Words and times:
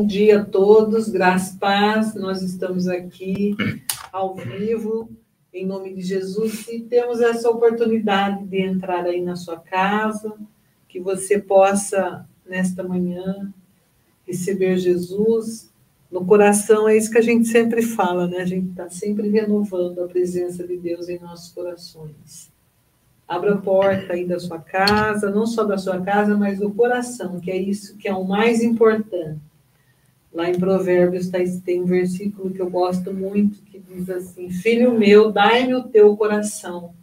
Bom 0.00 0.06
dia 0.06 0.40
a 0.40 0.44
todos, 0.46 1.10
graças 1.10 1.58
paz. 1.58 2.14
Nós 2.14 2.40
estamos 2.40 2.88
aqui 2.88 3.54
ao 4.10 4.34
vivo, 4.34 5.10
em 5.52 5.66
nome 5.66 5.92
de 5.92 6.00
Jesus, 6.00 6.66
e 6.68 6.80
temos 6.80 7.20
essa 7.20 7.50
oportunidade 7.50 8.46
de 8.46 8.62
entrar 8.62 9.04
aí 9.04 9.20
na 9.20 9.36
sua 9.36 9.58
casa, 9.58 10.32
que 10.88 10.98
você 10.98 11.38
possa, 11.38 12.26
nesta 12.48 12.82
manhã, 12.82 13.52
receber 14.26 14.78
Jesus 14.78 15.70
no 16.10 16.24
coração. 16.24 16.88
É 16.88 16.96
isso 16.96 17.10
que 17.10 17.18
a 17.18 17.22
gente 17.22 17.46
sempre 17.46 17.82
fala, 17.82 18.26
né? 18.26 18.38
A 18.38 18.46
gente 18.46 18.70
está 18.70 18.88
sempre 18.88 19.28
renovando 19.28 20.02
a 20.02 20.08
presença 20.08 20.66
de 20.66 20.78
Deus 20.78 21.10
em 21.10 21.18
nossos 21.18 21.52
corações. 21.52 22.50
Abra 23.28 23.52
a 23.52 23.58
porta 23.58 24.14
aí 24.14 24.26
da 24.26 24.38
sua 24.38 24.60
casa, 24.60 25.30
não 25.30 25.46
só 25.46 25.62
da 25.62 25.76
sua 25.76 26.00
casa, 26.00 26.38
mas 26.38 26.58
do 26.58 26.70
coração, 26.70 27.38
que 27.38 27.50
é 27.50 27.56
isso 27.58 27.98
que 27.98 28.08
é 28.08 28.14
o 28.14 28.24
mais 28.24 28.62
importante 28.62 29.49
Lá 30.32 30.48
em 30.48 30.58
Provérbios 30.58 31.28
tá, 31.28 31.38
tem 31.64 31.82
um 31.82 31.86
versículo 31.86 32.50
que 32.50 32.62
eu 32.62 32.70
gosto 32.70 33.12
muito, 33.12 33.62
que 33.62 33.80
diz 33.80 34.08
assim: 34.08 34.48
Filho 34.50 34.96
meu, 34.96 35.32
dai-me 35.32 35.74
o 35.74 35.82
teu 35.82 36.16
coração. 36.16 36.94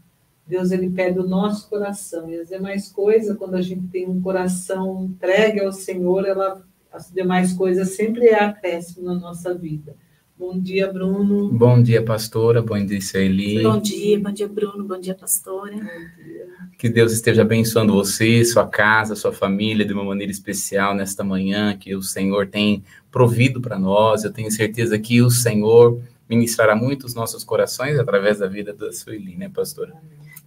Deus 0.48 0.72
ele 0.72 0.90
pede 0.90 1.20
o 1.20 1.28
nosso 1.28 1.70
coração. 1.70 2.30
E 2.30 2.40
as 2.40 2.48
demais 2.48 2.90
coisas, 2.90 3.36
quando 3.38 3.56
a 3.56 3.62
gente 3.62 3.86
tem 3.88 4.08
um 4.08 4.22
coração 4.22 5.04
entregue 5.04 5.60
ao 5.60 5.74
Senhor, 5.74 6.26
ela, 6.26 6.66
as 6.92 7.12
demais 7.12 7.52
coisas 7.52 7.90
sempre 7.90 8.28
é 8.28 8.42
acréscimo 8.42 9.06
na 9.06 9.16
nossa 9.16 9.54
vida. 9.54 9.94
Bom 10.40 10.58
dia, 10.58 10.92
Bruno. 10.94 11.50
Bom 11.50 11.82
dia, 11.82 12.02
pastora. 12.02 12.62
Bom 12.62 12.86
dia, 12.86 13.02
Sueli. 13.02 13.64
Bom 13.64 13.82
dia, 13.82 14.20
bom 14.20 14.32
dia, 14.32 14.48
Bruno. 14.48 14.84
Bom 14.84 15.00
dia, 15.00 15.16
pastora. 15.16 15.76
Bom 15.76 16.24
dia. 16.24 16.48
Que 16.78 16.88
Deus 16.88 17.12
esteja 17.12 17.42
abençoando 17.42 17.92
você, 17.92 18.46
sua 18.46 18.68
casa, 18.68 19.16
sua 19.16 19.34
família 19.34 19.84
de 19.84 19.94
uma 19.94 20.04
maneira 20.04 20.32
especial 20.32 20.94
nesta 20.94 21.24
manhã, 21.24 21.76
que 21.76 21.96
o 21.96 22.04
Senhor 22.04 22.46
tem 22.46 22.84
provido 23.18 23.60
para 23.60 23.80
nós. 23.80 24.24
Eu 24.24 24.32
tenho 24.32 24.52
certeza 24.52 25.00
que 25.00 25.24
o 25.24 25.32
Senhor 25.32 26.00
ministrará 26.30 26.76
muito 26.76 27.08
os 27.08 27.16
nossos 27.16 27.44
corações 27.44 27.98
através 27.98 28.38
da 28.38 28.48
vida 28.48 28.72
da 28.72 28.94
Sueli, 28.94 29.36
né, 29.36 29.50
pastora? 29.50 29.96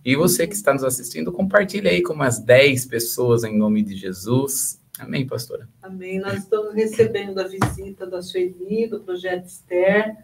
E 0.04 0.14
você 0.14 0.46
que 0.46 0.54
está 0.54 0.72
nos 0.72 0.84
assistindo, 0.84 1.32
compartilhe 1.32 1.88
aí 1.88 2.00
com 2.00 2.12
umas 2.12 2.38
10 2.38 2.86
pessoas 2.86 3.42
em 3.42 3.58
nome 3.58 3.82
de 3.82 3.96
Jesus. 3.96 4.80
Amém, 5.00 5.26
pastora? 5.26 5.68
Amém. 5.82 6.20
Nós 6.20 6.44
estamos 6.44 6.72
recebendo 6.72 7.40
a 7.40 7.48
visita 7.48 8.06
da 8.06 8.22
Sueli, 8.22 8.86
do 8.86 9.00
Projeto 9.00 9.46
Esther, 9.46 10.16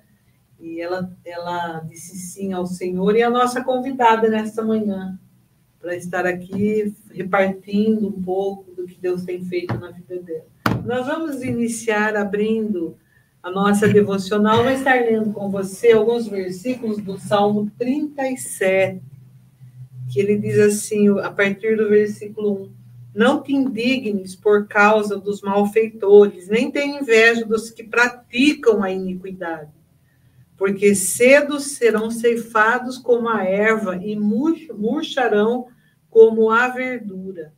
e 0.60 0.80
ela, 0.80 1.10
ela 1.24 1.80
disse 1.80 2.16
sim 2.16 2.52
ao 2.52 2.64
Senhor, 2.64 3.16
e 3.16 3.24
a 3.24 3.30
nossa 3.30 3.64
convidada 3.64 4.28
nesta 4.28 4.62
manhã, 4.62 5.18
para 5.80 5.96
estar 5.96 6.24
aqui 6.24 6.94
repartindo 7.10 8.06
um 8.06 8.22
pouco 8.22 8.72
do 8.72 8.86
que 8.86 9.00
Deus 9.00 9.24
tem 9.24 9.44
feito 9.44 9.74
na 9.74 9.90
vida 9.90 10.22
dela. 10.22 10.55
Nós 10.86 11.04
vamos 11.04 11.42
iniciar 11.42 12.14
abrindo 12.14 12.96
a 13.42 13.50
nossa 13.50 13.88
devocional, 13.88 14.62
vai 14.62 14.74
estar 14.74 14.94
lendo 14.94 15.32
com 15.32 15.50
você 15.50 15.90
alguns 15.90 16.28
versículos 16.28 16.98
do 16.98 17.18
Salmo 17.18 17.68
37, 17.76 19.02
que 20.08 20.20
ele 20.20 20.38
diz 20.38 20.56
assim, 20.60 21.08
a 21.18 21.28
partir 21.28 21.76
do 21.76 21.88
versículo 21.88 22.66
1. 22.66 22.72
Não 23.16 23.42
te 23.42 23.52
indignes 23.52 24.36
por 24.36 24.68
causa 24.68 25.18
dos 25.18 25.42
malfeitores, 25.42 26.48
nem 26.48 26.70
tenha 26.70 27.00
inveja 27.00 27.44
dos 27.44 27.68
que 27.68 27.82
praticam 27.82 28.80
a 28.80 28.88
iniquidade, 28.88 29.72
porque 30.56 30.94
cedo 30.94 31.58
serão 31.58 32.12
ceifados 32.12 32.96
como 32.96 33.28
a 33.28 33.42
erva 33.42 33.96
e 33.96 34.14
murcharão 34.14 35.66
como 36.08 36.48
a 36.48 36.68
verdura. 36.68 37.52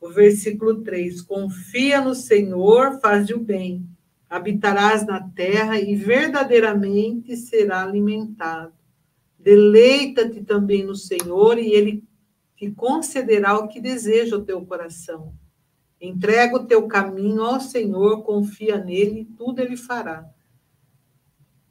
O 0.00 0.10
versículo 0.10 0.82
3: 0.82 1.20
Confia 1.22 2.00
no 2.00 2.14
Senhor, 2.14 3.00
faz 3.00 3.28
o 3.30 3.38
bem, 3.38 3.86
habitarás 4.28 5.06
na 5.06 5.20
terra 5.30 5.80
e 5.80 5.94
verdadeiramente 5.96 7.36
será 7.36 7.82
alimentado. 7.82 8.72
Deleita-te 9.38 10.42
também 10.42 10.84
no 10.84 10.94
Senhor 10.94 11.58
e 11.58 11.72
ele 11.72 12.04
que 12.56 12.70
concederá 12.70 13.56
o 13.56 13.68
que 13.68 13.80
deseja 13.80 14.36
o 14.36 14.44
teu 14.44 14.60
coração. 14.66 15.32
Entrega 16.00 16.56
o 16.56 16.66
teu 16.66 16.86
caminho 16.86 17.42
ao 17.42 17.60
Senhor, 17.60 18.22
confia 18.22 18.78
nele, 18.78 19.20
e 19.20 19.24
tudo 19.24 19.60
ele 19.60 19.76
fará. 19.76 20.28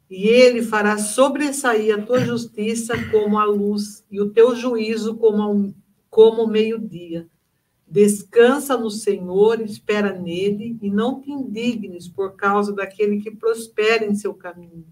E 0.08 0.26
ele 0.26 0.62
fará 0.62 0.96
sobressair 0.96 1.94
a 1.94 2.02
tua 2.02 2.20
justiça 2.20 2.94
como 3.10 3.38
a 3.38 3.44
luz, 3.44 4.04
e 4.10 4.20
o 4.20 4.30
teu 4.30 4.56
juízo 4.56 5.16
como, 5.16 5.74
como 6.08 6.44
o 6.44 6.48
meio-dia. 6.48 7.28
Descansa 7.90 8.76
no 8.76 8.90
Senhor, 8.90 9.60
espera 9.60 10.12
nele, 10.12 10.78
e 10.82 10.90
não 10.90 11.20
te 11.20 11.30
indignes 11.30 12.06
por 12.06 12.36
causa 12.36 12.72
daquele 12.72 13.20
que 13.20 13.30
prospera 13.30 14.04
em 14.04 14.14
seu 14.14 14.34
caminho, 14.34 14.86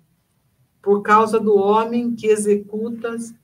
por 0.81 1.03
causa 1.03 1.39
do 1.39 1.55
homem 1.57 2.15
que 2.15 2.27
executas 2.27 3.35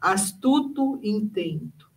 astuto 0.00 0.98
intento. 1.02 1.90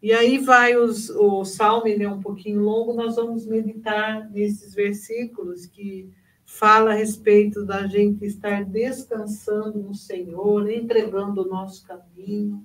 E 0.00 0.12
aí 0.12 0.38
vai 0.38 0.76
os, 0.76 1.10
o 1.10 1.44
salmo, 1.44 1.88
ele 1.88 2.04
é 2.04 2.10
um 2.10 2.20
pouquinho 2.20 2.60
longo, 2.62 2.94
nós 2.94 3.16
vamos 3.16 3.46
meditar 3.46 4.30
nesses 4.30 4.72
versículos 4.72 5.66
que 5.66 6.08
fala 6.44 6.92
a 6.92 6.94
respeito 6.94 7.64
da 7.64 7.86
gente 7.86 8.24
estar 8.24 8.64
descansando 8.64 9.78
no 9.78 9.94
Senhor, 9.94 10.70
entregando 10.70 11.42
o 11.42 11.48
nosso 11.48 11.84
caminho. 11.84 12.64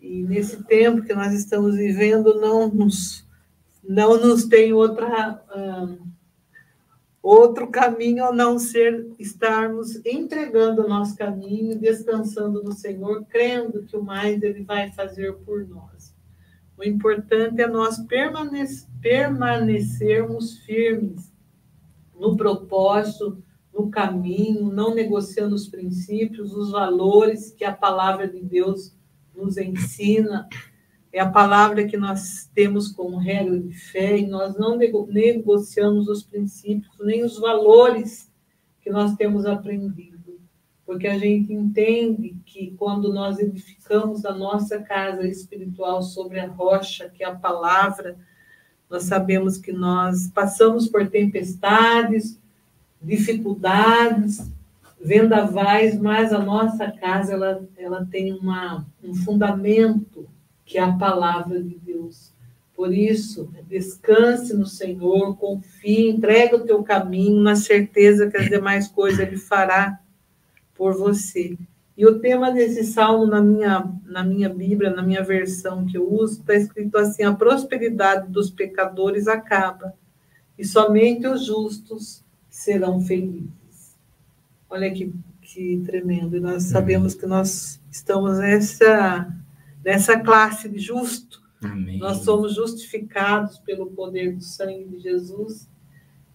E 0.00 0.22
nesse 0.22 0.62
tempo 0.64 1.02
que 1.02 1.14
nós 1.14 1.32
estamos 1.32 1.76
vivendo, 1.76 2.40
não 2.40 2.68
nos, 2.68 3.26
não 3.82 4.20
nos 4.20 4.44
tem 4.44 4.72
outra. 4.72 5.42
Outro 7.22 7.68
caminho 7.72 8.24
a 8.24 8.32
não 8.32 8.56
ser 8.56 9.10
estarmos 9.18 10.00
entregando 10.06 10.84
o 10.84 10.88
nosso 10.88 11.16
caminho, 11.16 11.76
descansando 11.76 12.62
no 12.62 12.70
Senhor, 12.70 13.24
crendo 13.24 13.82
que 13.82 13.96
o 13.96 14.02
mais 14.04 14.40
Ele 14.40 14.62
vai 14.62 14.92
fazer 14.92 15.32
por 15.38 15.66
nós. 15.66 16.14
O 16.78 16.84
importante 16.84 17.60
é 17.60 17.66
nós 17.66 17.96
permanecermos 19.00 20.58
firmes 20.58 21.32
no 22.14 22.36
propósito, 22.36 23.42
no 23.74 23.90
caminho, 23.90 24.70
não 24.70 24.94
negociando 24.94 25.54
os 25.54 25.66
princípios, 25.68 26.54
os 26.54 26.70
valores 26.70 27.50
que 27.50 27.64
a 27.64 27.72
palavra 27.72 28.28
de 28.28 28.40
Deus 28.40 28.95
nos 29.36 29.56
ensina 29.56 30.48
é 31.12 31.20
a 31.20 31.30
palavra 31.30 31.86
que 31.86 31.96
nós 31.96 32.50
temos 32.54 32.92
como 32.92 33.16
regra 33.16 33.58
de 33.58 33.72
fé 33.72 34.18
e 34.18 34.26
nós 34.26 34.54
não 34.58 34.76
negociamos 34.76 36.08
os 36.08 36.22
princípios, 36.22 36.94
nem 37.00 37.24
os 37.24 37.38
valores 37.38 38.30
que 38.82 38.90
nós 38.90 39.14
temos 39.16 39.46
aprendido. 39.46 40.38
Porque 40.84 41.08
a 41.08 41.18
gente 41.18 41.52
entende 41.52 42.36
que 42.44 42.72
quando 42.76 43.12
nós 43.12 43.38
edificamos 43.38 44.26
a 44.26 44.34
nossa 44.34 44.78
casa 44.80 45.26
espiritual 45.26 46.02
sobre 46.02 46.38
a 46.38 46.48
rocha, 46.48 47.08
que 47.08 47.24
é 47.24 47.26
a 47.26 47.34
palavra, 47.34 48.18
nós 48.88 49.04
sabemos 49.04 49.56
que 49.56 49.72
nós 49.72 50.28
passamos 50.28 50.86
por 50.86 51.08
tempestades, 51.08 52.38
dificuldades, 53.00 54.52
vendavais, 55.06 55.96
mas 55.98 56.32
a 56.32 56.38
nossa 56.40 56.90
casa 56.90 57.34
ela, 57.34 57.64
ela 57.76 58.04
tem 58.10 58.32
uma, 58.32 58.84
um 59.02 59.14
fundamento 59.14 60.28
que 60.64 60.78
é 60.78 60.82
a 60.82 60.92
palavra 60.92 61.62
de 61.62 61.78
Deus. 61.78 62.32
Por 62.74 62.92
isso, 62.92 63.48
descanse 63.68 64.52
no 64.54 64.66
Senhor, 64.66 65.36
confie, 65.36 66.10
entrega 66.10 66.56
o 66.56 66.66
teu 66.66 66.82
caminho 66.82 67.40
na 67.40 67.54
certeza 67.54 68.28
que 68.28 68.36
as 68.36 68.48
demais 68.48 68.88
coisas 68.88 69.20
Ele 69.20 69.36
fará 69.36 70.00
por 70.74 70.94
você. 70.94 71.56
E 71.96 72.04
o 72.04 72.18
tema 72.18 72.50
desse 72.50 72.84
salmo 72.84 73.26
na 73.26 73.40
minha, 73.40 73.90
na 74.04 74.24
minha 74.24 74.48
Bíblia, 74.48 74.90
na 74.90 75.02
minha 75.02 75.22
versão 75.22 75.86
que 75.86 75.96
eu 75.96 76.12
uso, 76.12 76.40
está 76.40 76.54
escrito 76.54 76.98
assim: 76.98 77.22
a 77.22 77.32
prosperidade 77.32 78.28
dos 78.30 78.50
pecadores 78.50 79.26
acaba, 79.28 79.94
e 80.58 80.64
somente 80.64 81.26
os 81.26 81.46
justos 81.46 82.22
serão 82.50 83.00
felizes. 83.00 83.65
Olha 84.76 84.92
que, 84.92 85.10
que 85.40 85.82
tremendo. 85.86 86.36
E 86.36 86.40
nós 86.40 86.64
sabemos 86.64 87.14
que 87.14 87.24
nós 87.24 87.80
estamos 87.90 88.38
nessa 88.38 89.26
dessa 89.82 90.20
classe 90.20 90.68
de 90.68 90.78
justo. 90.78 91.40
Amém. 91.62 91.98
Nós 91.98 92.18
somos 92.18 92.54
justificados 92.54 93.58
pelo 93.60 93.86
poder 93.86 94.34
do 94.34 94.42
sangue 94.42 94.84
de 94.84 94.98
Jesus. 94.98 95.66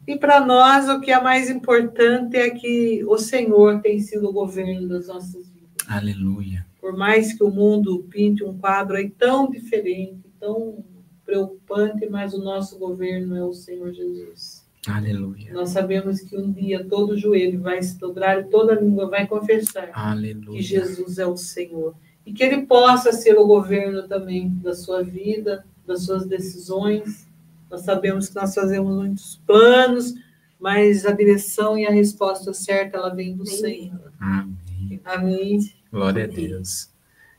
E 0.08 0.18
para 0.18 0.44
nós, 0.44 0.90
o 0.90 1.00
que 1.00 1.12
é 1.12 1.22
mais 1.22 1.52
importante 1.52 2.36
é 2.36 2.50
que 2.50 3.04
o 3.06 3.20
Senhor 3.20 3.80
tem 3.82 4.00
sido 4.00 4.30
o 4.30 4.34
governo 4.34 4.88
das 4.88 5.08
nossas 5.08 5.48
vidas. 5.50 5.88
Aleluia. 5.88 6.66
Por 6.80 6.98
mais 6.98 7.34
que 7.34 7.44
o 7.44 7.52
mundo 7.52 8.08
pinte 8.10 8.44
um 8.44 8.58
quadro 8.58 8.98
aí 8.98 9.12
tão 9.12 9.52
diferente, 9.52 10.32
tão 10.40 10.84
preocupante, 11.24 12.10
mas 12.10 12.34
o 12.34 12.44
nosso 12.44 12.80
governo 12.80 13.36
é 13.36 13.44
o 13.44 13.54
Senhor 13.54 13.94
Jesus. 13.94 14.61
Aleluia. 14.88 15.54
Nós 15.54 15.70
sabemos 15.70 16.22
que 16.22 16.36
um 16.36 16.52
dia 16.52 16.84
todo 16.84 17.18
joelho 17.18 17.62
vai 17.62 17.82
se 17.84 18.00
dobrar 18.00 18.40
e 18.40 18.44
toda 18.46 18.74
língua 18.74 19.08
vai 19.08 19.28
confessar 19.28 19.90
Aleluia. 19.94 20.58
que 20.58 20.62
Jesus 20.62 21.20
é 21.20 21.26
o 21.26 21.38
Senhor 21.38 21.96
e 22.26 22.34
que 22.34 22.44
ele 22.44 22.66
possa 22.66 23.12
ser 23.12 23.38
o 23.38 23.46
governo 23.46 24.08
também 24.08 24.50
da 24.50 24.74
sua 24.74 25.04
vida, 25.04 25.66
das 25.86 26.04
suas 26.04 26.26
decisões, 26.26 27.28
Nós 27.70 27.82
sabemos 27.82 28.28
que 28.28 28.36
nós 28.36 28.54
fazemos 28.54 28.94
muitos 28.94 29.42
planos, 29.48 30.14
mas 30.60 31.06
a 31.06 31.14
direção 31.14 31.78
e 31.78 31.88
a 31.88 31.92
resposta 31.92 32.54
certa, 32.54 32.98
ela 32.98 33.16
vem 33.16 33.36
do 33.36 33.46
Senhor. 33.46 34.12
Amém. 34.20 35.00
Amém. 35.06 35.74
Glória 35.90 36.26
a 36.26 36.28
Deus. 36.28 36.90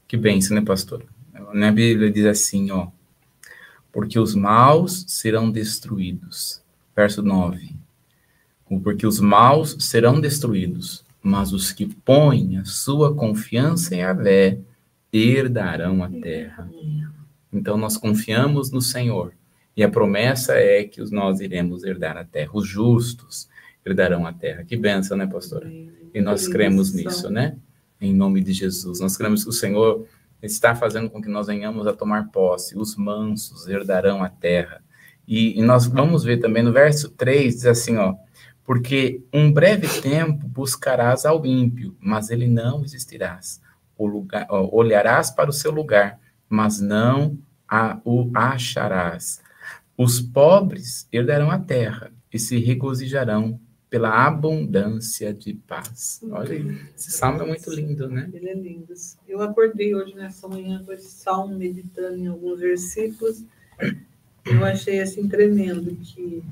Que 0.08 0.16
bênção, 0.16 0.56
né, 0.56 0.62
pastor? 0.64 1.04
Na 1.52 1.70
Bíblia 1.70 2.10
diz 2.10 2.24
assim, 2.24 2.70
ó. 2.70 2.88
Porque 3.92 4.18
os 4.18 4.34
maus 4.34 5.04
serão 5.06 5.50
destruídos. 5.50 6.61
Verso 7.02 7.20
9. 7.20 7.74
Porque 8.84 9.04
os 9.04 9.18
maus 9.18 9.76
serão 9.80 10.20
destruídos, 10.20 11.04
mas 11.20 11.52
os 11.52 11.72
que 11.72 11.84
põem 11.84 12.58
a 12.58 12.64
sua 12.64 13.12
confiança 13.12 13.96
em 13.96 14.04
Avé 14.04 14.60
herdarão 15.12 16.04
a 16.04 16.08
terra. 16.08 16.70
Então 17.52 17.76
nós 17.76 17.96
confiamos 17.96 18.70
no 18.70 18.80
Senhor. 18.80 19.32
E 19.76 19.82
a 19.82 19.90
promessa 19.90 20.54
é 20.54 20.84
que 20.84 21.02
nós 21.10 21.40
iremos 21.40 21.82
herdar 21.82 22.16
a 22.16 22.24
terra. 22.24 22.50
Os 22.54 22.68
justos 22.68 23.48
herdarão 23.84 24.24
a 24.24 24.32
terra. 24.32 24.62
Que 24.62 24.76
benção, 24.76 25.16
né, 25.16 25.26
pastora? 25.26 25.68
E 26.14 26.20
nós 26.20 26.46
cremos 26.46 26.94
nisso, 26.94 27.28
né? 27.28 27.56
Em 28.00 28.14
nome 28.14 28.40
de 28.40 28.52
Jesus. 28.52 29.00
Nós 29.00 29.16
cremos 29.16 29.42
que 29.42 29.50
o 29.50 29.52
Senhor 29.52 30.06
está 30.40 30.72
fazendo 30.72 31.10
com 31.10 31.20
que 31.20 31.28
nós 31.28 31.48
venhamos 31.48 31.84
a 31.88 31.92
tomar 31.92 32.28
posse. 32.28 32.78
Os 32.78 32.94
mansos 32.94 33.66
herdarão 33.66 34.22
a 34.22 34.28
terra. 34.28 34.80
E, 35.26 35.58
e 35.58 35.62
nós 35.62 35.86
vamos 35.86 36.24
ver 36.24 36.38
também 36.38 36.62
no 36.62 36.72
verso 36.72 37.10
3, 37.10 37.54
diz 37.54 37.66
assim, 37.66 37.96
ó. 37.96 38.14
Porque 38.64 39.22
um 39.32 39.52
breve 39.52 39.88
tempo 40.00 40.46
buscarás 40.46 41.24
ao 41.24 41.44
ímpio, 41.44 41.96
mas 42.00 42.30
ele 42.30 42.46
não 42.46 42.84
existirás. 42.84 43.60
Lugar, 43.98 44.46
ó, 44.50 44.68
olharás 44.72 45.30
para 45.30 45.48
o 45.48 45.52
seu 45.52 45.70
lugar, 45.70 46.18
mas 46.48 46.80
não 46.80 47.38
a, 47.68 48.00
o 48.04 48.28
acharás. 48.34 49.40
Os 49.96 50.20
pobres 50.20 51.06
herdarão 51.12 51.50
a 51.50 51.58
terra 51.58 52.10
e 52.32 52.38
se 52.38 52.58
regozijarão 52.58 53.60
pela 53.88 54.26
abundância 54.26 55.34
de 55.34 55.52
paz. 55.52 56.20
Olha 56.30 56.52
aí, 56.52 56.78
esse 56.96 57.10
salmo 57.10 57.42
é 57.42 57.46
muito 57.46 57.70
lindo, 57.70 58.08
né? 58.08 58.28
Ele 58.32 58.48
é 58.48 58.54
lindo. 58.54 58.94
Eu 59.28 59.42
acordei 59.42 59.94
hoje 59.94 60.14
nessa 60.14 60.48
manhã 60.48 60.82
com 60.82 60.92
esse 60.92 61.10
salmo, 61.10 61.56
meditando 61.56 62.16
em 62.16 62.26
alguns 62.26 62.58
versículos. 62.58 63.44
Eu 64.44 64.64
achei 64.64 65.00
assim 65.00 65.28
tremendo 65.28 65.94
que, 65.96 66.42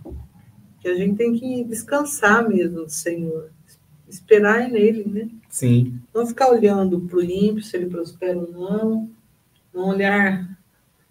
que 0.81 0.89
a 0.89 0.95
gente 0.95 1.17
tem 1.17 1.33
que 1.33 1.65
descansar 1.65 2.49
mesmo 2.49 2.85
do 2.85 2.91
Senhor, 2.91 3.51
esperar 4.09 4.69
nele, 4.69 5.05
né? 5.07 5.29
Sim. 5.49 6.01
Não 6.15 6.27
ficar 6.27 6.51
olhando 6.51 7.01
para 7.01 7.19
o 7.19 7.23
ímpio, 7.23 7.63
se 7.63 7.77
ele 7.77 7.87
prospera 7.87 8.39
ou 8.39 8.51
não, 8.51 9.11
não 9.75 9.89
olhar 9.89 10.49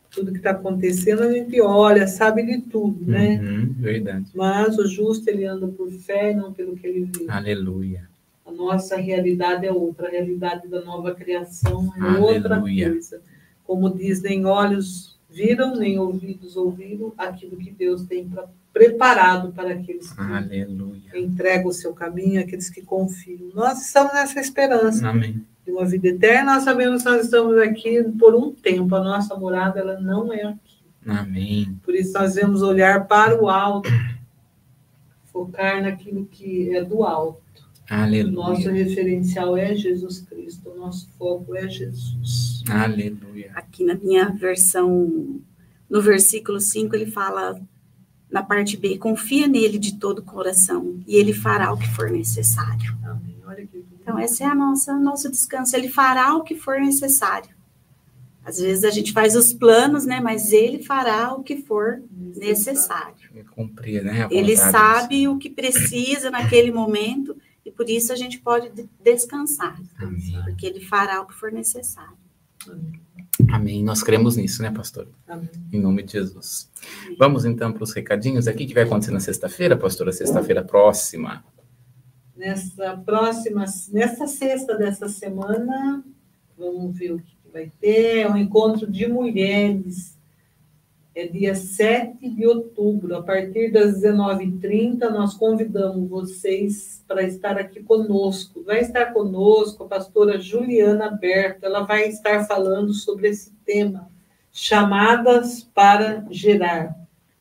tudo 0.09 0.31
que 0.31 0.37
está 0.37 0.51
acontecendo, 0.51 1.21
a 1.21 1.31
gente 1.31 1.61
olha, 1.61 2.07
sabe 2.07 2.43
de 2.43 2.61
tudo, 2.61 3.05
né? 3.05 3.39
Uhum, 3.39 3.73
verdade. 3.77 4.25
Mas 4.33 4.77
o 4.77 4.87
justo, 4.87 5.29
ele 5.29 5.45
anda 5.45 5.67
por 5.67 5.89
fé, 5.91 6.33
não 6.33 6.51
pelo 6.51 6.75
que 6.75 6.87
ele 6.87 7.05
vê. 7.05 7.25
Aleluia. 7.27 8.09
A 8.45 8.51
nossa 8.51 8.95
realidade 8.97 9.67
é 9.67 9.71
outra, 9.71 10.07
a 10.07 10.11
realidade 10.11 10.67
da 10.67 10.81
nova 10.81 11.13
criação 11.13 11.93
é 11.95 12.01
Aleluia. 12.01 12.35
outra 12.37 12.59
coisa. 12.59 13.21
Como 13.63 13.95
diz, 13.95 14.21
nem 14.23 14.45
olhos 14.45 15.18
viram, 15.29 15.75
nem 15.75 15.99
ouvidos 15.99 16.57
ouviram 16.57 17.13
aquilo 17.17 17.57
que 17.57 17.71
Deus 17.71 18.03
tem 18.03 18.27
pra, 18.27 18.45
preparado 18.73 19.51
para 19.51 19.73
aqueles 19.73 20.11
que 20.11 20.21
Aleluia. 20.21 21.01
entregam 21.15 21.67
o 21.67 21.73
seu 21.73 21.93
caminho, 21.93 22.41
aqueles 22.41 22.69
que 22.69 22.81
confiam. 22.81 23.51
Nós 23.53 23.85
estamos 23.85 24.13
nessa 24.13 24.39
esperança 24.39 25.07
Amém. 25.07 25.45
de 25.65 25.71
uma 25.71 25.85
vida 25.85 26.07
eterna. 26.07 26.55
Nós 26.55 26.63
sabemos 26.63 27.03
que 27.03 27.09
nós 27.09 27.25
estamos 27.25 27.57
aqui 27.57 28.03
por 28.17 28.33
um 28.35 28.51
tempo. 28.51 28.95
A 28.95 29.03
nossa 29.03 29.35
morada 29.35 29.79
ela 29.79 29.99
não 29.99 30.33
é 30.33 30.43
aqui. 30.43 30.79
Amém. 31.05 31.77
Por 31.83 31.95
isso 31.95 32.13
nós 32.13 32.33
devemos 32.33 32.61
olhar 32.61 33.07
para 33.07 33.41
o 33.41 33.47
alto, 33.49 33.89
focar 35.25 35.81
naquilo 35.81 36.25
que 36.25 36.75
é 36.75 36.83
do 36.83 37.03
alto. 37.03 37.48
O 37.91 38.31
nosso 38.31 38.67
Aleluia. 38.67 38.85
referencial 38.85 39.57
é 39.57 39.75
Jesus 39.75 40.21
Cristo, 40.21 40.69
o 40.69 40.77
nosso 40.77 41.09
foco 41.17 41.55
é 41.55 41.67
Jesus. 41.67 42.63
Aleluia. 42.69 43.51
Aqui 43.55 43.83
na 43.83 43.95
minha 43.95 44.29
versão, 44.29 45.41
no 45.89 46.01
versículo 46.01 46.59
5, 46.59 46.95
ele 46.95 47.07
fala 47.07 47.59
na 48.29 48.43
parte 48.43 48.77
B: 48.77 48.97
confia 48.99 49.47
nele 49.47 49.79
de 49.79 49.95
todo 49.95 50.19
o 50.19 50.23
coração 50.23 50.99
e 51.07 51.15
ele 51.15 51.33
fará 51.33 51.73
o 51.73 51.77
que 51.77 51.87
for 51.87 52.11
necessário. 52.11 52.95
Amém. 53.03 53.37
Olha 53.47 53.65
que 53.65 53.77
lindo. 53.77 53.87
Então, 53.99 54.19
esse 54.19 54.43
é 54.43 54.45
a 54.45 54.53
nossa 54.53 54.97
nosso 54.99 55.29
descanso. 55.31 55.75
Ele 55.75 55.89
fará 55.89 56.35
o 56.35 56.43
que 56.43 56.55
for 56.55 56.79
necessário. 56.79 57.49
Às 58.45 58.59
vezes 58.59 58.83
a 58.83 58.89
gente 58.89 59.11
faz 59.11 59.35
os 59.35 59.51
planos, 59.51 60.05
né? 60.05 60.19
Mas 60.19 60.51
ele 60.51 60.83
fará 60.83 61.33
o 61.33 61.43
que 61.43 61.57
for 61.57 62.01
necessário. 62.35 63.15
Cumprir, 63.51 64.03
né? 64.03 64.27
Ele 64.31 64.55
sabe 64.55 65.27
o 65.27 65.37
que 65.37 65.49
precisa 65.49 66.31
naquele 66.31 66.71
momento 66.71 67.35
por 67.79 67.89
isso 67.89 68.11
a 68.11 68.15
gente 68.17 68.39
pode 68.39 68.69
de- 68.71 68.89
descansar, 69.01 69.79
Amém. 69.97 70.37
porque 70.43 70.65
ele 70.65 70.81
fará 70.81 71.21
o 71.21 71.25
que 71.25 71.33
for 71.33 71.49
necessário. 71.49 72.17
Amém. 73.49 73.81
Nós 73.81 74.03
cremos 74.03 74.35
nisso, 74.35 74.61
né, 74.61 74.69
pastor? 74.69 75.07
Amém. 75.25 75.47
Em 75.71 75.79
nome 75.79 76.03
de 76.03 76.11
Jesus. 76.11 76.69
Vamos 77.17 77.45
então 77.45 77.71
para 77.71 77.81
os 77.81 77.93
recadinhos 77.93 78.49
aqui 78.49 78.65
que 78.65 78.73
vai 78.73 78.83
acontecer 78.83 79.11
na 79.11 79.21
sexta-feira, 79.21 79.77
pastora, 79.77 80.11
sexta-feira 80.11 80.61
próxima. 80.61 81.41
Nessa 82.35 82.97
próxima, 82.97 83.63
nessa 83.93 84.27
sexta 84.27 84.77
dessa 84.77 85.07
semana, 85.07 86.03
vamos 86.57 86.97
ver 86.97 87.13
o 87.13 87.19
que 87.19 87.31
que 87.37 87.49
vai 87.53 87.71
ter. 87.79 88.17
É 88.19 88.29
um 88.29 88.35
encontro 88.35 88.91
de 88.91 89.07
mulheres. 89.07 90.18
É 91.15 91.27
dia 91.27 91.55
7 91.55 92.29
de 92.29 92.45
outubro, 92.45 93.15
a 93.15 93.23
partir 93.23 93.71
das 93.71 93.99
19h30, 93.99 95.09
nós 95.09 95.33
convidamos 95.33 96.07
vocês 96.07 97.03
para 97.07 97.23
estar 97.23 97.57
aqui 97.57 97.81
conosco. 97.81 98.63
Vai 98.63 98.81
estar 98.81 99.07
conosco 99.07 99.83
a 99.83 99.87
pastora 99.87 100.39
Juliana 100.39 101.09
Berto, 101.09 101.65
ela 101.65 101.81
vai 101.81 102.07
estar 102.07 102.45
falando 102.45 102.93
sobre 102.93 103.29
esse 103.29 103.51
tema, 103.65 104.09
chamadas 104.51 105.63
para 105.73 106.25
gerar. 106.29 106.95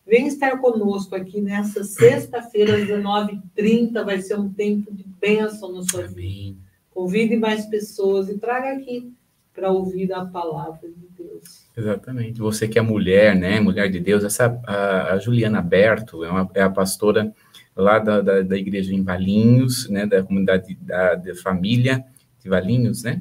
Vem 0.07 0.27
estar 0.27 0.59
conosco 0.59 1.15
aqui 1.15 1.39
nessa 1.39 1.85
sexta-feira, 1.85 2.77
às 2.77 2.89
19h30, 2.89 4.03
vai 4.03 4.23
ser 4.23 4.39
um 4.39 4.51
tempo 4.51 4.93
de 4.95 5.05
bênção 5.05 5.71
na 5.73 5.83
sua 5.83 6.07
vida. 6.07 6.57
Convide 6.91 7.37
mais 7.37 7.67
pessoas 7.67 8.31
e 8.31 8.39
traga 8.39 8.73
aqui 8.73 9.13
para 9.59 9.71
ouvir 9.71 10.13
a 10.13 10.25
palavra 10.25 10.89
de 10.89 11.09
Deus. 11.25 11.69
Exatamente. 11.77 12.39
Você 12.39 12.69
que 12.69 12.79
é 12.79 12.83
mulher, 12.83 13.35
né? 13.35 13.59
Mulher 13.59 13.91
de 13.91 13.99
Deus, 13.99 14.23
essa 14.23 14.61
a, 14.65 15.15
a 15.15 15.19
Juliana 15.19 15.61
Berto 15.61 16.23
é, 16.25 16.31
uma, 16.31 16.49
é 16.55 16.63
a 16.63 16.71
pastora 16.71 17.35
lá 17.75 17.99
da, 17.99 18.21
da, 18.21 18.43
da 18.43 18.57
igreja 18.57 18.95
em 18.95 19.03
Valinhos, 19.03 19.89
né? 19.89 20.07
Da 20.07 20.23
comunidade 20.23 20.79
da, 20.81 21.17
da 21.17 21.35
família 21.35 22.05
de 22.41 22.49
Valinhos, 22.49 23.03
né? 23.03 23.21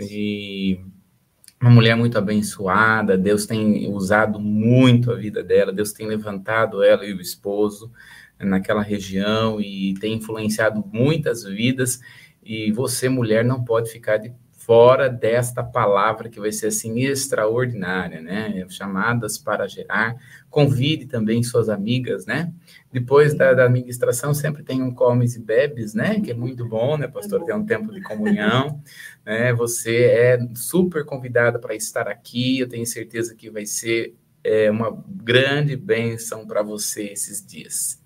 E 0.00 0.80
uma 1.60 1.70
mulher 1.70 1.94
muito 1.94 2.18
abençoada, 2.18 3.16
Deus 3.16 3.46
tem 3.46 3.88
usado 3.92 4.40
muito 4.40 5.12
a 5.12 5.14
vida 5.14 5.42
dela, 5.42 5.72
Deus 5.72 5.92
tem 5.92 6.06
levantado 6.06 6.82
ela 6.82 7.04
e 7.04 7.12
o 7.12 7.20
esposo 7.20 7.92
naquela 8.40 8.82
região 8.82 9.60
e 9.60 9.94
tem 10.00 10.14
influenciado 10.14 10.82
muitas 10.92 11.44
vidas. 11.44 12.00
E 12.42 12.72
você, 12.72 13.08
mulher, 13.08 13.44
não 13.44 13.62
pode 13.62 13.90
ficar 13.90 14.16
de 14.16 14.32
fora 14.70 15.08
desta 15.10 15.64
palavra 15.64 16.28
que 16.28 16.38
vai 16.38 16.52
ser 16.52 16.68
assim 16.68 17.00
extraordinária, 17.00 18.20
né? 18.20 18.64
Chamadas 18.68 19.36
para 19.36 19.66
gerar. 19.66 20.14
Convide 20.48 21.06
também 21.06 21.42
suas 21.42 21.68
amigas, 21.68 22.24
né? 22.24 22.52
Depois 22.92 23.34
da, 23.34 23.52
da 23.52 23.64
administração 23.64 24.32
sempre 24.32 24.62
tem 24.62 24.80
um 24.80 24.94
comes 24.94 25.34
e 25.34 25.40
bebes, 25.40 25.92
né? 25.92 26.20
Que 26.20 26.30
é 26.30 26.34
muito 26.34 26.68
bom, 26.68 26.96
né, 26.96 27.08
pastor? 27.08 27.44
Tem 27.44 27.52
um 27.52 27.66
tempo 27.66 27.92
de 27.92 28.00
comunhão, 28.00 28.80
né? 29.26 29.52
Você 29.54 30.04
é 30.04 30.38
super 30.54 31.04
convidada 31.04 31.58
para 31.58 31.74
estar 31.74 32.06
aqui. 32.06 32.60
Eu 32.60 32.68
tenho 32.68 32.86
certeza 32.86 33.34
que 33.34 33.50
vai 33.50 33.66
ser 33.66 34.14
é, 34.44 34.70
uma 34.70 35.02
grande 35.04 35.74
bênção 35.74 36.46
para 36.46 36.62
você 36.62 37.06
esses 37.06 37.44
dias. 37.44 37.99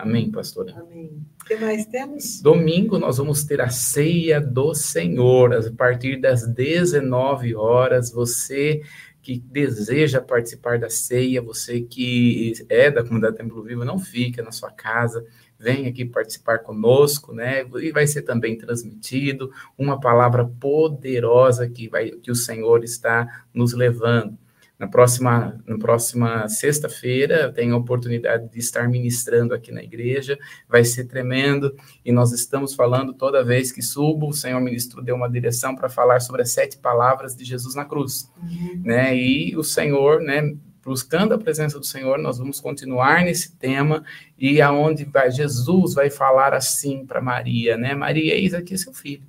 Amém, 0.00 0.30
pastora? 0.30 0.74
Amém. 0.78 1.26
O 1.40 1.44
que 1.44 1.56
mais 1.56 1.86
temos? 1.86 2.40
Domingo 2.40 2.98
nós 2.98 3.18
vamos 3.18 3.44
ter 3.44 3.60
a 3.60 3.68
ceia 3.68 4.40
do 4.40 4.74
Senhor, 4.74 5.52
a 5.54 5.70
partir 5.72 6.20
das 6.20 6.46
19 6.46 7.54
horas. 7.54 8.10
Você 8.10 8.82
que 9.22 9.38
deseja 9.38 10.20
participar 10.20 10.78
da 10.78 10.88
ceia, 10.88 11.42
você 11.42 11.82
que 11.82 12.54
é 12.68 12.90
da 12.90 13.02
comunidade 13.02 13.36
Templo 13.36 13.62
Vivo, 13.62 13.84
não 13.84 13.98
fica 13.98 14.42
na 14.42 14.50
sua 14.50 14.70
casa, 14.70 15.24
vem 15.58 15.86
aqui 15.86 16.06
participar 16.06 16.60
conosco, 16.60 17.34
né? 17.34 17.66
E 17.82 17.92
vai 17.92 18.06
ser 18.06 18.22
também 18.22 18.56
transmitido 18.56 19.52
uma 19.76 20.00
palavra 20.00 20.50
poderosa 20.58 21.68
que 21.68 21.88
vai 21.88 22.10
que 22.10 22.30
o 22.30 22.34
Senhor 22.34 22.82
está 22.82 23.44
nos 23.52 23.74
levando. 23.74 24.38
Na 24.80 24.88
próxima, 24.88 25.62
na 25.66 25.76
próxima 25.76 26.48
sexta-feira, 26.48 27.42
eu 27.42 27.52
tenho 27.52 27.74
a 27.74 27.78
oportunidade 27.78 28.50
de 28.50 28.58
estar 28.58 28.88
ministrando 28.88 29.52
aqui 29.52 29.70
na 29.70 29.82
igreja, 29.82 30.38
vai 30.66 30.82
ser 30.86 31.04
tremendo, 31.04 31.76
e 32.02 32.10
nós 32.10 32.32
estamos 32.32 32.72
falando 32.72 33.12
toda 33.12 33.44
vez 33.44 33.70
que 33.70 33.82
subo, 33.82 34.28
o 34.28 34.32
Senhor 34.32 34.58
ministro 34.58 35.02
deu 35.02 35.14
uma 35.14 35.28
direção 35.28 35.76
para 35.76 35.90
falar 35.90 36.20
sobre 36.20 36.40
as 36.40 36.50
sete 36.52 36.78
palavras 36.78 37.36
de 37.36 37.44
Jesus 37.44 37.74
na 37.74 37.84
cruz, 37.84 38.32
Uhum. 38.42 38.80
né? 38.82 39.14
E 39.14 39.54
o 39.54 39.62
Senhor, 39.62 40.22
né, 40.22 40.56
buscando 40.82 41.34
a 41.34 41.38
presença 41.38 41.78
do 41.78 41.84
Senhor, 41.84 42.18
nós 42.18 42.38
vamos 42.38 42.58
continuar 42.58 43.22
nesse 43.22 43.54
tema 43.58 44.02
e 44.38 44.62
aonde 44.62 45.04
vai, 45.04 45.30
Jesus 45.30 45.92
vai 45.92 46.08
falar 46.08 46.54
assim 46.54 47.04
para 47.04 47.20
Maria, 47.20 47.76
né? 47.76 47.94
Maria, 47.94 48.34
eis 48.34 48.54
aqui 48.54 48.78
seu 48.78 48.94
filho. 48.94 49.24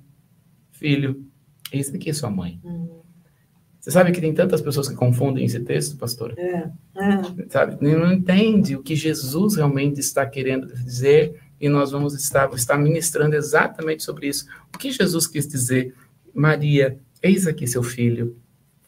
Filho, 0.70 1.26
eis 1.70 1.94
aqui 1.94 2.10
sua 2.14 2.30
mãe. 2.30 2.58
Uhum. 2.64 3.01
Você 3.82 3.90
sabe 3.90 4.12
que 4.12 4.20
tem 4.20 4.32
tantas 4.32 4.60
pessoas 4.60 4.88
que 4.88 4.94
confundem 4.94 5.44
esse 5.44 5.58
texto, 5.58 5.96
pastor? 5.96 6.34
É. 6.38 6.70
é. 6.96 7.48
Sabe? 7.48 7.84
Não 7.84 8.12
entende 8.12 8.76
o 8.76 8.82
que 8.82 8.94
Jesus 8.94 9.56
realmente 9.56 9.98
está 9.98 10.24
querendo 10.24 10.68
dizer 10.68 11.34
e 11.60 11.68
nós 11.68 11.90
vamos 11.90 12.14
estar, 12.14 12.48
estar 12.54 12.78
ministrando 12.78 13.34
exatamente 13.34 14.04
sobre 14.04 14.28
isso. 14.28 14.46
O 14.72 14.78
que 14.78 14.92
Jesus 14.92 15.26
quis 15.26 15.48
dizer? 15.48 15.96
Maria, 16.32 16.96
eis 17.20 17.48
aqui 17.48 17.66
seu 17.66 17.82
filho. 17.82 18.36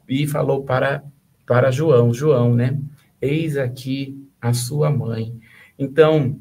E 0.08 0.28
falou 0.28 0.62
para, 0.62 1.02
para 1.44 1.72
João, 1.72 2.14
João, 2.14 2.54
né? 2.54 2.78
Eis 3.20 3.56
aqui 3.56 4.24
a 4.40 4.54
sua 4.54 4.90
mãe. 4.90 5.36
Então, 5.76 6.38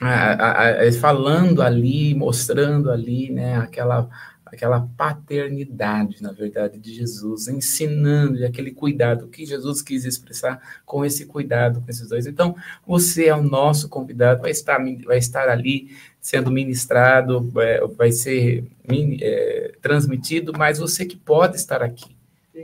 a, 0.00 0.32
a, 0.32 0.88
a, 0.88 0.92
falando 0.92 1.60
ali, 1.60 2.14
mostrando 2.14 2.90
ali, 2.90 3.30
né, 3.30 3.58
aquela 3.58 4.08
aquela 4.52 4.86
paternidade, 4.98 6.22
na 6.22 6.30
verdade, 6.30 6.78
de 6.78 6.94
Jesus, 6.94 7.48
ensinando 7.48 8.44
aquele 8.44 8.70
cuidado 8.70 9.28
que 9.28 9.46
Jesus 9.46 9.80
quis 9.80 10.04
expressar 10.04 10.60
com 10.84 11.04
esse 11.04 11.24
cuidado 11.24 11.80
com 11.80 11.90
esses 11.90 12.08
dois. 12.08 12.26
Então, 12.26 12.54
você 12.86 13.26
é 13.26 13.34
o 13.34 13.42
nosso 13.42 13.88
convidado, 13.88 14.42
vai 14.42 14.50
estar, 14.50 14.78
vai 15.06 15.16
estar 15.16 15.48
ali 15.48 15.96
sendo 16.20 16.50
ministrado, 16.50 17.50
é, 17.56 17.86
vai 17.86 18.12
ser 18.12 18.64
é, 19.20 19.74
transmitido, 19.80 20.52
mas 20.56 20.78
você 20.78 21.06
que 21.06 21.16
pode 21.16 21.56
estar 21.56 21.82
aqui, 21.82 22.14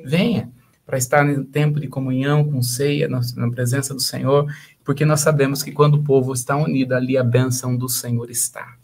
venha 0.04 0.50
para 0.84 0.98
estar 0.98 1.24
no 1.24 1.44
tempo 1.44 1.80
de 1.80 1.88
comunhão, 1.88 2.44
com 2.44 2.62
ceia, 2.62 3.08
na, 3.08 3.20
na 3.36 3.50
presença 3.50 3.94
do 3.94 4.00
Senhor, 4.00 4.46
porque 4.84 5.04
nós 5.04 5.20
sabemos 5.20 5.62
que 5.62 5.72
quando 5.72 5.94
o 5.94 6.04
povo 6.04 6.32
está 6.34 6.56
unido, 6.56 6.94
ali 6.94 7.16
a 7.16 7.24
bênção 7.24 7.76
do 7.76 7.88
Senhor 7.88 8.30
está. 8.30 8.76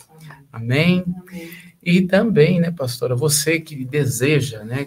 Amém? 0.51 1.05
Amém. 1.29 1.64
E 1.85 2.01
também, 2.03 2.61
né, 2.61 2.71
pastora, 2.71 3.15
você 3.15 3.61
que 3.61 3.85
deseja, 3.85 4.65
né, 4.65 4.87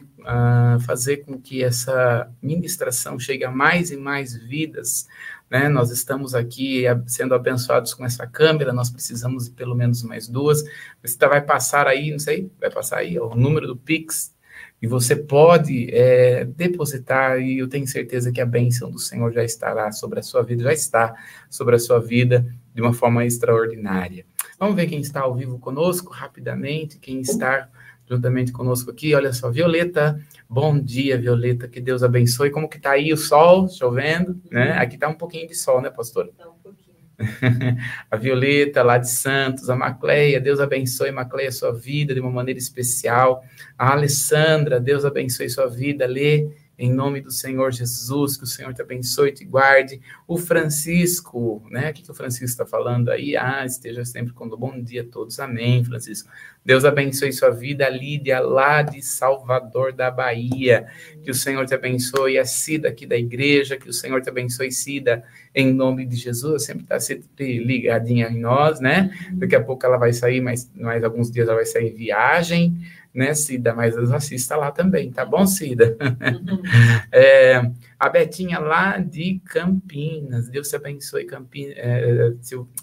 fazer 0.85 1.17
com 1.17 1.39
que 1.39 1.63
essa 1.63 2.29
ministração 2.41 3.19
chegue 3.19 3.43
a 3.43 3.51
mais 3.51 3.91
e 3.91 3.97
mais 3.97 4.35
vidas, 4.35 5.07
né, 5.49 5.69
nós 5.69 5.91
estamos 5.91 6.33
aqui 6.33 6.83
sendo 7.05 7.35
abençoados 7.35 7.93
com 7.93 8.03
essa 8.03 8.25
câmera, 8.25 8.73
nós 8.73 8.89
precisamos 8.89 9.45
de 9.45 9.51
pelo 9.51 9.75
menos 9.75 10.01
mais 10.01 10.27
duas, 10.27 10.63
você 11.03 11.17
vai 11.27 11.41
passar 11.41 11.87
aí, 11.87 12.11
não 12.11 12.19
sei, 12.19 12.51
vai 12.59 12.71
passar 12.71 12.97
aí 12.97 13.17
ó, 13.19 13.31
o 13.31 13.35
número 13.35 13.67
do 13.67 13.77
Pix, 13.77 14.33
e 14.81 14.87
você 14.87 15.15
pode 15.15 15.89
é, 15.91 16.45
depositar, 16.45 17.39
e 17.39 17.59
eu 17.59 17.67
tenho 17.67 17.87
certeza 17.87 18.31
que 18.31 18.39
a 18.39 18.45
bênção 18.45 18.91
do 18.91 18.99
Senhor 18.99 19.31
já 19.31 19.43
estará 19.43 19.91
sobre 19.91 20.19
a 20.19 20.23
sua 20.23 20.43
vida, 20.43 20.63
já 20.63 20.73
está 20.73 21.15
sobre 21.49 21.75
a 21.75 21.79
sua 21.79 21.99
vida 21.99 22.45
de 22.73 22.81
uma 22.81 22.93
forma 22.93 23.25
extraordinária. 23.25 24.25
Vamos 24.59 24.75
ver 24.75 24.87
quem 24.87 24.99
está 24.99 25.21
ao 25.21 25.33
vivo 25.33 25.57
conosco 25.59 26.11
rapidamente, 26.11 26.99
quem 26.99 27.21
está 27.21 27.69
juntamente 28.07 28.51
conosco 28.51 28.89
aqui. 28.91 29.13
Olha 29.13 29.33
só, 29.33 29.51
Violeta, 29.51 30.19
bom 30.49 30.79
dia, 30.79 31.17
Violeta, 31.17 31.67
que 31.67 31.81
Deus 31.81 32.03
abençoe. 32.03 32.51
Como 32.51 32.69
que 32.69 32.77
está 32.77 32.91
aí 32.91 33.11
o 33.11 33.17
sol, 33.17 33.67
chovendo, 33.67 34.39
né? 34.49 34.73
Aqui 34.73 34.95
está 34.95 35.07
um 35.07 35.13
pouquinho 35.13 35.47
de 35.47 35.55
sol, 35.55 35.81
né, 35.81 35.89
pastor? 35.89 36.27
Está 36.27 36.49
um 36.49 36.57
pouquinho. 36.57 36.86
a 38.11 38.15
Violeta, 38.17 38.83
lá 38.83 38.97
de 38.97 39.09
Santos, 39.09 39.69
a 39.69 39.75
Macleia, 39.75 40.39
Deus 40.39 40.59
abençoe, 40.59 41.11
Macleia, 41.11 41.51
sua 41.51 41.73
vida 41.73 42.13
de 42.13 42.19
uma 42.19 42.29
maneira 42.29 42.59
especial. 42.59 43.43
A 43.77 43.91
Alessandra, 43.91 44.79
Deus 44.79 45.03
abençoe 45.03 45.49
sua 45.49 45.67
vida, 45.67 46.05
Lê 46.05 46.47
em 46.77 46.93
nome 46.93 47.21
do 47.21 47.31
Senhor 47.31 47.71
Jesus, 47.71 48.37
que 48.37 48.43
o 48.43 48.47
Senhor 48.47 48.71
te 48.71 48.81
abençoe 48.83 49.29
e 49.29 49.33
te 49.33 49.43
guarde. 49.43 49.99
O 50.27 50.37
Francisco, 50.37 51.65
né? 51.71 51.89
O 51.89 51.93
que, 51.93 52.03
que 52.03 52.11
o 52.11 52.13
Francisco 52.13 52.45
está 52.45 52.67
falando 52.67 53.09
aí? 53.09 53.35
Ah, 53.35 53.65
esteja 53.65 54.05
sempre 54.05 54.31
com 54.31 54.47
bom 54.47 54.79
dia 54.79 55.01
a 55.01 55.05
todos. 55.05 55.39
Amém, 55.39 55.83
Francisco. 55.83 56.29
Deus 56.63 56.85
abençoe 56.85 57.31
sua 57.33 57.49
vida, 57.49 57.89
Lídia, 57.89 58.39
lá 58.39 58.81
de 58.83 59.01
Salvador 59.01 59.91
da 59.91 60.11
Bahia. 60.11 60.85
Que 61.23 61.31
o 61.31 61.33
Senhor 61.33 61.65
te 61.65 61.73
abençoe, 61.73 62.37
a 62.37 62.45
Cida 62.45 62.89
aqui 62.89 63.07
da 63.07 63.17
igreja, 63.17 63.77
que 63.77 63.89
o 63.89 63.93
Senhor 63.93 64.21
te 64.21 64.29
abençoe, 64.29 64.71
Cida, 64.71 65.23
em 65.55 65.73
nome 65.73 66.05
de 66.05 66.15
Jesus. 66.15 66.65
Sempre 66.65 66.83
está 66.83 66.99
sempre 66.99 67.57
ligadinha 67.57 68.27
em 68.27 68.39
nós, 68.39 68.79
né? 68.79 69.09
Daqui 69.33 69.55
a 69.55 69.63
pouco 69.63 69.83
ela 69.83 69.97
vai 69.97 70.13
sair, 70.13 70.41
mas 70.41 70.69
mais 70.75 71.03
alguns 71.03 71.31
dias 71.31 71.47
ela 71.47 71.55
vai 71.55 71.65
sair 71.65 71.91
em 71.91 71.95
viagem 71.95 72.77
né, 73.17 73.33
Cida? 73.33 73.73
Mas 73.73 73.97
assista 73.97 74.55
lá 74.55 74.71
também, 74.71 75.11
tá 75.11 75.25
bom, 75.25 75.47
Cida? 75.47 75.97
Uhum. 75.99 76.61
é, 77.11 77.71
a 77.99 78.09
Betinha 78.09 78.59
lá 78.59 78.99
de 78.99 79.41
Campinas, 79.43 80.47
Deus 80.47 80.69
te 80.69 80.75
abençoe, 80.75 81.25
Campinas, 81.25 81.73
é, 81.77 82.31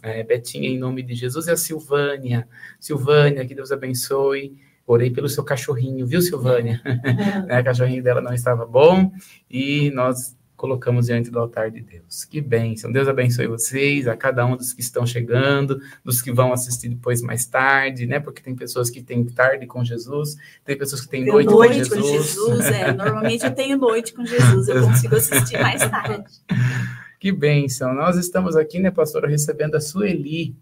é, 0.02 0.22
Betinha, 0.24 0.68
em 0.68 0.76
nome 0.76 1.04
de 1.04 1.14
Jesus, 1.14 1.46
e 1.46 1.52
a 1.52 1.56
Silvânia, 1.56 2.48
Silvânia, 2.80 3.46
que 3.46 3.54
Deus 3.54 3.70
abençoe. 3.70 4.58
Orei 4.86 5.10
pelo 5.10 5.30
seu 5.30 5.42
cachorrinho, 5.42 6.06
viu, 6.06 6.20
Silvânia? 6.20 6.82
Uhum. 6.84 7.44
o 7.60 7.64
cachorrinho 7.64 8.02
dela 8.02 8.20
não 8.20 8.34
estava 8.34 8.66
bom 8.66 9.12
e 9.48 9.90
nós 9.92 10.36
colocamos 10.64 11.04
diante 11.04 11.30
do 11.30 11.38
altar 11.38 11.70
de 11.70 11.82
Deus. 11.82 12.24
Que 12.24 12.40
bênção. 12.40 12.90
Deus 12.90 13.06
abençoe 13.06 13.46
vocês, 13.46 14.08
a 14.08 14.16
cada 14.16 14.46
um 14.46 14.56
dos 14.56 14.72
que 14.72 14.80
estão 14.80 15.04
chegando, 15.04 15.78
dos 16.02 16.22
que 16.22 16.32
vão 16.32 16.54
assistir 16.54 16.88
depois 16.88 17.20
mais 17.20 17.44
tarde, 17.44 18.06
né? 18.06 18.18
Porque 18.18 18.40
tem 18.40 18.56
pessoas 18.56 18.88
que 18.88 19.02
têm 19.02 19.26
tarde 19.26 19.66
com 19.66 19.84
Jesus, 19.84 20.36
tem 20.64 20.74
pessoas 20.78 21.02
que 21.02 21.08
têm 21.08 21.26
noite, 21.26 21.50
noite, 21.50 21.90
com 21.90 21.96
Jesus. 21.96 22.34
Com 22.34 22.50
Jesus 22.56 22.66
é. 22.68 22.92
Normalmente 22.96 23.44
eu 23.44 23.54
tenho 23.54 23.76
noite 23.76 24.14
com 24.14 24.24
Jesus, 24.24 24.66
eu 24.68 24.80
consigo 24.80 25.16
assistir 25.16 25.60
mais 25.60 25.86
tarde. 25.86 26.24
Que 27.20 27.30
bênção. 27.30 27.92
Nós 27.92 28.16
estamos 28.16 28.56
aqui, 28.56 28.78
né, 28.78 28.90
pastora, 28.90 29.28
recebendo 29.28 29.74
a 29.74 29.80
Sueli, 29.82 30.56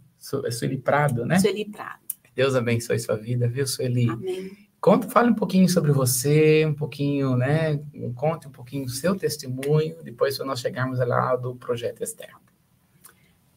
a 0.44 0.50
Sueli 0.50 0.78
Prado, 0.78 1.24
né? 1.24 1.38
Sueli 1.38 1.64
Prado. 1.64 2.00
Deus 2.34 2.56
abençoe 2.56 2.98
sua 2.98 3.14
vida, 3.14 3.46
viu, 3.46 3.68
Sueli? 3.68 4.10
Amém. 4.10 4.50
Conta, 4.82 5.08
fale 5.08 5.30
um 5.30 5.34
pouquinho 5.34 5.68
sobre 5.68 5.92
você, 5.92 6.66
um 6.66 6.74
pouquinho, 6.74 7.36
né? 7.36 7.80
Conte 8.16 8.48
um 8.48 8.50
pouquinho 8.50 8.84
do 8.84 8.90
seu 8.90 9.14
testemunho, 9.14 10.02
depois 10.02 10.36
nós 10.40 10.58
chegarmos 10.58 10.98
lá 10.98 11.36
do 11.36 11.54
projeto 11.54 12.02
externo. 12.02 12.40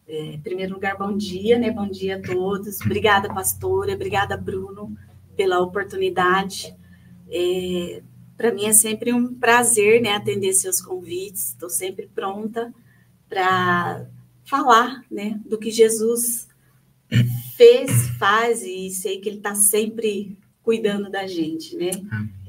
É, 0.07 0.33
em 0.33 0.39
primeiro 0.39 0.75
lugar, 0.75 0.95
bom 0.95 1.17
dia, 1.17 1.57
né? 1.57 1.71
Bom 1.71 1.89
dia 1.89 2.17
a 2.17 2.21
todos. 2.21 2.79
Obrigada, 2.79 3.33
pastora. 3.33 3.95
Obrigada, 3.95 4.37
Bruno, 4.37 4.95
pela 5.35 5.59
oportunidade. 5.61 6.77
É, 7.27 8.03
para 8.37 8.53
mim 8.53 8.65
é 8.65 8.73
sempre 8.73 9.11
um 9.11 9.33
prazer, 9.33 10.03
né? 10.03 10.11
Atender 10.11 10.53
seus 10.53 10.79
convites. 10.79 11.53
Estou 11.53 11.71
sempre 11.71 12.07
pronta 12.13 12.71
para 13.27 14.05
falar, 14.43 15.03
né? 15.09 15.41
Do 15.43 15.57
que 15.57 15.71
Jesus 15.71 16.47
fez, 17.57 18.09
faz 18.19 18.61
e 18.61 18.91
sei 18.91 19.19
que 19.19 19.27
Ele 19.27 19.37
está 19.37 19.55
sempre 19.55 20.37
cuidando 20.65 21.11
da 21.11 21.27
gente, 21.27 21.77
né? 21.77 21.91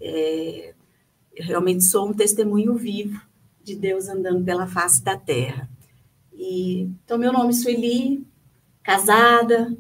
É, 0.01 0.73
eu 1.37 1.45
realmente 1.45 1.85
sou 1.85 2.09
um 2.09 2.15
testemunho 2.15 2.75
vivo 2.75 3.21
de 3.63 3.77
Deus 3.77 4.09
andando 4.09 4.43
pela 4.43 4.67
face 4.67 5.05
da 5.05 5.17
terra. 5.19 5.69
E, 6.33 6.89
então, 7.05 7.19
meu 7.19 7.31
nome 7.31 7.51
é 7.51 7.53
Sueli, 7.53 8.27
casada, 8.83 9.77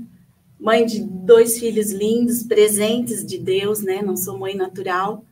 mãe 0.61 0.85
de 0.85 1.01
dois 1.01 1.59
filhos 1.59 1.91
lindos, 1.93 2.43
presentes 2.43 3.25
de 3.25 3.39
Deus, 3.39 3.81
né? 3.81 4.03
Não 4.03 4.17
sou 4.17 4.39
mãe 4.39 4.55
natural, 4.55 5.25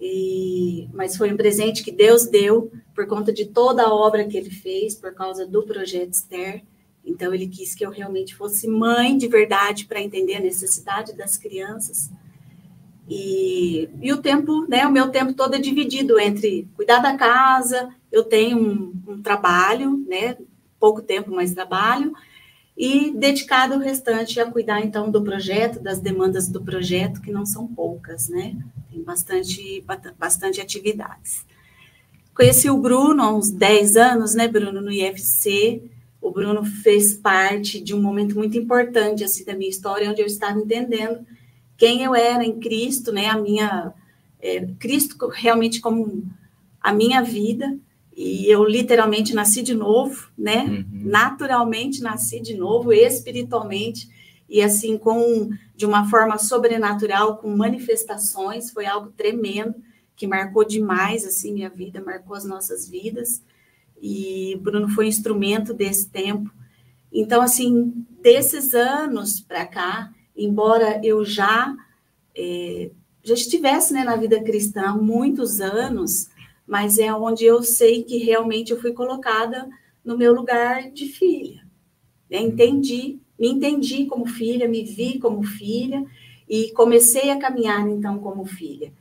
e, 0.00 0.88
mas 0.92 1.16
foi 1.16 1.32
um 1.32 1.36
presente 1.36 1.84
que 1.84 1.92
Deus 1.92 2.26
deu 2.26 2.72
por 2.92 3.06
conta 3.06 3.32
de 3.32 3.46
toda 3.46 3.84
a 3.84 3.94
obra 3.94 4.26
que 4.26 4.36
ele 4.36 4.50
fez, 4.50 4.96
por 4.96 5.14
causa 5.14 5.46
do 5.46 5.62
projeto 5.62 6.12
Esther. 6.12 6.64
Então, 7.04 7.32
ele 7.32 7.46
quis 7.46 7.72
que 7.74 7.86
eu 7.86 7.90
realmente 7.90 8.34
fosse 8.34 8.66
mãe 8.66 9.16
de 9.16 9.28
verdade 9.28 9.84
para 9.84 10.00
entender 10.00 10.36
a 10.36 10.40
necessidade 10.40 11.12
das 11.12 11.36
crianças 11.36 12.10
e, 13.14 13.90
e 14.00 14.10
o 14.10 14.22
tempo, 14.22 14.66
né, 14.66 14.86
o 14.86 14.90
meu 14.90 15.10
tempo 15.10 15.34
todo 15.34 15.54
é 15.54 15.58
dividido 15.58 16.18
entre 16.18 16.66
cuidar 16.74 17.00
da 17.00 17.14
casa, 17.14 17.90
eu 18.10 18.24
tenho 18.24 18.56
um, 18.56 19.12
um 19.12 19.22
trabalho, 19.22 20.02
né, 20.08 20.38
pouco 20.80 21.02
tempo, 21.02 21.30
mas 21.30 21.52
trabalho, 21.52 22.14
e 22.74 23.10
dedicado 23.10 23.74
o 23.74 23.78
restante 23.78 24.40
a 24.40 24.50
cuidar, 24.50 24.80
então, 24.80 25.10
do 25.10 25.22
projeto, 25.22 25.78
das 25.78 26.00
demandas 26.00 26.48
do 26.48 26.62
projeto, 26.62 27.20
que 27.20 27.30
não 27.30 27.44
são 27.44 27.66
poucas, 27.66 28.30
né, 28.30 28.56
tem 28.90 29.02
bastante, 29.02 29.84
bastante 30.18 30.58
atividades. 30.62 31.44
Conheci 32.34 32.70
o 32.70 32.78
Bruno 32.78 33.22
há 33.22 33.30
uns 33.30 33.50
10 33.50 33.96
anos, 33.98 34.34
né, 34.34 34.48
Bruno, 34.48 34.80
no 34.80 34.90
IFC, 34.90 35.82
o 36.18 36.30
Bruno 36.30 36.64
fez 36.64 37.12
parte 37.12 37.78
de 37.78 37.94
um 37.94 38.00
momento 38.00 38.36
muito 38.36 38.56
importante, 38.56 39.22
assim, 39.22 39.44
da 39.44 39.54
minha 39.54 39.68
história, 39.68 40.10
onde 40.10 40.22
eu 40.22 40.26
estava 40.26 40.58
entendendo 40.58 41.26
quem 41.82 42.04
eu 42.04 42.14
era 42.14 42.44
em 42.44 42.60
Cristo, 42.60 43.10
né? 43.10 43.26
A 43.26 43.36
minha 43.36 43.92
é, 44.38 44.64
Cristo 44.78 45.16
realmente 45.26 45.80
como 45.80 46.24
a 46.80 46.92
minha 46.92 47.20
vida 47.22 47.76
e 48.16 48.48
eu 48.48 48.62
literalmente 48.64 49.34
nasci 49.34 49.62
de 49.62 49.74
novo, 49.74 50.30
né? 50.38 50.62
Uhum. 50.62 50.86
Naturalmente 50.92 52.00
nasci 52.00 52.40
de 52.40 52.54
novo, 52.56 52.92
espiritualmente 52.92 54.08
e 54.48 54.62
assim 54.62 54.96
com 54.96 55.50
de 55.74 55.84
uma 55.84 56.08
forma 56.08 56.38
sobrenatural, 56.38 57.38
com 57.38 57.50
manifestações, 57.56 58.70
foi 58.70 58.86
algo 58.86 59.10
tremendo 59.16 59.74
que 60.14 60.24
marcou 60.24 60.64
demais 60.64 61.26
assim 61.26 61.52
minha 61.52 61.68
vida, 61.68 62.00
marcou 62.00 62.36
as 62.36 62.44
nossas 62.44 62.88
vidas. 62.88 63.42
e 64.00 64.56
Bruno 64.62 64.88
foi 64.88 65.08
instrumento 65.08 65.74
desse 65.74 66.08
tempo. 66.08 66.48
Então, 67.12 67.42
assim, 67.42 68.06
desses 68.22 68.72
anos 68.72 69.40
para 69.40 69.66
cá, 69.66 70.12
embora 70.44 71.00
eu 71.04 71.24
já 71.24 71.74
é, 72.36 72.90
já 73.22 73.34
estivesse 73.34 73.92
né, 73.92 74.04
na 74.04 74.16
vida 74.16 74.42
cristã 74.42 74.90
há 74.90 74.94
muitos 74.94 75.60
anos, 75.60 76.28
mas 76.66 76.98
é 76.98 77.12
onde 77.12 77.44
eu 77.44 77.62
sei 77.62 78.02
que 78.02 78.18
realmente 78.18 78.72
eu 78.72 78.80
fui 78.80 78.92
colocada 78.92 79.68
no 80.04 80.16
meu 80.16 80.34
lugar 80.34 80.90
de 80.90 81.06
filha. 81.06 81.62
Né? 82.30 82.40
Entendi, 82.40 83.20
me 83.38 83.48
entendi 83.48 84.06
como 84.06 84.26
filha, 84.26 84.68
me 84.68 84.82
vi 84.82 85.18
como 85.18 85.42
filha 85.42 86.04
e 86.48 86.70
comecei 86.72 87.30
a 87.30 87.38
caminhar 87.38 87.86
então 87.88 88.18
como 88.18 88.44
filha. 88.44 88.92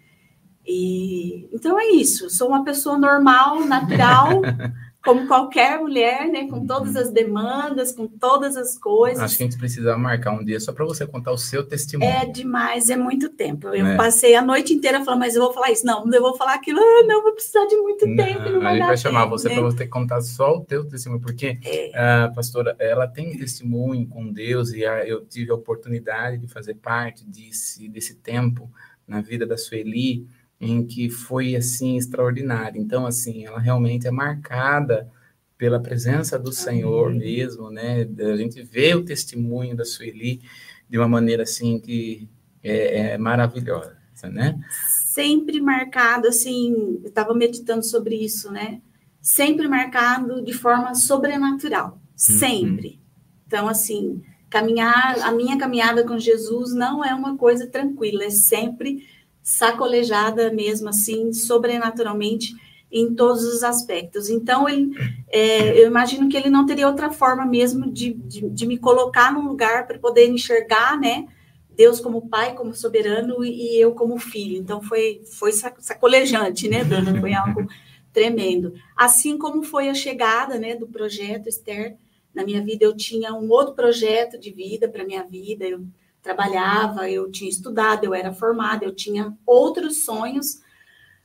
E 0.65 1.49
então 1.51 1.79
é 1.79 1.87
isso. 1.87 2.29
Sou 2.29 2.49
uma 2.49 2.63
pessoa 2.63 2.97
normal, 2.97 3.65
natural, 3.65 4.41
como 5.03 5.27
qualquer 5.27 5.79
mulher, 5.79 6.27
né, 6.27 6.47
com 6.47 6.65
todas 6.65 6.95
as 6.95 7.11
demandas, 7.11 7.91
com 7.91 8.07
todas 8.07 8.55
as 8.55 8.77
coisas. 8.77 9.19
Acho 9.19 9.37
que 9.37 9.43
a 9.43 9.45
gente 9.47 9.57
precisa 9.57 9.97
marcar 9.97 10.31
um 10.31 10.45
dia 10.45 10.59
só 10.59 10.71
para 10.71 10.85
você 10.85 11.07
contar 11.07 11.31
o 11.31 11.37
seu 11.37 11.63
testemunho. 11.63 12.11
É 12.11 12.25
demais, 12.25 12.89
é 12.89 12.95
muito 12.95 13.29
tempo. 13.29 13.69
Eu 13.69 13.85
é. 13.85 13.97
passei 13.97 14.35
a 14.35 14.41
noite 14.43 14.73
inteira 14.73 15.03
falando, 15.03 15.21
mas 15.21 15.35
eu 15.35 15.41
vou 15.41 15.51
falar 15.51 15.71
isso, 15.71 15.85
não, 15.85 16.07
eu 16.11 16.21
vou 16.21 16.37
falar 16.37 16.53
aquilo, 16.53 16.79
ah, 16.79 17.03
não, 17.07 17.23
vou 17.23 17.33
precisar 17.33 17.65
de 17.65 17.75
muito 17.77 18.05
não, 18.05 18.15
tempo. 18.15 18.49
Não 18.49 18.61
vai 18.61 18.73
a 18.73 18.75
gente 18.75 18.87
vai 18.87 18.97
chamar 18.97 19.23
tempo, 19.23 19.31
você 19.31 19.49
né? 19.49 19.55
para 19.55 19.63
você 19.63 19.87
contar 19.87 20.21
só 20.21 20.57
o 20.57 20.63
teu 20.63 20.87
testemunho, 20.87 21.21
porque 21.21 21.57
é. 21.63 21.91
a 21.97 22.29
pastora, 22.29 22.75
ela 22.77 23.07
tem 23.07 23.35
testemunho 23.35 24.07
com 24.07 24.31
Deus 24.31 24.71
e 24.71 24.85
a, 24.85 25.03
eu 25.03 25.25
tive 25.25 25.51
a 25.51 25.55
oportunidade 25.55 26.37
de 26.37 26.47
fazer 26.47 26.75
parte 26.75 27.25
desse, 27.25 27.89
desse 27.89 28.15
tempo 28.15 28.71
na 29.07 29.19
vida 29.19 29.47
da 29.47 29.57
Sueli 29.57 30.27
em 30.61 30.85
que 30.85 31.09
foi 31.09 31.55
assim 31.55 31.97
extraordinário. 31.97 32.79
Então, 32.79 33.07
assim, 33.07 33.45
ela 33.45 33.59
realmente 33.59 34.07
é 34.07 34.11
marcada 34.11 35.09
pela 35.57 35.81
presença 35.81 36.37
do 36.37 36.51
Senhor 36.51 37.11
mesmo, 37.11 37.71
né? 37.71 38.07
A 38.19 38.37
gente 38.37 38.61
vê 38.61 38.93
o 38.93 39.03
testemunho 39.03 39.75
da 39.75 39.83
Sueli 39.83 40.41
de 40.87 40.99
uma 40.99 41.07
maneira 41.07 41.43
assim 41.43 41.79
que 41.79 42.29
é, 42.63 43.13
é 43.13 43.17
maravilhosa, 43.17 43.97
né? 44.25 44.59
Sempre 45.05 45.59
marcado, 45.59 46.27
assim, 46.27 46.99
eu 47.03 47.09
estava 47.09 47.33
meditando 47.33 47.83
sobre 47.83 48.15
isso, 48.15 48.51
né? 48.51 48.81
Sempre 49.19 49.67
marcado 49.67 50.43
de 50.43 50.53
forma 50.53 50.93
sobrenatural, 50.93 51.99
sempre. 52.15 52.87
Uhum. 52.87 52.99
Então, 53.47 53.67
assim, 53.67 54.21
caminhar, 54.49 55.19
a 55.21 55.31
minha 55.31 55.57
caminhada 55.57 56.05
com 56.05 56.19
Jesus 56.19 56.73
não 56.73 57.03
é 57.03 57.15
uma 57.15 57.35
coisa 57.35 57.67
tranquila, 57.67 58.25
é 58.25 58.29
sempre 58.29 59.07
sacolejada 59.41 60.51
mesmo 60.51 60.89
assim, 60.89 61.33
sobrenaturalmente 61.33 62.55
em 62.91 63.13
todos 63.15 63.43
os 63.43 63.63
aspectos. 63.63 64.29
Então, 64.29 64.67
ele, 64.67 64.91
é, 65.29 65.81
eu 65.81 65.87
imagino 65.87 66.27
que 66.27 66.35
ele 66.35 66.49
não 66.49 66.65
teria 66.65 66.87
outra 66.87 67.09
forma 67.09 67.45
mesmo 67.45 67.89
de, 67.89 68.13
de, 68.13 68.49
de 68.49 68.67
me 68.67 68.77
colocar 68.77 69.33
num 69.33 69.47
lugar 69.47 69.87
para 69.87 69.97
poder 69.97 70.27
enxergar, 70.27 70.99
né? 70.99 71.27
Deus 71.69 72.01
como 72.01 72.27
pai, 72.27 72.53
como 72.53 72.75
soberano 72.75 73.45
e 73.45 73.79
eu 73.79 73.93
como 73.93 74.17
filho. 74.17 74.57
Então, 74.57 74.81
foi, 74.81 75.21
foi 75.25 75.53
sacolejante, 75.53 76.67
né? 76.67 76.81
Foi 77.21 77.33
algo 77.33 77.65
tremendo. 78.11 78.73
Assim 78.95 79.37
como 79.37 79.63
foi 79.63 79.89
a 79.89 79.93
chegada 79.93 80.59
né, 80.59 80.75
do 80.75 80.85
projeto 80.85 81.47
Esther 81.47 81.95
na 82.33 82.43
minha 82.43 82.61
vida, 82.61 82.83
eu 82.83 82.95
tinha 82.95 83.33
um 83.33 83.49
outro 83.49 83.73
projeto 83.73 84.37
de 84.37 84.51
vida 84.51 84.87
para 84.87 85.05
minha 85.05 85.23
vida, 85.23 85.65
eu 85.65 85.85
trabalhava, 86.21 87.09
eu 87.09 87.31
tinha 87.31 87.49
estudado, 87.49 88.05
eu 88.05 88.13
era 88.13 88.33
formada, 88.33 88.85
eu 88.85 88.93
tinha 88.93 89.35
outros 89.45 90.03
sonhos, 90.03 90.61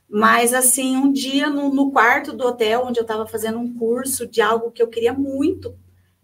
mas 0.09 0.53
assim, 0.53 0.95
um 0.95 1.11
dia 1.11 1.49
no, 1.49 1.73
no 1.73 1.91
quarto 1.91 2.33
do 2.33 2.45
hotel, 2.45 2.85
onde 2.85 2.99
eu 2.99 3.03
estava 3.03 3.27
fazendo 3.27 3.59
um 3.59 3.73
curso 3.73 4.25
de 4.25 4.41
algo 4.41 4.71
que 4.71 4.81
eu 4.81 4.87
queria 4.87 5.13
muito 5.13 5.77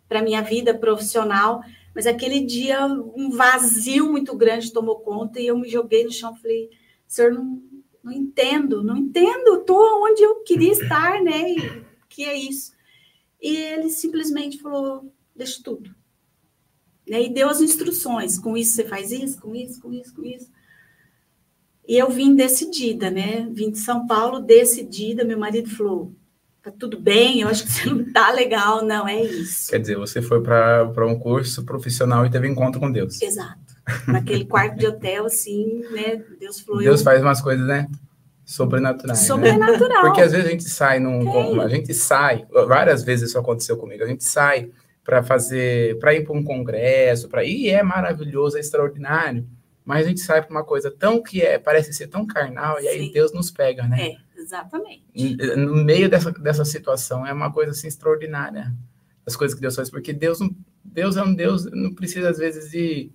para 0.07 0.21
minha 0.21 0.41
vida 0.41 0.73
profissional, 0.73 1.61
mas 1.93 2.07
aquele 2.07 2.39
dia 2.39 2.85
um 2.85 3.29
vazio 3.29 4.09
muito 4.09 4.35
grande 4.35 4.73
tomou 4.73 4.99
conta 4.99 5.39
e 5.39 5.47
eu 5.47 5.57
me 5.57 5.69
joguei 5.69 6.03
no 6.03 6.11
chão, 6.11 6.35
falei, 6.35 6.69
senhor, 7.07 7.31
não, 7.31 7.61
não 8.03 8.11
entendo, 8.11 8.83
não 8.83 8.97
entendo, 8.97 9.59
estou 9.59 10.03
onde 10.03 10.23
eu 10.23 10.37
queria 10.43 10.71
estar, 10.73 11.21
né? 11.21 11.51
E, 11.51 11.83
que 12.09 12.23
é 12.23 12.35
isso? 12.35 12.73
E 13.41 13.55
ele 13.55 13.89
simplesmente 13.89 14.59
falou, 14.59 15.11
deixa 15.35 15.61
tudo 15.63 15.93
né? 17.07 17.23
E 17.23 17.33
deu 17.33 17.49
as 17.49 17.61
instruções, 17.61 18.39
com 18.39 18.55
isso 18.55 18.73
você 18.73 18.83
faz 18.83 19.11
isso, 19.11 19.39
com 19.41 19.55
isso, 19.55 19.81
com 19.81 19.93
isso, 19.93 20.13
com 20.13 20.23
isso. 20.23 20.49
E 21.87 21.97
eu 21.97 22.09
vim 22.09 22.35
decidida, 22.35 23.11
né? 23.11 23.47
Vim 23.51 23.71
de 23.71 23.79
São 23.79 24.07
Paulo 24.07 24.39
decidida. 24.39 25.25
Meu 25.25 25.37
marido 25.37 25.69
falou: 25.69 26.13
tá 26.61 26.71
tudo 26.71 26.97
bem, 26.97 27.41
eu 27.41 27.49
acho 27.49 27.65
que 27.65 27.71
você 27.71 27.89
não 27.89 28.11
tá 28.11 28.31
legal, 28.31 28.85
não, 28.85 29.07
é 29.07 29.21
isso. 29.21 29.69
Quer 29.69 29.79
dizer, 29.79 29.97
você 29.97 30.21
foi 30.21 30.41
para 30.41 31.05
um 31.05 31.19
curso 31.19 31.65
profissional 31.65 32.25
e 32.25 32.31
teve 32.31 32.47
encontro 32.47 32.79
com 32.79 32.89
Deus. 32.89 33.21
Exato. 33.21 33.59
Naquele 34.07 34.45
quarto 34.45 34.77
de 34.77 34.87
hotel, 34.87 35.25
assim, 35.25 35.83
né? 35.91 36.23
Deus 36.39 36.61
falou. 36.61 36.81
Deus 36.81 37.01
eu... 37.01 37.03
faz 37.03 37.21
umas 37.21 37.41
coisas, 37.41 37.67
né? 37.67 37.89
Sobrenaturais. 38.45 39.19
Né? 39.19 39.27
Sobrenatural. 39.27 40.03
Né? 40.03 40.09
Porque 40.09 40.21
às 40.21 40.31
vezes 40.31 40.47
a 40.47 40.49
gente 40.49 40.69
sai 40.69 40.99
num. 40.99 41.59
A 41.59 41.67
gente 41.67 41.93
sai, 41.93 42.45
várias 42.67 43.03
vezes 43.03 43.29
isso 43.29 43.37
aconteceu 43.37 43.75
comigo, 43.75 44.03
a 44.03 44.07
gente 44.07 44.23
sai 44.23 44.71
para 45.03 45.21
fazer, 45.21 45.99
para 45.99 46.13
ir 46.13 46.23
para 46.23 46.33
um 46.33 46.43
congresso, 46.43 47.27
para 47.27 47.43
ir 47.43 47.69
é 47.69 47.83
maravilhoso, 47.83 48.57
é 48.57 48.59
extraordinário, 48.59 49.47
mas 49.83 50.05
a 50.05 50.09
gente 50.09 50.21
sai 50.21 50.41
para 50.41 50.51
uma 50.51 50.63
coisa 50.63 50.89
tão 50.89 51.21
que 51.21 51.41
é, 51.41 51.59
parece 51.59 51.91
ser 51.93 52.07
tão 52.07 52.25
carnal 52.25 52.79
e 52.79 52.87
aí 52.87 53.11
Deus 53.11 53.33
nos 53.33 53.51
pega, 53.51 53.87
né? 53.87 54.11
É, 54.11 54.39
exatamente. 54.39 55.03
No 55.57 55.83
meio 55.83 56.09
dessa, 56.09 56.31
dessa 56.31 56.63
situação 56.63 57.25
é 57.27 57.33
uma 57.33 57.51
coisa 57.51 57.71
assim 57.71 57.87
extraordinária, 57.87 58.73
as 59.25 59.35
coisas 59.35 59.55
que 59.55 59.61
Deus 59.61 59.75
faz, 59.75 59.89
porque 59.89 60.13
Deus 60.13 60.39
não, 60.39 60.55
Deus 60.83 61.17
é 61.17 61.23
um 61.23 61.33
Deus, 61.33 61.65
não 61.65 61.93
precisa 61.93 62.29
às 62.29 62.37
vezes 62.37 62.71
de 62.71 63.11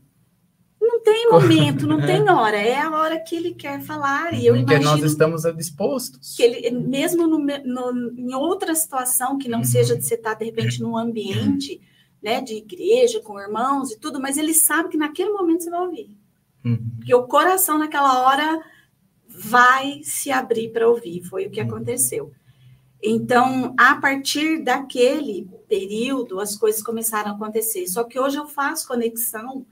não 0.88 1.00
tem 1.02 1.30
momento, 1.30 1.86
não 1.86 2.00
tem 2.04 2.28
hora, 2.28 2.56
é 2.56 2.80
a 2.80 2.90
hora 2.90 3.20
que 3.20 3.36
ele 3.36 3.54
quer 3.54 3.80
falar. 3.82 4.32
E 4.32 4.46
eu 4.46 4.54
Porque 4.54 4.74
imagino 4.74 4.90
nós 4.90 5.02
estamos 5.04 5.42
dispostos. 5.54 6.34
Que 6.34 6.42
ele, 6.42 6.70
mesmo 6.70 7.26
no, 7.26 7.38
no, 7.38 8.12
em 8.18 8.34
outra 8.34 8.74
situação 8.74 9.36
que 9.36 9.48
não 9.48 9.58
uhum. 9.58 9.64
seja 9.64 9.96
de 9.96 10.04
você 10.04 10.14
estar, 10.14 10.34
de 10.34 10.46
repente, 10.46 10.80
num 10.82 10.96
ambiente 10.96 11.80
né, 12.22 12.40
de 12.40 12.54
igreja, 12.54 13.20
com 13.20 13.38
irmãos 13.38 13.92
e 13.92 13.98
tudo, 13.98 14.20
mas 14.20 14.36
ele 14.38 14.54
sabe 14.54 14.88
que 14.88 14.96
naquele 14.96 15.30
momento 15.30 15.64
você 15.64 15.70
vai 15.70 15.80
ouvir. 15.80 16.10
Uhum. 16.64 16.90
Porque 16.96 17.14
o 17.14 17.24
coração 17.24 17.78
naquela 17.78 18.26
hora 18.26 18.60
vai 19.28 20.00
se 20.02 20.30
abrir 20.30 20.70
para 20.70 20.88
ouvir. 20.88 21.22
Foi 21.22 21.46
o 21.46 21.50
que 21.50 21.60
uhum. 21.60 21.68
aconteceu. 21.68 22.32
Então, 23.02 23.74
a 23.78 23.94
partir 23.96 24.64
daquele 24.64 25.48
período, 25.68 26.40
as 26.40 26.56
coisas 26.56 26.82
começaram 26.82 27.30
a 27.30 27.34
acontecer. 27.34 27.86
Só 27.86 28.02
que 28.02 28.18
hoje 28.18 28.36
eu 28.36 28.46
faço 28.46 28.88
conexão 28.88 29.64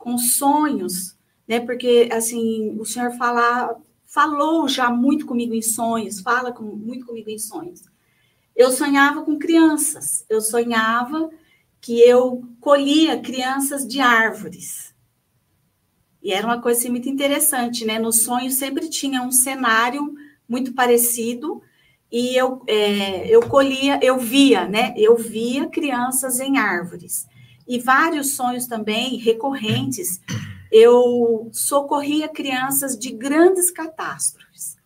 com 0.00 0.16
sonhos, 0.16 1.14
né? 1.46 1.60
Porque 1.60 2.08
assim, 2.10 2.74
o 2.80 2.84
Senhor 2.86 3.12
fala, 3.12 3.76
falou 4.06 4.66
já 4.66 4.90
muito 4.90 5.26
comigo 5.26 5.54
em 5.54 5.62
sonhos, 5.62 6.20
fala 6.20 6.50
com, 6.50 6.64
muito 6.64 7.06
comigo 7.06 7.28
em 7.28 7.38
sonhos. 7.38 7.82
Eu 8.56 8.72
sonhava 8.72 9.22
com 9.22 9.38
crianças, 9.38 10.24
eu 10.28 10.40
sonhava 10.40 11.30
que 11.80 12.00
eu 12.00 12.42
colhia 12.60 13.20
crianças 13.20 13.86
de 13.86 14.00
árvores. 14.00 14.94
E 16.22 16.32
era 16.32 16.46
uma 16.46 16.60
coisa 16.60 16.80
assim, 16.80 16.90
muito 16.90 17.08
interessante, 17.08 17.84
né? 17.84 17.98
No 17.98 18.12
sonho 18.12 18.50
sempre 18.50 18.88
tinha 18.88 19.22
um 19.22 19.30
cenário 19.30 20.14
muito 20.48 20.72
parecido 20.72 21.62
e 22.10 22.34
eu, 22.34 22.62
é, 22.66 23.28
eu 23.28 23.42
colhia, 23.42 24.00
eu 24.02 24.18
via, 24.18 24.66
né? 24.66 24.94
Eu 24.96 25.16
via 25.16 25.68
crianças 25.68 26.40
em 26.40 26.56
árvores 26.56 27.28
e 27.66 27.78
vários 27.78 28.32
sonhos 28.32 28.66
também 28.66 29.16
recorrentes. 29.16 30.20
Eu 30.70 31.48
socorria 31.52 32.28
crianças 32.28 32.98
de 32.98 33.10
grandes 33.10 33.70
catástrofes. 33.70 34.76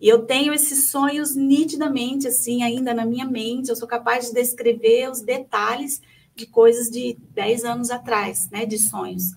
E 0.00 0.08
eu 0.08 0.26
tenho 0.26 0.52
esses 0.52 0.90
sonhos 0.90 1.34
nitidamente, 1.34 2.28
assim, 2.28 2.62
ainda 2.62 2.92
na 2.92 3.06
minha 3.06 3.24
mente. 3.24 3.70
Eu 3.70 3.76
sou 3.76 3.88
capaz 3.88 4.26
de 4.26 4.34
descrever 4.34 5.10
os 5.10 5.20
detalhes 5.20 6.02
de 6.36 6.46
coisas 6.46 6.90
de 6.90 7.16
10 7.30 7.64
anos 7.64 7.90
atrás, 7.90 8.50
né, 8.50 8.66
de 8.66 8.78
sonhos. 8.78 9.32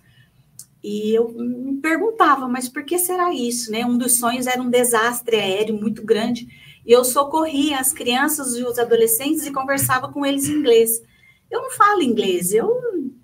E 0.84 1.14
eu 1.14 1.30
me 1.30 1.78
perguntava, 1.78 2.48
mas 2.48 2.70
por 2.70 2.84
que 2.84 2.98
será 2.98 3.34
isso, 3.34 3.72
né? 3.72 3.86
Um 3.86 3.98
dos 3.98 4.18
sonhos 4.18 4.48
era 4.48 4.62
um 4.62 4.70
desastre 4.70 5.36
aéreo 5.36 5.80
muito 5.80 6.04
grande, 6.04 6.48
e 6.86 6.92
eu 6.92 7.04
socorria 7.04 7.80
as 7.80 7.92
crianças 7.92 8.56
e 8.56 8.64
os 8.64 8.80
adolescentes 8.80 9.46
e 9.46 9.52
conversava 9.52 10.12
com 10.12 10.26
eles 10.26 10.48
em 10.48 10.54
inglês. 10.54 11.02
Eu 11.50 11.62
não 11.62 11.72
falo 11.72 12.02
inglês, 12.02 12.52
eu 12.52 12.70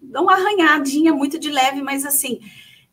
dou 0.02 0.24
uma 0.24 0.34
arranhadinha 0.34 1.14
muito 1.14 1.40
de 1.40 1.50
leve, 1.50 1.82
mas 1.82 2.06
assim, 2.06 2.40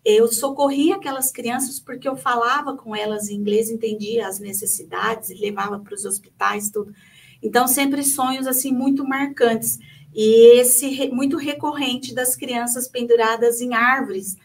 eu 0.05 0.27
socorria 0.29 0.97
aquelas 0.97 1.31
crianças 1.31 1.79
porque 1.79 2.09
eu 2.09 2.17
falava 2.17 2.77
com 2.77 2.97
elas 2.97 3.29
em 3.29 3.37
inglês, 3.37 3.71
entendia 3.71 4.27
as 4.27 4.41
necessidades, 4.41 5.39
levava 5.39 5.79
para 5.79 5.95
os 5.95 6.05
hospitais, 6.05 6.71
tudo. 6.71 6.95
Então, 7.43 7.67
sempre 7.67 8.03
sonhos 8.03 8.47
assim 8.47 8.73
muito 8.73 9.07
marcantes. 9.07 9.79
E 10.15 10.59
esse 10.59 11.09
muito 11.11 11.37
recorrente 11.37 12.15
das 12.15 12.35
crianças 12.35 12.89
penduradas 12.89 13.61
em 13.61 13.75
árvores, 13.75 14.37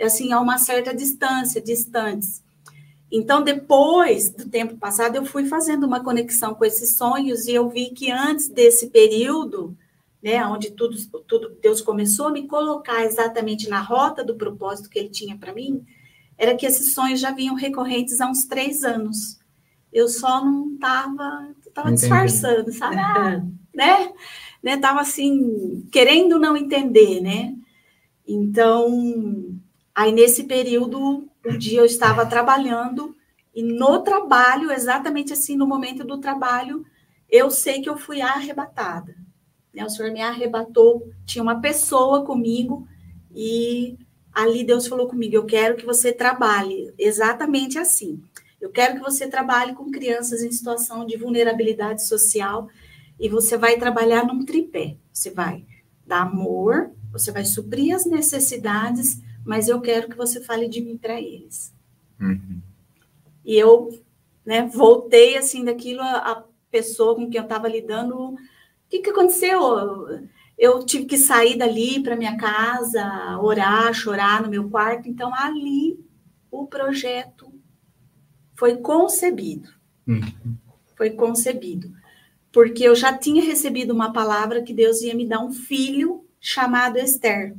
assim, 0.00 0.32
a 0.32 0.40
uma 0.40 0.58
certa 0.58 0.94
distância, 0.94 1.60
distantes. 1.60 2.42
Então, 3.10 3.42
depois 3.42 4.30
do 4.30 4.48
tempo 4.48 4.76
passado, 4.76 5.16
eu 5.16 5.24
fui 5.24 5.46
fazendo 5.46 5.86
uma 5.86 6.02
conexão 6.02 6.54
com 6.54 6.64
esses 6.64 6.96
sonhos 6.96 7.46
e 7.46 7.52
eu 7.52 7.68
vi 7.68 7.90
que 7.90 8.10
antes 8.10 8.48
desse 8.48 8.88
período, 8.90 9.76
né, 10.24 10.42
onde 10.46 10.70
tudo, 10.70 10.96
tudo 11.28 11.54
Deus 11.60 11.82
começou 11.82 12.28
a 12.28 12.32
me 12.32 12.48
colocar 12.48 13.04
exatamente 13.04 13.68
na 13.68 13.82
rota 13.82 14.24
do 14.24 14.36
propósito 14.36 14.88
que 14.88 14.98
Ele 14.98 15.10
tinha 15.10 15.36
para 15.36 15.52
mim, 15.52 15.84
era 16.38 16.56
que 16.56 16.64
esses 16.64 16.94
sonhos 16.94 17.20
já 17.20 17.30
vinham 17.30 17.54
recorrentes 17.54 18.22
há 18.22 18.26
uns 18.26 18.46
três 18.46 18.82
anos. 18.82 19.38
Eu 19.92 20.08
só 20.08 20.42
não 20.42 20.72
estava 20.72 21.54
tava 21.74 21.92
disfarçando, 21.92 22.72
sabe? 22.72 22.96
Ah, 22.96 23.44
né? 23.74 24.12
né? 24.62 24.76
Tava 24.78 25.02
assim, 25.02 25.86
querendo 25.92 26.38
não 26.38 26.56
entender, 26.56 27.20
né? 27.20 27.54
Então, 28.26 29.54
aí 29.94 30.10
nesse 30.10 30.44
período, 30.44 31.28
um 31.44 31.58
dia 31.58 31.80
eu 31.80 31.84
estava 31.84 32.24
trabalhando 32.24 33.14
e 33.54 33.62
no 33.62 34.00
trabalho, 34.00 34.72
exatamente 34.72 35.34
assim, 35.34 35.54
no 35.54 35.66
momento 35.66 36.02
do 36.02 36.18
trabalho, 36.18 36.84
eu 37.28 37.50
sei 37.50 37.82
que 37.82 37.90
eu 37.90 37.98
fui 37.98 38.22
arrebatada. 38.22 39.14
Né? 39.74 39.84
O 39.84 39.90
Senhor 39.90 40.12
me 40.12 40.20
arrebatou, 40.20 41.10
tinha 41.26 41.42
uma 41.42 41.60
pessoa 41.60 42.24
comigo 42.24 42.86
e 43.34 43.98
ali 44.32 44.64
Deus 44.64 44.86
falou 44.86 45.08
comigo: 45.08 45.34
eu 45.34 45.44
quero 45.44 45.76
que 45.76 45.84
você 45.84 46.12
trabalhe 46.12 46.92
exatamente 46.98 47.78
assim. 47.78 48.22
Eu 48.60 48.70
quero 48.70 48.94
que 48.94 49.02
você 49.02 49.28
trabalhe 49.28 49.74
com 49.74 49.90
crianças 49.90 50.42
em 50.42 50.50
situação 50.50 51.04
de 51.04 51.18
vulnerabilidade 51.18 52.06
social 52.06 52.68
e 53.20 53.28
você 53.28 53.58
vai 53.58 53.76
trabalhar 53.76 54.24
num 54.24 54.44
tripé. 54.44 54.96
Você 55.12 55.30
vai 55.30 55.66
dar 56.06 56.22
amor, 56.22 56.90
você 57.12 57.30
vai 57.30 57.44
suprir 57.44 57.94
as 57.94 58.06
necessidades, 58.06 59.20
mas 59.44 59.68
eu 59.68 59.80
quero 59.80 60.08
que 60.08 60.16
você 60.16 60.40
fale 60.40 60.68
de 60.68 60.80
mim 60.80 60.96
para 60.96 61.20
eles. 61.20 61.74
Uhum. 62.20 62.62
E 63.44 63.54
eu 63.54 63.90
né, 64.44 64.66
voltei 64.66 65.36
assim 65.36 65.64
daquilo, 65.64 66.00
a, 66.00 66.32
a 66.32 66.44
pessoa 66.70 67.14
com 67.14 67.28
quem 67.28 67.38
eu 67.38 67.44
estava 67.44 67.68
lidando. 67.68 68.34
O 68.94 68.96
que, 68.96 69.02
que 69.02 69.10
aconteceu? 69.10 69.58
Eu 70.56 70.86
tive 70.86 71.06
que 71.06 71.18
sair 71.18 71.58
dali 71.58 72.00
para 72.00 72.14
minha 72.14 72.36
casa, 72.36 73.40
orar, 73.42 73.92
chorar 73.92 74.40
no 74.40 74.48
meu 74.48 74.70
quarto. 74.70 75.08
Então, 75.08 75.34
ali 75.34 75.98
o 76.48 76.64
projeto 76.68 77.52
foi 78.54 78.76
concebido. 78.76 79.68
Uhum. 80.06 80.56
Foi 80.96 81.10
concebido. 81.10 81.92
Porque 82.52 82.84
eu 82.84 82.94
já 82.94 83.12
tinha 83.18 83.42
recebido 83.42 83.92
uma 83.92 84.12
palavra 84.12 84.62
que 84.62 84.72
Deus 84.72 85.02
ia 85.02 85.12
me 85.12 85.26
dar 85.26 85.40
um 85.40 85.52
filho 85.52 86.24
chamado 86.38 86.96
Esther. 86.96 87.56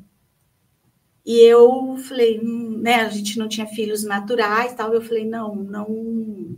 E 1.26 1.38
eu 1.42 1.98
falei, 1.98 2.40
hum, 2.40 2.80
né, 2.82 3.02
a 3.02 3.10
gente 3.10 3.38
não 3.38 3.50
tinha 3.50 3.68
filhos 3.68 4.06
naturais, 4.06 4.74
tal. 4.74 4.94
Eu 4.94 5.02
falei, 5.02 5.26
não, 5.26 5.54
não, 5.54 6.56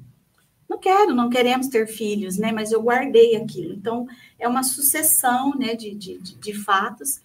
não 0.69 0.77
quero, 0.77 1.15
não 1.15 1.29
queremos 1.29 1.67
ter 1.67 1.87
filhos, 1.87 2.37
né? 2.37 2.51
Mas 2.51 2.71
eu 2.71 2.81
guardei 2.81 3.35
aquilo. 3.35 3.73
Então 3.73 4.07
é 4.37 4.47
uma 4.47 4.63
sucessão, 4.63 5.53
né, 5.57 5.75
de, 5.75 5.95
de, 5.95 6.19
de 6.19 6.53
fatos. 6.53 7.21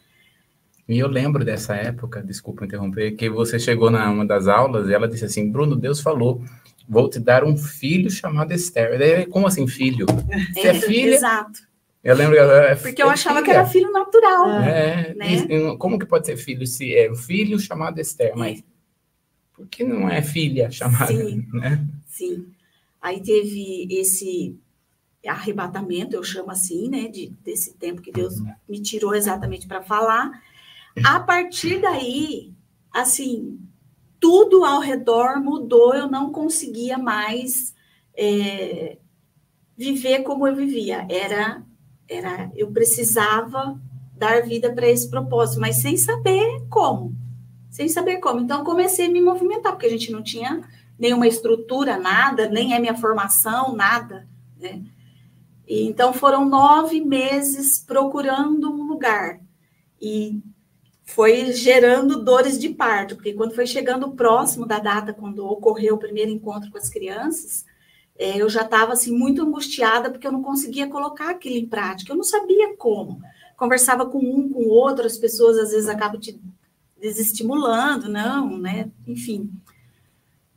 E 0.89 0.99
eu 0.99 1.09
lembro 1.09 1.45
dessa 1.45 1.75
época, 1.75 2.23
desculpa 2.23 2.65
interromper, 2.65 3.13
que 3.13 3.29
você 3.29 3.59
chegou 3.59 3.91
na 3.91 4.11
uma 4.11 4.27
das 4.27 4.49
aulas 4.49 4.89
e 4.89 4.95
ela 4.95 5.09
disse 5.09 5.25
assim, 5.25 5.51
Bruno, 5.51 5.77
Deus 5.77 6.01
falou, 6.01 6.43
vou 6.89 7.09
te 7.09 7.19
dar 7.19 7.45
um 7.45 7.57
filho 7.57 8.11
chamado 8.11 8.53
Esther. 8.53 9.29
Como 9.29 9.47
assim 9.47 9.67
filho? 9.67 10.07
Você 10.53 10.69
é, 10.69 10.71
é 10.71 10.75
filha? 10.75 11.15
Exato. 11.15 11.61
Eu 12.03 12.17
lembro. 12.17 12.37
É, 12.37 12.75
Porque 12.75 13.03
eu 13.03 13.09
é 13.09 13.13
achava 13.13 13.37
filha. 13.37 13.45
que 13.45 13.51
era 13.59 13.67
filho 13.67 13.93
natural. 13.93 14.51
É, 14.61 15.15
né? 15.15 15.35
E, 15.35 15.77
como 15.79 15.99
que 15.99 16.07
pode 16.07 16.27
ser 16.27 16.37
filho 16.37 16.67
se 16.67 16.95
é 16.95 17.15
filho 17.15 17.59
chamado 17.59 18.01
Esther? 18.01 18.33
Mas 18.37 18.63
por 19.55 19.67
que 19.69 19.85
não 19.85 20.09
é 20.09 20.21
filha 20.21 20.71
chamada? 20.71 21.07
Sim. 21.07 21.47
Né? 21.53 21.87
Sim. 22.09 22.47
Aí 23.03 23.21
teve 23.21 23.89
esse 23.91 24.57
arrebatamento, 25.27 26.15
eu 26.15 26.23
chamo 26.23 26.53
assim, 26.53 26.89
né? 26.89 27.09
De, 27.09 27.31
desse 27.43 27.75
tempo 27.75 28.01
que 28.01 28.13
Deus 28.13 28.39
uhum. 28.39 28.53
me 28.69 28.81
tirou 28.81 29.15
exatamente 29.15 29.67
para 29.67 29.83
falar. 29.83 30.31
A 31.05 31.19
partir 31.19 31.81
daí, 31.81 32.53
assim, 32.93 33.59
tudo 34.21 34.65
ao 34.65 34.81
redor 34.81 35.43
mudou, 35.43 35.95
eu 35.95 36.09
não 36.09 36.31
conseguia 36.31 36.97
mais 36.97 37.75
é, 38.17 38.99
viver 39.77 40.23
como 40.23 40.47
eu 40.47 40.55
vivia. 40.55 41.05
Era 41.11 41.63
era 42.09 42.51
eu 42.55 42.71
precisava 42.71 43.81
dar 44.17 44.43
vida 44.43 44.73
para 44.73 44.87
esse 44.87 45.09
propósito, 45.09 45.61
mas 45.61 45.77
sem 45.77 45.97
saber 45.97 46.65
como. 46.69 47.15
Sem 47.71 47.89
saber 47.89 48.19
como. 48.19 48.41
Então 48.41 48.63
comecei 48.63 49.07
a 49.07 49.11
me 49.11 49.21
movimentar, 49.21 49.73
porque 49.73 49.87
a 49.87 49.91
gente 49.91 50.13
não 50.13 50.23
tinha 50.23 50.63
nenhuma 51.03 51.27
estrutura, 51.27 51.99
nada, 51.99 52.49
nem 52.49 52.75
é 52.75 52.79
minha 52.79 52.97
formação, 52.97 53.75
nada, 53.75 54.29
né? 54.57 54.85
E, 55.67 55.83
então 55.83 56.13
foram 56.13 56.49
nove 56.49 57.01
meses 57.01 57.81
procurando 57.85 58.73
um 58.73 58.85
lugar. 58.85 59.41
E 60.01 60.41
foi 61.05 61.53
gerando 61.53 62.23
dores 62.23 62.57
de 62.57 62.69
parto, 62.69 63.17
porque 63.17 63.35
quando 63.35 63.53
foi 63.53 63.67
chegando 63.67 64.13
próximo 64.13 64.65
da 64.65 64.79
data, 64.79 65.13
quando 65.13 65.45
ocorreu 65.45 65.97
o 65.97 65.99
primeiro 65.99 66.31
encontro 66.31 66.71
com 66.71 66.79
as 66.79 66.89
crianças, 66.89 67.65
é, 68.17 68.41
eu 68.41 68.49
já 68.49 68.63
estava 68.63 68.93
assim 68.93 69.11
muito 69.13 69.43
angustiada 69.43 70.09
porque 70.09 70.27
eu 70.27 70.33
não 70.33 70.43
conseguia 70.43 70.87
colocar 70.87 71.31
aquilo 71.31 71.57
em 71.57 71.67
prática, 71.67 72.13
eu 72.13 72.17
não 72.17 72.23
sabia 72.23 72.77
como. 72.77 73.21
Conversava 73.57 74.07
com 74.07 74.19
um, 74.19 74.49
com 74.49 74.61
o 74.61 74.69
outro, 74.69 75.05
as 75.05 75.19
pessoas 75.19 75.59
às 75.59 75.73
vezes 75.73 75.89
acabam 75.89 76.21
te 76.21 76.41
desestimulando, 77.01 78.09
não, 78.09 78.57
né? 78.57 78.89
Enfim. 79.05 79.51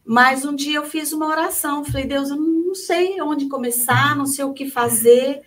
Mas 0.05 0.45
um 0.45 0.55
dia 0.55 0.77
eu 0.77 0.85
fiz 0.85 1.11
uma 1.11 1.27
oração, 1.27 1.83
falei, 1.83 2.05
Deus, 2.05 2.29
eu 2.29 2.37
não 2.37 2.75
sei 2.75 3.19
onde 3.21 3.49
começar, 3.49 4.15
não 4.15 4.27
sei 4.27 4.45
o 4.45 4.53
que 4.53 4.69
fazer. 4.69 5.41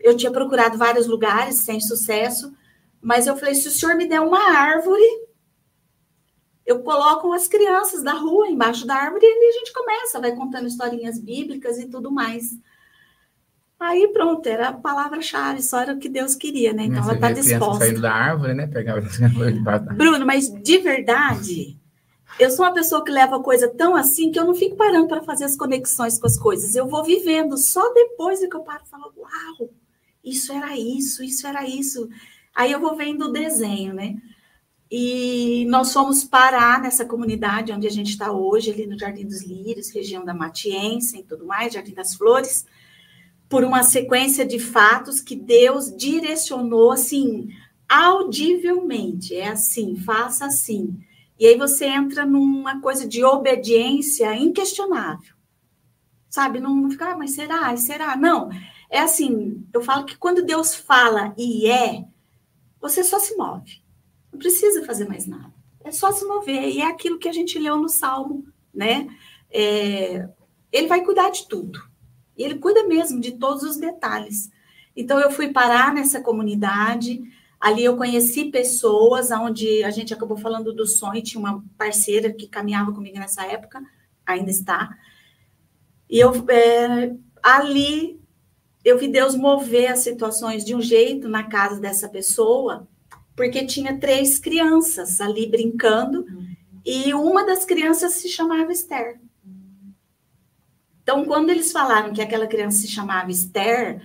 Eu 0.00 0.16
tinha 0.16 0.32
procurado 0.32 0.76
vários 0.76 1.06
lugares 1.06 1.56
sem 1.56 1.80
sucesso, 1.80 2.52
mas 3.00 3.26
eu 3.28 3.36
falei, 3.36 3.54
se 3.54 3.68
o 3.68 3.70
senhor 3.70 3.94
me 3.94 4.08
der 4.08 4.20
uma 4.20 4.50
árvore, 4.50 5.02
eu 6.66 6.80
coloco 6.80 7.32
as 7.32 7.46
crianças 7.46 8.02
da 8.02 8.14
rua 8.14 8.48
embaixo 8.48 8.84
da 8.86 8.96
árvore 8.96 9.24
e 9.24 9.28
ali 9.28 9.48
a 9.48 9.58
gente 9.58 9.72
começa, 9.72 10.20
vai 10.20 10.34
contando 10.34 10.66
historinhas 10.66 11.20
bíblicas 11.20 11.78
e 11.78 11.86
tudo 11.86 12.10
mais. 12.10 12.58
Aí 13.78 14.08
pronto, 14.08 14.46
era 14.46 14.68
a 14.68 14.72
palavra-chave, 14.72 15.62
só 15.62 15.80
era 15.80 15.92
o 15.92 15.98
que 15.98 16.08
Deus 16.08 16.34
queria, 16.34 16.72
né? 16.72 16.84
Então 16.84 17.02
Você 17.02 17.10
ela 17.10 17.14
está 17.14 17.32
disposta. 17.32 17.84
saindo 17.84 18.00
da 18.00 18.12
árvore, 18.12 18.54
né? 18.54 18.66
Pegar 18.66 19.00
Bruno, 19.94 20.24
mas 20.24 20.48
de 20.48 20.78
verdade, 20.78 21.78
eu 22.38 22.50
sou 22.50 22.64
uma 22.64 22.74
pessoa 22.74 23.04
que 23.04 23.12
leva 23.12 23.36
a 23.36 23.42
coisa 23.42 23.68
tão 23.68 23.94
assim 23.94 24.30
que 24.30 24.38
eu 24.38 24.44
não 24.44 24.54
fico 24.54 24.76
parando 24.76 25.06
para 25.06 25.22
fazer 25.22 25.44
as 25.44 25.56
conexões 25.56 26.18
com 26.18 26.26
as 26.26 26.38
coisas. 26.38 26.74
Eu 26.74 26.88
vou 26.88 27.04
vivendo, 27.04 27.56
só 27.56 27.92
depois 27.92 28.40
que 28.40 28.54
eu 28.54 28.62
paro 28.62 28.82
e 28.84 28.88
falo, 28.88 29.12
uau, 29.16 29.70
isso 30.22 30.52
era 30.52 30.76
isso, 30.76 31.22
isso 31.22 31.46
era 31.46 31.66
isso. 31.66 32.08
Aí 32.54 32.72
eu 32.72 32.80
vou 32.80 32.96
vendo 32.96 33.26
o 33.26 33.32
desenho, 33.32 33.94
né? 33.94 34.16
E 34.90 35.64
nós 35.68 35.92
fomos 35.92 36.24
parar 36.24 36.80
nessa 36.80 37.04
comunidade 37.04 37.72
onde 37.72 37.86
a 37.86 37.90
gente 37.90 38.10
está 38.10 38.32
hoje, 38.32 38.70
ali 38.70 38.86
no 38.86 38.98
Jardim 38.98 39.26
dos 39.26 39.42
Lírios, 39.42 39.90
região 39.90 40.24
da 40.24 40.34
Matiense 40.34 41.18
e 41.18 41.22
tudo 41.22 41.46
mais, 41.46 41.72
Jardim 41.72 41.94
das 41.94 42.14
Flores, 42.14 42.66
por 43.48 43.64
uma 43.64 43.82
sequência 43.82 44.44
de 44.44 44.58
fatos 44.58 45.20
que 45.20 45.34
Deus 45.34 45.94
direcionou 45.96 46.92
assim, 46.92 47.48
audivelmente. 47.88 49.34
É 49.34 49.48
assim, 49.48 49.96
faça 49.96 50.46
assim. 50.46 50.96
E 51.38 51.46
aí 51.46 51.56
você 51.56 51.86
entra 51.86 52.24
numa 52.24 52.80
coisa 52.80 53.06
de 53.06 53.24
obediência 53.24 54.34
inquestionável. 54.36 55.34
Sabe? 56.30 56.60
Não, 56.60 56.74
não 56.74 56.90
fica, 56.90 57.12
ah, 57.12 57.16
mas 57.16 57.32
será? 57.32 57.76
Será? 57.76 58.16
Não. 58.16 58.50
É 58.90 59.00
assim, 59.00 59.66
eu 59.72 59.82
falo 59.82 60.04
que 60.04 60.16
quando 60.16 60.44
Deus 60.44 60.74
fala 60.74 61.34
e 61.36 61.68
é, 61.68 62.04
você 62.80 63.02
só 63.02 63.18
se 63.18 63.36
move. 63.36 63.82
Não 64.32 64.38
precisa 64.38 64.84
fazer 64.84 65.08
mais 65.08 65.26
nada. 65.26 65.52
É 65.82 65.90
só 65.90 66.10
se 66.12 66.24
mover. 66.24 66.68
E 66.68 66.80
é 66.80 66.86
aquilo 66.86 67.18
que 67.18 67.28
a 67.28 67.32
gente 67.32 67.58
leu 67.58 67.76
no 67.76 67.88
Salmo, 67.88 68.44
né? 68.72 69.06
É, 69.50 70.28
ele 70.72 70.86
vai 70.86 71.04
cuidar 71.04 71.30
de 71.30 71.48
tudo. 71.48 71.80
E 72.36 72.42
ele 72.42 72.58
cuida 72.58 72.86
mesmo 72.86 73.20
de 73.20 73.32
todos 73.32 73.62
os 73.62 73.76
detalhes. 73.76 74.50
Então, 74.96 75.20
eu 75.20 75.30
fui 75.30 75.52
parar 75.52 75.94
nessa 75.94 76.20
comunidade. 76.20 77.22
Ali 77.64 77.84
eu 77.84 77.96
conheci 77.96 78.50
pessoas, 78.50 79.30
onde 79.30 79.82
a 79.84 79.90
gente 79.90 80.12
acabou 80.12 80.36
falando 80.36 80.70
do 80.70 80.86
sonho. 80.86 81.22
Tinha 81.22 81.40
uma 81.40 81.64
parceira 81.78 82.30
que 82.30 82.46
caminhava 82.46 82.92
comigo 82.92 83.18
nessa 83.18 83.46
época, 83.46 83.82
ainda 84.26 84.50
está. 84.50 84.94
E 86.10 86.18
eu, 86.18 86.32
é, 86.50 87.14
ali, 87.42 88.20
eu 88.84 88.98
vi 88.98 89.08
Deus 89.08 89.34
mover 89.34 89.90
as 89.90 90.00
situações 90.00 90.62
de 90.62 90.74
um 90.74 90.82
jeito 90.82 91.26
na 91.26 91.44
casa 91.44 91.80
dessa 91.80 92.06
pessoa 92.06 92.86
porque 93.34 93.64
tinha 93.64 93.98
três 93.98 94.38
crianças 94.38 95.20
ali 95.20 95.46
brincando 95.46 96.20
uhum. 96.20 96.54
e 96.84 97.14
uma 97.14 97.46
das 97.46 97.64
crianças 97.64 98.12
se 98.12 98.28
chamava 98.28 98.72
Esther. 98.72 99.20
Então, 101.02 101.24
quando 101.24 101.48
eles 101.48 101.72
falaram 101.72 102.12
que 102.12 102.22
aquela 102.22 102.46
criança 102.46 102.78
se 102.78 102.88
chamava 102.88 103.30
Esther, 103.30 104.00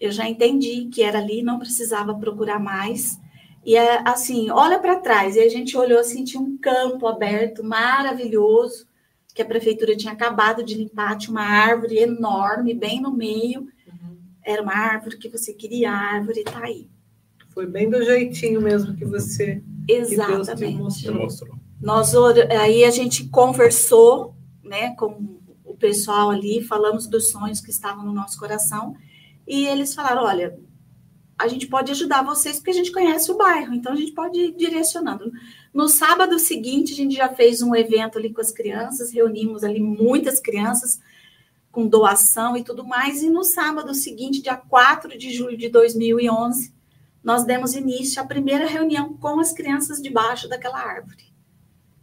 eu 0.00 0.10
já 0.10 0.28
entendi 0.28 0.86
que 0.86 1.02
era 1.02 1.18
ali, 1.18 1.42
não 1.42 1.58
precisava 1.58 2.14
procurar 2.14 2.58
mais. 2.58 3.18
E 3.64 3.76
é 3.76 4.02
assim, 4.06 4.50
olha 4.50 4.78
para 4.78 5.00
trás, 5.00 5.36
e 5.36 5.40
a 5.40 5.48
gente 5.48 5.76
olhou 5.76 5.98
assim, 5.98 6.24
tinha 6.24 6.42
um 6.42 6.58
campo 6.58 7.06
aberto 7.06 7.64
maravilhoso, 7.64 8.86
que 9.34 9.42
a 9.42 9.46
prefeitura 9.46 9.96
tinha 9.96 10.12
acabado 10.12 10.62
de 10.62 10.74
limpar, 10.74 11.16
tinha 11.16 11.32
uma 11.32 11.44
árvore 11.44 11.98
enorme, 11.98 12.74
bem 12.74 13.00
no 13.00 13.12
meio. 13.12 13.62
Uhum. 13.62 14.16
Era 14.44 14.62
uma 14.62 14.74
árvore 14.74 15.16
que 15.16 15.28
você 15.28 15.52
queria, 15.52 15.90
a 15.90 15.96
árvore 15.96 16.40
está 16.40 16.64
aí. 16.64 16.88
Foi 17.48 17.66
bem 17.66 17.88
do 17.88 18.04
jeitinho 18.04 18.60
mesmo 18.60 18.94
que 18.94 19.04
você 19.04 19.62
Exatamente. 19.88 20.76
Que 20.76 20.82
mostrou. 20.82 21.22
mostrou. 21.22 21.58
Nós, 21.80 22.14
aí 22.14 22.84
a 22.84 22.90
gente 22.90 23.28
conversou 23.28 24.34
né, 24.62 24.94
com 24.96 25.38
o 25.64 25.74
pessoal 25.74 26.30
ali, 26.30 26.62
falamos 26.62 27.06
dos 27.06 27.30
sonhos 27.30 27.60
que 27.60 27.70
estavam 27.70 28.04
no 28.04 28.12
nosso 28.12 28.38
coração, 28.38 28.96
e 29.46 29.66
eles 29.66 29.94
falaram: 29.94 30.24
olha, 30.24 30.58
a 31.38 31.48
gente 31.48 31.66
pode 31.66 31.90
ajudar 31.90 32.22
vocês 32.22 32.56
porque 32.56 32.70
a 32.70 32.74
gente 32.74 32.92
conhece 32.92 33.30
o 33.30 33.36
bairro, 33.36 33.74
então 33.74 33.92
a 33.92 33.96
gente 33.96 34.12
pode 34.12 34.38
ir 34.38 34.52
direcionando. 34.54 35.32
No 35.72 35.88
sábado 35.88 36.38
seguinte, 36.38 36.92
a 36.92 36.96
gente 36.96 37.16
já 37.16 37.28
fez 37.28 37.60
um 37.60 37.74
evento 37.74 38.18
ali 38.18 38.32
com 38.32 38.40
as 38.40 38.52
crianças, 38.52 39.12
reunimos 39.12 39.64
ali 39.64 39.80
muitas 39.80 40.38
crianças 40.40 41.00
com 41.72 41.88
doação 41.88 42.56
e 42.56 42.62
tudo 42.62 42.84
mais, 42.84 43.22
e 43.22 43.28
no 43.28 43.42
sábado 43.42 43.92
seguinte, 43.94 44.40
dia 44.40 44.56
4 44.56 45.18
de 45.18 45.32
julho 45.32 45.56
de 45.56 45.68
2011, 45.68 46.72
nós 47.22 47.44
demos 47.44 47.74
início 47.74 48.22
à 48.22 48.24
primeira 48.24 48.66
reunião 48.66 49.14
com 49.14 49.40
as 49.40 49.52
crianças 49.52 50.00
debaixo 50.00 50.48
daquela 50.48 50.78
árvore. 50.78 51.24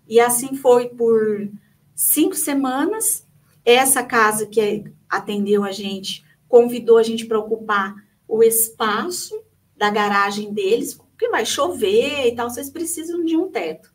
E 0.07 0.19
assim 0.19 0.57
foi 0.57 0.89
por 0.89 1.49
cinco 1.95 2.35
semanas. 2.35 3.25
Essa 3.63 4.03
casa 4.03 4.45
que 4.45 4.83
atendeu 5.07 5.63
a 5.63 5.71
gente 5.71 6.25
convidou 6.51 6.97
a 6.97 7.03
gente 7.03 7.25
para 7.25 7.39
ocupar 7.39 7.95
o 8.27 8.43
espaço 8.43 9.41
da 9.75 9.89
garagem 9.89 10.53
deles, 10.53 10.93
porque 10.93 11.29
vai 11.29 11.45
chover 11.45 12.27
e 12.27 12.35
tal, 12.35 12.49
vocês 12.49 12.69
precisam 12.69 13.23
de 13.23 13.37
um 13.37 13.49
teto. 13.49 13.89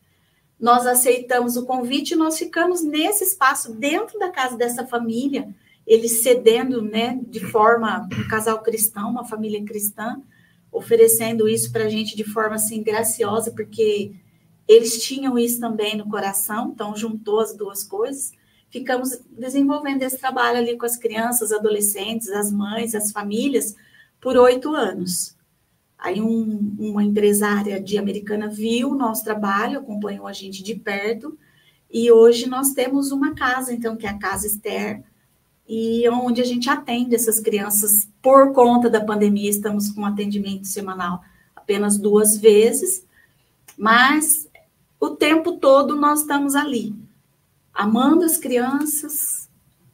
Nós 0.59 0.87
aceitamos 0.87 1.55
o 1.55 1.67
convite 1.67 2.11
e 2.11 2.17
nós 2.17 2.37
ficamos 2.37 2.83
nesse 2.83 3.23
espaço 3.23 3.73
dentro 3.75 4.17
da 4.17 4.31
casa 4.31 4.57
dessa 4.57 4.87
família, 4.87 5.55
eles 5.85 6.23
cedendo, 6.23 6.81
né, 6.81 7.19
de 7.27 7.39
forma 7.39 8.09
um 8.11 8.27
casal 8.27 8.61
cristão, 8.63 9.11
uma 9.11 9.23
família 9.23 9.63
cristã, 9.63 10.19
oferecendo 10.71 11.47
isso 11.47 11.71
para 11.71 11.85
a 11.85 11.89
gente 11.89 12.17
de 12.17 12.23
forma 12.23 12.55
assim 12.55 12.81
graciosa, 12.81 13.51
porque 13.51 14.13
eles 14.67 15.03
tinham 15.03 15.37
isso 15.37 15.59
também 15.59 15.95
no 15.95 16.09
coração, 16.09 16.71
então 16.73 16.95
juntou 16.95 17.39
as 17.39 17.55
duas 17.55 17.83
coisas. 17.83 18.33
Ficamos 18.69 19.19
desenvolvendo 19.29 20.03
esse 20.03 20.17
trabalho 20.17 20.57
ali 20.57 20.77
com 20.77 20.85
as 20.85 20.97
crianças, 20.97 21.51
adolescentes, 21.51 22.29
as 22.29 22.51
mães, 22.51 22.93
as 22.93 23.11
famílias, 23.11 23.75
por 24.19 24.37
oito 24.37 24.73
anos. 24.73 25.35
Aí 25.97 26.21
um, 26.21 26.75
uma 26.77 27.03
empresária 27.03 27.81
de 27.81 27.97
Americana 27.97 28.47
viu 28.47 28.91
o 28.91 28.95
nosso 28.95 29.23
trabalho, 29.23 29.79
acompanhou 29.79 30.27
a 30.27 30.33
gente 30.33 30.61
de 30.61 30.75
perto, 30.75 31.37
e 31.91 32.11
hoje 32.11 32.47
nós 32.47 32.71
temos 32.71 33.11
uma 33.11 33.33
casa, 33.33 33.73
então, 33.73 33.95
que 33.95 34.05
é 34.05 34.09
a 34.09 34.17
Casa 34.17 34.45
Esther, 34.45 35.01
e 35.67 36.07
onde 36.09 36.41
a 36.41 36.45
gente 36.45 36.69
atende 36.69 37.15
essas 37.15 37.39
crianças 37.39 38.07
por 38.21 38.53
conta 38.53 38.89
da 38.89 39.03
pandemia, 39.03 39.49
estamos 39.49 39.89
com 39.89 40.05
atendimento 40.05 40.67
semanal 40.67 41.21
apenas 41.55 41.97
duas 41.97 42.37
vezes, 42.37 43.05
mas 43.77 44.47
o 44.99 45.09
tempo 45.09 45.53
todo 45.53 45.95
nós 45.95 46.21
estamos 46.21 46.55
ali, 46.55 46.95
amando 47.77 48.25
as 48.25 48.37
crianças, 48.37 49.47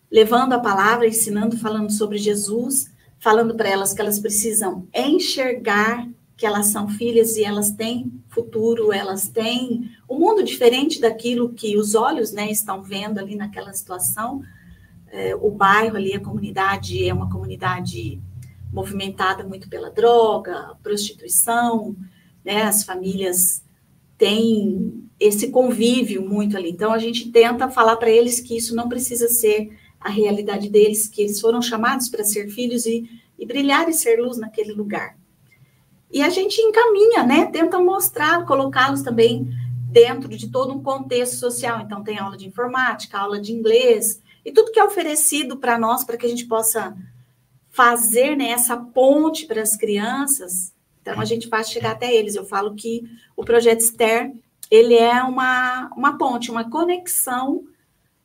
levando 0.10 0.54
a 0.54 0.60
palavra, 0.60 1.06
ensinando, 1.06 1.58
falando 1.58 1.91
sobre 1.91 2.17
Jesus, 2.17 2.89
falando 3.19 3.56
para 3.56 3.69
elas 3.69 3.93
que 3.93 4.00
elas 4.00 4.19
precisam 4.19 4.88
enxergar 4.93 6.08
que 6.38 6.46
elas 6.46 6.67
são 6.67 6.88
filhas 6.88 7.36
e 7.36 7.43
elas 7.43 7.72
têm 7.72 8.12
futuro, 8.30 8.91
elas 8.91 9.28
têm 9.28 9.91
um 10.10 10.17
mundo 10.17 10.43
diferente 10.43 11.00
daquilo 11.00 11.54
que 11.54 11.78
os 11.78 11.93
olhos 11.93 12.32
né, 12.32 12.50
estão 12.50 12.82
vendo 12.82 13.19
ali 13.19 13.36
naquela 13.36 13.74
situação. 13.74 14.41
É, 15.08 15.36
o 15.36 15.52
bairro 15.52 15.96
ali, 15.96 16.13
a 16.13 16.19
comunidade 16.19 17.08
é 17.08 17.13
uma 17.13 17.30
comunidade 17.30 18.19
movimentada 18.72 19.43
muito 19.43 19.69
pela 19.69 19.91
droga, 19.91 20.76
prostituição, 20.82 21.96
né, 22.43 22.63
as 22.63 22.84
famílias 22.84 23.62
têm 24.23 25.09
esse 25.19 25.49
convívio 25.49 26.25
muito 26.25 26.55
ali. 26.55 26.71
Então, 26.71 26.93
a 26.93 26.97
gente 26.97 27.29
tenta 27.29 27.69
falar 27.69 27.97
para 27.97 28.09
eles 28.09 28.39
que 28.39 28.55
isso 28.55 28.73
não 28.73 28.88
precisa 28.88 29.27
ser 29.27 29.77
a 29.99 30.09
realidade 30.09 30.69
deles, 30.69 31.09
que 31.09 31.21
eles 31.21 31.41
foram 31.41 31.62
chamados 31.62 32.07
para 32.07 32.23
ser 32.23 32.47
filhos 32.47 32.86
e, 32.86 33.03
e 33.38 33.45
brilhar 33.45 33.89
e 33.89 33.93
ser 33.93 34.21
luz 34.21 34.38
naquele 34.38 34.71
lugar. 34.71 35.17
E 36.09 36.21
a 36.21 36.29
gente 36.29 36.62
encaminha, 36.62 37.23
né? 37.23 37.47
Tenta 37.47 37.79
mostrar, 37.79 38.45
colocá-los 38.45 39.01
também 39.01 39.49
dentro 39.91 40.29
de 40.29 40.49
todo 40.49 40.73
um 40.73 40.81
contexto 40.81 41.36
social. 41.36 41.81
Então, 41.81 42.01
tem 42.01 42.17
aula 42.17 42.38
de 42.38 42.47
informática, 42.47 43.17
aula 43.17 43.41
de 43.41 43.51
inglês, 43.51 44.21
e 44.45 44.53
tudo 44.53 44.71
que 44.71 44.79
é 44.79 44.83
oferecido 44.86 45.57
para 45.57 45.77
nós, 45.77 46.05
para 46.05 46.15
que 46.15 46.25
a 46.25 46.29
gente 46.29 46.45
possa 46.45 46.95
fazer 47.69 48.38
né, 48.38 48.51
essa 48.51 48.77
ponte 48.77 49.45
para 49.45 49.62
as 49.62 49.75
crianças. 49.75 50.73
Então, 51.04 51.20
a 51.20 51.26
gente 51.26 51.50
faz 51.50 51.70
chegar 51.70 51.92
até 51.92 52.13
eles. 52.13 52.36
Eu 52.36 52.46
falo 52.46 52.74
que 52.76 53.04
o 53.36 53.44
projeto 53.44 53.82
STER, 53.82 54.34
ele 54.72 54.96
é 54.96 55.22
uma, 55.22 55.92
uma 55.98 56.18
ponte, 56.18 56.50
uma 56.50 56.70
conexão 56.70 57.66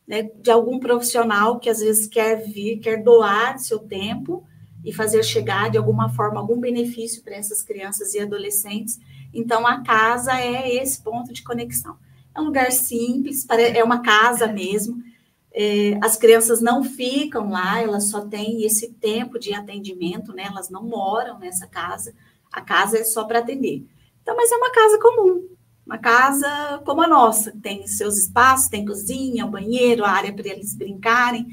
né, 0.07 0.23
de 0.23 0.49
algum 0.49 0.79
profissional 0.79 1.59
que 1.59 1.69
às 1.69 1.81
vezes 1.81 2.07
quer 2.07 2.37
vir, 2.37 2.79
quer 2.79 3.03
doar 3.03 3.59
seu 3.59 3.79
tempo 3.79 4.45
e 4.83 4.93
fazer 4.93 5.23
chegar 5.23 5.69
de 5.69 5.77
alguma 5.77 6.07
forma 6.09 6.39
algum 6.39 6.57
benefício 6.57 7.21
para 7.21 7.35
essas 7.35 7.61
crianças 7.61 8.13
e 8.13 8.19
adolescentes. 8.19 8.97
Então, 9.33 9.67
a 9.67 9.81
casa 9.83 10.39
é 10.39 10.73
esse 10.73 11.03
ponto 11.03 11.33
de 11.33 11.43
conexão. 11.43 11.97
É 12.33 12.39
um 12.39 12.45
lugar 12.45 12.71
simples, 12.71 13.45
é 13.49 13.83
uma 13.83 14.01
casa 14.01 14.47
mesmo. 14.47 15.03
É, 15.51 15.99
as 16.01 16.15
crianças 16.15 16.61
não 16.61 16.81
ficam 16.81 17.49
lá, 17.49 17.81
elas 17.81 18.09
só 18.09 18.21
têm 18.21 18.63
esse 18.63 18.93
tempo 18.93 19.37
de 19.37 19.53
atendimento, 19.53 20.31
né? 20.31 20.43
Elas 20.43 20.69
não 20.69 20.83
moram 20.83 21.37
nessa 21.37 21.67
casa. 21.67 22.13
A 22.51 22.61
casa 22.61 22.97
é 22.97 23.03
só 23.03 23.23
para 23.23 23.39
atender. 23.39 23.85
Então, 24.21 24.35
mas 24.35 24.51
é 24.51 24.55
uma 24.55 24.71
casa 24.71 24.99
comum, 24.99 25.47
uma 25.85 25.97
casa 25.97 26.81
como 26.85 27.01
a 27.01 27.07
nossa, 27.07 27.51
tem 27.61 27.87
seus 27.87 28.17
espaços, 28.17 28.69
tem 28.69 28.85
cozinha, 28.85 29.47
banheiro, 29.47 30.05
área 30.05 30.31
para 30.31 30.47
eles 30.47 30.75
brincarem, 30.75 31.47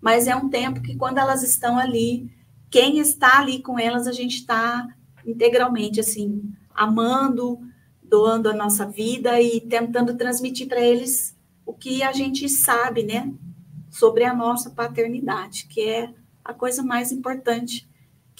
mas 0.00 0.28
é 0.28 0.36
um 0.36 0.48
tempo 0.48 0.80
que 0.80 0.96
quando 0.96 1.18
elas 1.18 1.42
estão 1.42 1.76
ali, 1.76 2.30
quem 2.70 2.98
está 2.98 3.40
ali 3.40 3.60
com 3.60 3.78
elas, 3.78 4.06
a 4.06 4.12
gente 4.12 4.36
está 4.36 4.86
integralmente 5.26 5.98
assim, 5.98 6.54
amando, 6.72 7.58
doando 8.00 8.48
a 8.48 8.54
nossa 8.54 8.86
vida 8.86 9.40
e 9.40 9.60
tentando 9.60 10.16
transmitir 10.16 10.68
para 10.68 10.80
eles 10.80 11.36
o 11.66 11.74
que 11.74 12.02
a 12.02 12.12
gente 12.12 12.48
sabe, 12.48 13.02
né, 13.02 13.32
sobre 13.90 14.24
a 14.24 14.32
nossa 14.32 14.70
paternidade, 14.70 15.66
que 15.66 15.80
é 15.80 16.14
a 16.44 16.54
coisa 16.54 16.82
mais 16.82 17.10
importante, 17.10 17.89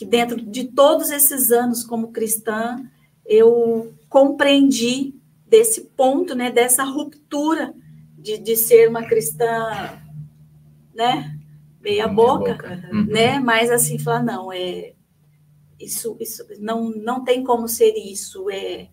que 0.01 0.07
dentro 0.07 0.41
de 0.41 0.65
todos 0.65 1.11
esses 1.11 1.53
anos 1.53 1.85
como 1.85 2.11
cristã, 2.11 2.83
eu 3.23 3.93
compreendi 4.09 5.15
desse 5.47 5.83
ponto, 5.95 6.35
né, 6.35 6.51
dessa 6.51 6.85
ruptura 6.85 7.75
de, 8.17 8.39
de 8.39 8.57
ser 8.57 8.89
uma 8.89 9.07
cristã, 9.07 10.01
né, 10.95 11.39
meia 11.83 12.09
boca, 12.09 12.55
boca. 12.55 12.89
Uhum. 12.91 13.05
né, 13.09 13.39
mas 13.41 13.71
assim, 13.71 13.99
falar, 13.99 14.23
não, 14.23 14.51
é, 14.51 14.95
isso, 15.79 16.17
isso 16.19 16.47
não, 16.59 16.89
não 16.89 17.23
tem 17.23 17.45
como 17.45 17.69
ser 17.69 17.93
isso, 17.93 18.49
é, 18.49 18.89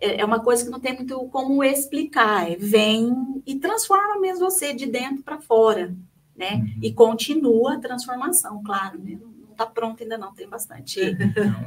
é, 0.00 0.22
é 0.22 0.24
uma 0.24 0.40
coisa 0.40 0.64
que 0.64 0.70
não 0.70 0.80
tem 0.80 0.96
muito 0.96 1.18
como 1.28 1.62
explicar, 1.62 2.50
é, 2.50 2.56
vem 2.56 3.42
e 3.46 3.56
transforma 3.56 4.18
mesmo 4.18 4.50
você 4.50 4.72
de 4.72 4.86
dentro 4.86 5.22
para 5.22 5.38
fora, 5.38 5.94
né, 6.34 6.54
uhum. 6.54 6.80
e 6.82 6.94
continua 6.94 7.74
a 7.74 7.78
transformação, 7.78 8.62
claro, 8.64 8.98
né, 8.98 9.18
está 9.56 9.66
pronto 9.66 10.02
ainda 10.02 10.18
não, 10.18 10.34
tem 10.34 10.48
bastante, 10.48 11.16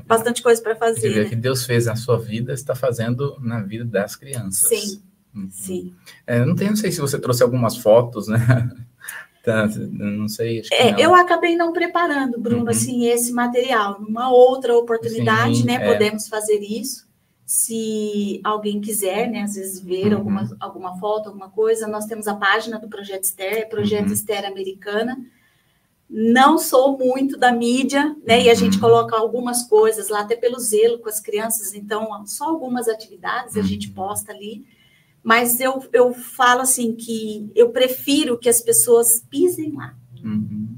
bastante 0.06 0.42
coisa 0.42 0.62
para 0.62 0.76
fazer. 0.76 1.02
Você 1.02 1.10
vê 1.10 1.24
né? 1.24 1.30
que 1.30 1.36
Deus 1.36 1.66
fez 1.66 1.88
na 1.88 1.96
sua 1.96 2.18
vida, 2.20 2.54
está 2.54 2.76
fazendo 2.76 3.38
na 3.42 3.62
vida 3.62 3.84
das 3.84 4.16
crianças. 4.16 4.70
Sim, 4.70 5.02
uhum. 5.36 5.50
sim. 5.52 5.94
É, 6.26 6.46
não, 6.46 6.56
tem, 6.56 6.70
não 6.70 6.76
sei 6.76 6.92
se 6.92 7.02
você 7.02 7.20
trouxe 7.20 7.44
algumas 7.44 7.78
fotos, 7.78 8.28
né? 8.28 8.40
Tá, 9.42 9.68
não 9.68 10.28
sei. 10.28 10.62
É, 10.70 10.92
não. 10.92 11.00
Eu 11.00 11.16
acabei 11.16 11.56
não 11.56 11.72
preparando, 11.72 12.38
Bruno, 12.38 12.64
uhum. 12.64 12.70
assim, 12.70 13.06
esse 13.06 13.32
material. 13.32 14.00
Numa 14.02 14.30
outra 14.30 14.78
oportunidade, 14.78 15.60
sim, 15.60 15.66
né, 15.66 15.76
é. 15.76 15.94
podemos 15.94 16.28
fazer 16.28 16.60
isso. 16.60 17.08
Se 17.46 18.42
alguém 18.44 18.82
quiser, 18.82 19.32
né, 19.32 19.44
às 19.44 19.56
vezes 19.56 19.80
ver 19.80 20.08
uhum. 20.08 20.18
alguma, 20.18 20.58
alguma 20.60 21.00
foto, 21.00 21.28
alguma 21.28 21.50
coisa, 21.50 21.88
nós 21.88 22.06
temos 22.06 22.28
a 22.28 22.36
página 22.36 22.78
do 22.78 22.90
Projeto 22.90 23.24
Esther, 23.24 23.60
é 23.60 23.66
Projeto 23.66 24.08
uhum. 24.08 24.14
Esther 24.14 24.46
Americana 24.46 25.18
não 26.10 26.58
sou 26.58 26.98
muito 26.98 27.38
da 27.38 27.52
mídia, 27.52 28.16
né? 28.26 28.42
E 28.44 28.50
a 28.50 28.56
gente 28.56 28.76
uhum. 28.76 28.82
coloca 28.82 29.16
algumas 29.16 29.64
coisas 29.64 30.10
lá, 30.10 30.22
até 30.22 30.36
pelo 30.36 30.60
zelo 30.60 30.98
com 31.00 31.08
as 31.08 31.20
crianças, 31.20 31.74
então 31.76 32.26
só 32.26 32.46
algumas 32.46 32.88
atividades 32.88 33.56
a 33.56 33.62
gente 33.62 33.90
uhum. 33.90 33.94
posta 33.94 34.32
ali. 34.32 34.66
Mas 35.22 35.60
eu, 35.60 35.84
eu 35.94 36.14
falo 36.14 36.62
assim 36.62 36.96
que 36.96 37.52
eu 37.54 37.70
prefiro 37.70 38.40
que 38.40 38.50
as 38.50 38.62
pessoas 38.62 39.24
pisem 39.30 39.74
lá. 39.74 39.96
Uhum. 40.24 40.78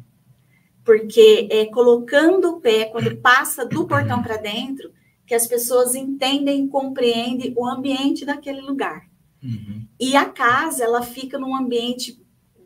Porque 0.83 1.47
é 1.49 1.65
colocando 1.67 2.49
o 2.49 2.59
pé, 2.59 2.85
quando 2.85 3.15
passa 3.17 3.65
do 3.65 3.87
portão 3.87 4.21
para 4.21 4.35
dentro, 4.35 4.91
que 5.25 5.35
as 5.35 5.47
pessoas 5.47 5.95
entendem 5.95 6.65
e 6.65 6.67
compreendem 6.67 7.53
o 7.55 7.65
ambiente 7.65 8.25
daquele 8.25 8.59
lugar. 8.59 9.07
Uhum. 9.41 9.87
E 9.97 10.15
a 10.15 10.25
casa, 10.25 10.83
ela 10.83 11.01
fica 11.01 11.39
num 11.39 11.55
ambiente 11.55 12.20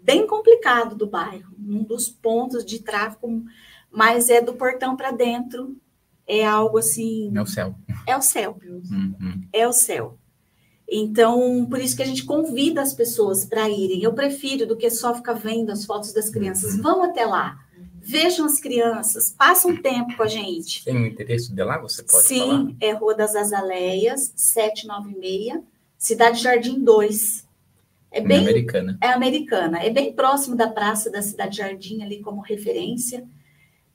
bem 0.05 0.27
complicado 0.27 0.95
do 0.95 1.07
bairro, 1.07 1.55
um 1.59 1.83
dos 1.83 2.07
pontos 2.07 2.63
de 2.63 2.79
tráfego, 2.79 3.43
mas 3.91 4.29
é 4.29 4.39
do 4.39 4.53
portão 4.53 4.95
para 4.95 5.11
dentro, 5.11 5.75
é 6.27 6.45
algo 6.45 6.77
assim. 6.77 7.31
É 7.35 7.41
o 7.41 7.45
céu. 7.45 7.75
É 8.07 8.15
o 8.15 8.21
céu. 8.21 8.57
Uhum. 8.63 9.41
É 9.51 9.67
o 9.67 9.73
céu. 9.73 10.17
Então, 10.87 11.65
por 11.67 11.79
isso 11.79 11.95
que 11.95 12.03
a 12.03 12.05
gente 12.05 12.23
convida 12.23 12.81
as 12.81 12.93
pessoas 12.93 13.43
para 13.43 13.67
irem. 13.67 14.03
Eu 14.03 14.13
prefiro 14.13 14.67
do 14.67 14.77
que 14.77 14.89
só 14.91 15.15
ficar 15.15 15.33
vendo 15.33 15.71
as 15.71 15.83
fotos 15.83 16.13
das 16.13 16.29
crianças. 16.29 16.77
Vão 16.77 17.03
até 17.03 17.25
lá. 17.25 17.59
Vejam 17.99 18.45
as 18.45 18.59
crianças, 18.59 19.31
passem 19.31 19.71
um 19.71 19.81
tempo 19.81 20.15
com 20.15 20.21
a 20.21 20.27
gente. 20.27 20.85
Tem 20.85 20.95
um 20.95 21.07
interesse 21.07 21.51
de 21.51 21.63
lá? 21.63 21.79
Você 21.79 22.03
pode 22.03 22.23
Sim, 22.23 22.39
falar? 22.39 22.71
é 22.79 22.91
Rua 22.91 23.15
das 23.15 23.35
Azaleias, 23.35 24.31
796, 24.35 25.63
Cidade 25.97 26.39
Jardim 26.39 26.83
2. 26.83 27.44
É 28.15 28.19
É 28.19 28.21
bem 28.21 28.39
americana. 28.39 28.97
é 29.01 29.07
americana, 29.09 29.83
é 29.83 29.89
bem 29.89 30.13
próximo 30.13 30.55
da 30.55 30.69
praça 30.69 31.11
da 31.11 31.21
Cidade 31.21 31.57
Jardim 31.57 32.01
ali 32.01 32.21
como 32.21 32.39
referência. 32.39 33.27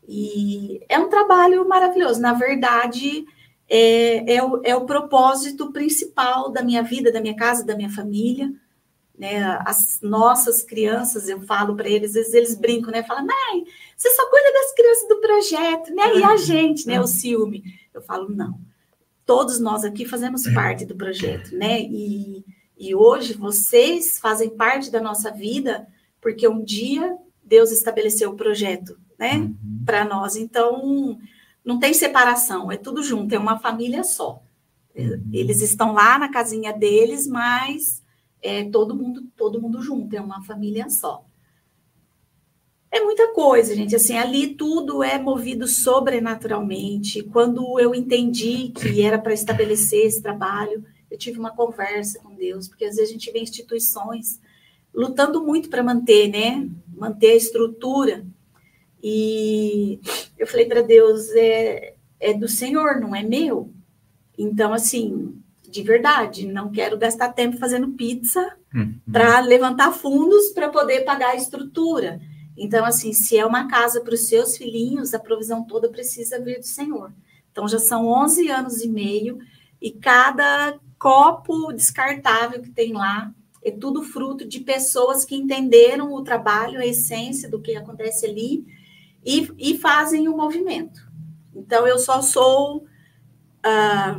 E 0.06 0.80
é 0.88 0.98
um 0.98 1.08
trabalho 1.08 1.66
maravilhoso. 1.66 2.20
Na 2.20 2.34
verdade, 2.34 3.24
é, 3.66 4.34
é, 4.34 4.42
o, 4.42 4.60
é 4.62 4.76
o 4.76 4.84
propósito 4.84 5.72
principal 5.72 6.50
da 6.50 6.62
minha 6.62 6.82
vida, 6.82 7.10
da 7.10 7.20
minha 7.20 7.34
casa, 7.34 7.64
da 7.64 7.74
minha 7.74 7.88
família. 7.88 8.52
Né? 9.18 9.42
As 9.64 10.00
nossas 10.02 10.62
crianças, 10.62 11.28
eu 11.28 11.40
falo 11.42 11.74
para 11.74 11.88
eles, 11.88 12.10
às 12.10 12.14
vezes 12.14 12.34
eles 12.34 12.54
brincam, 12.54 12.90
né? 12.90 13.02
Falam, 13.02 13.26
mãe, 13.26 13.64
você 13.96 14.10
só 14.10 14.28
cuida 14.28 14.52
das 14.52 14.74
crianças 14.74 15.08
do 15.08 15.20
projeto, 15.20 15.94
né? 15.94 16.16
E 16.16 16.24
a 16.24 16.36
gente, 16.36 16.86
né? 16.86 17.00
O 17.00 17.06
ciúme. 17.06 17.62
Eu 17.94 18.02
falo, 18.02 18.28
não. 18.28 18.58
Todos 19.24 19.60
nós 19.60 19.84
aqui 19.84 20.04
fazemos 20.04 20.42
parte 20.52 20.84
do 20.84 20.96
projeto, 20.96 21.54
né? 21.54 21.80
E, 21.82 22.44
e 22.80 22.94
hoje 22.94 23.34
vocês 23.34 24.18
fazem 24.18 24.48
parte 24.48 24.90
da 24.90 25.02
nossa 25.02 25.30
vida, 25.30 25.86
porque 26.18 26.48
um 26.48 26.64
dia 26.64 27.14
Deus 27.44 27.70
estabeleceu 27.70 28.30
o 28.30 28.36
projeto, 28.36 28.98
né? 29.18 29.36
Uhum. 29.36 29.82
Para 29.84 30.02
nós. 30.02 30.34
Então, 30.34 31.18
não 31.62 31.78
tem 31.78 31.92
separação, 31.92 32.72
é 32.72 32.78
tudo 32.78 33.02
junto, 33.02 33.34
é 33.34 33.38
uma 33.38 33.58
família 33.58 34.02
só. 34.02 34.42
Uhum. 34.96 35.28
Eles 35.30 35.60
estão 35.60 35.92
lá 35.92 36.18
na 36.18 36.30
casinha 36.30 36.72
deles, 36.72 37.26
mas 37.26 38.02
é 38.40 38.64
todo 38.64 38.96
mundo, 38.96 39.26
todo 39.36 39.60
mundo 39.60 39.82
junto, 39.82 40.16
é 40.16 40.20
uma 40.20 40.42
família 40.42 40.88
só. 40.88 41.22
É 42.90 43.00
muita 43.00 43.28
coisa, 43.34 43.76
gente. 43.76 43.94
Assim, 43.94 44.16
ali 44.16 44.54
tudo 44.54 45.02
é 45.02 45.18
movido 45.18 45.68
sobrenaturalmente. 45.68 47.22
Quando 47.24 47.78
eu 47.78 47.94
entendi 47.94 48.70
que 48.70 49.02
era 49.02 49.18
para 49.18 49.34
estabelecer 49.34 50.06
esse 50.06 50.22
trabalho, 50.22 50.82
eu 51.10 51.18
tive 51.18 51.38
uma 51.38 51.50
conversa 51.54 52.18
com 52.20 52.34
Deus, 52.34 52.68
porque 52.68 52.84
às 52.84 52.96
vezes 52.96 53.10
a 53.10 53.12
gente 53.12 53.30
vê 53.32 53.40
instituições 53.40 54.40
lutando 54.94 55.44
muito 55.44 55.68
para 55.68 55.82
manter, 55.82 56.28
né? 56.28 56.68
Manter 56.94 57.32
a 57.32 57.36
estrutura. 57.36 58.24
E 59.02 60.00
eu 60.38 60.46
falei 60.46 60.66
para 60.66 60.82
Deus, 60.82 61.30
é, 61.30 61.94
é 62.18 62.34
do 62.34 62.48
Senhor, 62.48 63.00
não 63.00 63.14
é 63.14 63.22
meu. 63.22 63.72
Então, 64.36 64.72
assim, 64.72 65.40
de 65.68 65.82
verdade, 65.82 66.46
não 66.46 66.70
quero 66.70 66.98
gastar 66.98 67.32
tempo 67.32 67.56
fazendo 67.58 67.92
pizza 67.92 68.56
Uhum. 68.72 69.00
para 69.10 69.40
levantar 69.40 69.90
fundos 69.92 70.50
para 70.50 70.68
poder 70.68 71.00
pagar 71.00 71.30
a 71.30 71.36
estrutura. 71.36 72.20
Então, 72.56 72.84
assim, 72.84 73.12
se 73.12 73.36
é 73.36 73.44
uma 73.44 73.66
casa 73.66 74.00
para 74.00 74.14
os 74.14 74.28
seus 74.28 74.56
filhinhos, 74.56 75.12
a 75.12 75.18
provisão 75.18 75.64
toda 75.64 75.88
precisa 75.88 76.40
vir 76.40 76.58
do 76.60 76.66
Senhor. 76.66 77.12
Então, 77.50 77.66
já 77.66 77.78
são 77.80 78.06
11 78.06 78.48
anos 78.48 78.80
e 78.80 78.88
meio 78.88 79.38
e 79.82 79.90
cada 79.90 80.78
copo 81.00 81.72
descartável 81.72 82.60
que 82.60 82.70
tem 82.70 82.92
lá 82.92 83.32
é 83.64 83.70
tudo 83.70 84.02
fruto 84.02 84.46
de 84.46 84.60
pessoas 84.60 85.24
que 85.24 85.34
entenderam 85.34 86.12
o 86.12 86.22
trabalho, 86.22 86.78
a 86.78 86.86
essência 86.86 87.48
do 87.48 87.60
que 87.60 87.74
acontece 87.74 88.26
ali 88.26 88.64
e, 89.24 89.50
e 89.58 89.78
fazem 89.78 90.28
o 90.28 90.36
movimento. 90.36 91.00
Então, 91.54 91.86
eu 91.86 91.98
só 91.98 92.22
sou 92.22 92.86
ah, 93.62 94.18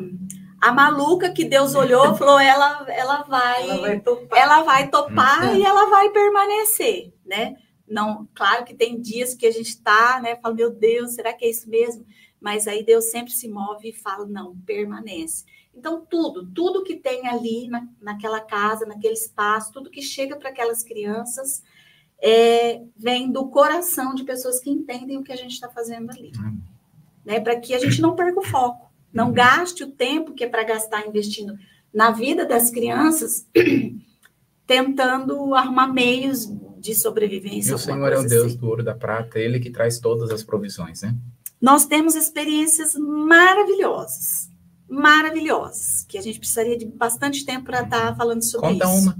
a 0.59 0.71
maluca 0.71 1.31
que 1.31 1.45
Deus 1.45 1.73
olhou 1.75 2.13
e 2.13 2.17
falou: 2.17 2.39
ela, 2.39 2.85
ela 2.89 3.23
vai 3.23 3.69
Ela 3.69 3.81
vai 3.81 3.99
topar. 3.99 4.39
ela 4.39 4.61
vai 4.63 4.87
topar 4.89 5.55
e 5.55 5.63
ela 5.63 5.89
vai 5.89 6.09
permanecer, 6.09 7.13
né? 7.25 7.55
Não, 7.87 8.27
claro 8.33 8.63
que 8.63 8.73
tem 8.73 9.01
dias 9.01 9.33
que 9.33 9.45
a 9.45 9.51
gente 9.51 9.69
está, 9.69 10.19
né? 10.21 10.35
Fala, 10.37 10.55
meu 10.55 10.71
Deus, 10.71 11.13
será 11.13 11.33
que 11.33 11.45
é 11.45 11.49
isso 11.49 11.69
mesmo? 11.69 12.05
Mas 12.39 12.67
aí 12.67 12.83
Deus 12.85 13.11
sempre 13.11 13.31
se 13.33 13.47
move 13.49 13.89
e 13.89 13.93
fala, 13.93 14.25
não, 14.25 14.55
permanece. 14.65 15.43
Então, 15.75 16.05
tudo, 16.09 16.45
tudo 16.47 16.83
que 16.83 16.95
tem 16.95 17.27
ali 17.27 17.67
na, 17.67 17.87
naquela 18.01 18.41
casa, 18.41 18.85
naquele 18.85 19.13
espaço, 19.13 19.71
tudo 19.71 19.89
que 19.89 20.01
chega 20.01 20.35
para 20.35 20.49
aquelas 20.49 20.83
crianças, 20.83 21.63
é, 22.21 22.81
vem 22.95 23.31
do 23.31 23.47
coração 23.47 24.13
de 24.13 24.23
pessoas 24.23 24.59
que 24.59 24.69
entendem 24.69 25.17
o 25.17 25.23
que 25.23 25.31
a 25.31 25.35
gente 25.35 25.53
está 25.53 25.69
fazendo 25.69 26.11
ali. 26.11 26.31
Hum. 26.37 26.59
Né? 27.25 27.39
Para 27.39 27.59
que 27.59 27.73
a 27.73 27.79
gente 27.79 28.01
não 28.01 28.15
perca 28.15 28.39
o 28.39 28.43
foco, 28.43 28.91
não 29.13 29.31
gaste 29.31 29.83
o 29.83 29.91
tempo 29.91 30.33
que 30.33 30.43
é 30.43 30.49
para 30.49 30.63
gastar 30.63 31.07
investindo 31.07 31.57
na 31.93 32.11
vida 32.11 32.45
das 32.45 32.69
crianças, 32.69 33.47
tentando 34.65 35.53
arrumar 35.55 35.87
meios 35.87 36.47
de 36.79 36.95
sobrevivência. 36.95 37.71
E 37.71 37.75
o 37.75 37.77
Senhor 37.77 38.11
é 38.11 38.17
o 38.17 38.27
Deus 38.27 38.47
assim. 38.47 38.57
do 38.57 38.67
ouro 38.67 38.83
da 38.83 38.95
prata, 38.95 39.39
Ele 39.39 39.59
que 39.59 39.69
traz 39.69 39.99
todas 39.99 40.31
as 40.31 40.43
provisões, 40.43 41.01
né? 41.01 41.15
Nós 41.61 41.85
temos 41.85 42.15
experiências 42.15 42.95
maravilhosas, 42.95 44.49
maravilhosas, 44.91 46.03
que 46.03 46.17
a 46.17 46.21
gente 46.21 46.37
precisaria 46.37 46.77
de 46.77 46.85
bastante 46.85 47.45
tempo 47.45 47.67
para 47.67 47.83
estar 47.83 48.13
falando 48.17 48.43
sobre 48.43 48.73
Conta 48.73 48.85
isso. 48.85 49.03
uma. 49.03 49.17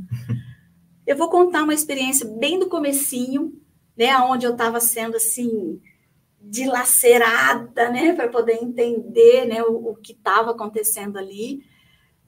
Eu 1.08 1.16
vou 1.16 1.30
contar 1.30 1.64
uma 1.64 1.74
experiência 1.74 2.28
bem 2.28 2.60
do 2.60 2.68
comecinho, 2.68 3.54
né, 3.98 4.18
onde 4.18 4.46
eu 4.46 4.52
estava 4.52 4.82
sendo 4.82 5.16
assim 5.16 5.82
dilacerada, 6.42 7.90
né, 7.90 8.12
para 8.14 8.28
poder 8.28 8.62
entender, 8.62 9.46
né, 9.46 9.64
o, 9.64 9.92
o 9.92 9.96
que 9.96 10.12
estava 10.12 10.52
acontecendo 10.52 11.18
ali. 11.18 11.64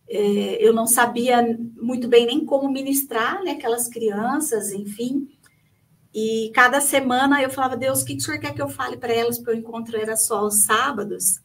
É, 0.07 0.65
eu 0.65 0.71
não 0.71 0.87
sabia 0.87 1.45
muito 1.75 2.07
bem 2.07 2.25
nem 2.25 2.45
como 2.45 2.71
ministrar, 2.71 3.43
né, 3.43 3.51
aquelas 3.51 3.89
crianças, 3.89 4.71
enfim. 4.71 5.27
E 6.13 6.49
cada 6.53 6.79
semana 6.79 7.41
eu 7.41 7.49
falava, 7.49 7.75
Deus, 7.75 8.01
o 8.01 8.05
que, 8.05 8.13
que 8.13 8.21
o 8.21 8.25
senhor 8.25 8.39
quer 8.39 8.53
que 8.53 8.61
eu 8.61 8.69
fale 8.69 8.95
para 8.95 9.11
elas? 9.11 9.37
Porque 9.37 9.51
o 9.51 9.59
encontro 9.59 9.97
era 9.97 10.15
só 10.15 10.39
aos 10.39 10.63
sábados. 10.63 11.42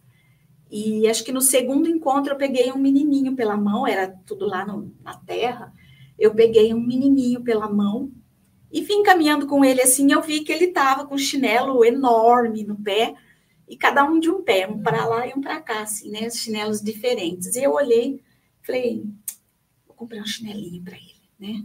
E 0.71 1.09
acho 1.09 1.25
que 1.25 1.33
no 1.33 1.41
segundo 1.41 1.89
encontro 1.89 2.33
eu 2.33 2.37
peguei 2.37 2.71
um 2.73 2.79
menininho 2.79 3.35
pela 3.35 3.57
mão, 3.57 3.87
era 3.87 4.09
tudo 4.27 4.47
lá 4.47 4.67
no- 4.67 4.95
na 5.03 5.15
terra. 5.17 5.73
Eu 6.19 6.35
peguei 6.35 6.75
um 6.75 6.81
menininho 6.81 7.43
pela 7.43 7.69
mão 7.71 8.11
e 8.71 8.83
vim 8.83 9.03
caminhando 9.03 9.47
com 9.47 9.65
ele 9.65 9.81
assim. 9.81 10.13
Eu 10.13 10.21
vi 10.21 10.41
que 10.41 10.53
ele 10.53 10.67
estava 10.67 11.07
com 11.07 11.15
um 11.15 11.19
chinelo 11.19 11.85
enorme 11.85 12.65
no 12.65 12.77
pé 12.77 13.15
e 13.67 13.77
cada 13.77 14.05
um 14.05 14.19
de 14.21 14.31
um 14.31 14.43
pé, 14.43 14.67
um 14.69 14.83
para 14.83 15.05
lá 15.07 15.27
e 15.27 15.33
um 15.35 15.41
para 15.41 15.61
cá, 15.61 15.83
assim, 15.83 16.11
né? 16.11 16.29
Chinelos 16.31 16.81
diferentes. 16.83 17.55
E 17.57 17.63
eu 17.63 17.73
olhei, 17.73 18.23
falei, 18.63 19.05
vou 19.87 19.97
comprar 19.97 20.21
um 20.21 20.27
chinelinho 20.27 20.83
para 20.83 20.97
ele, 20.97 21.23
né? 21.39 21.65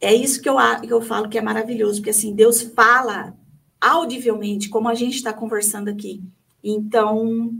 É 0.00 0.12
isso 0.14 0.42
que 0.42 0.48
eu, 0.48 0.56
que 0.80 0.92
eu 0.92 1.00
falo 1.00 1.28
que 1.28 1.38
é 1.38 1.42
maravilhoso, 1.42 1.98
porque 2.00 2.10
assim, 2.10 2.34
Deus 2.34 2.60
fala 2.60 3.36
audivelmente, 3.80 4.68
como 4.68 4.88
a 4.88 4.94
gente 4.94 5.14
está 5.16 5.32
conversando 5.32 5.88
aqui. 5.88 6.22
Então, 6.62 7.52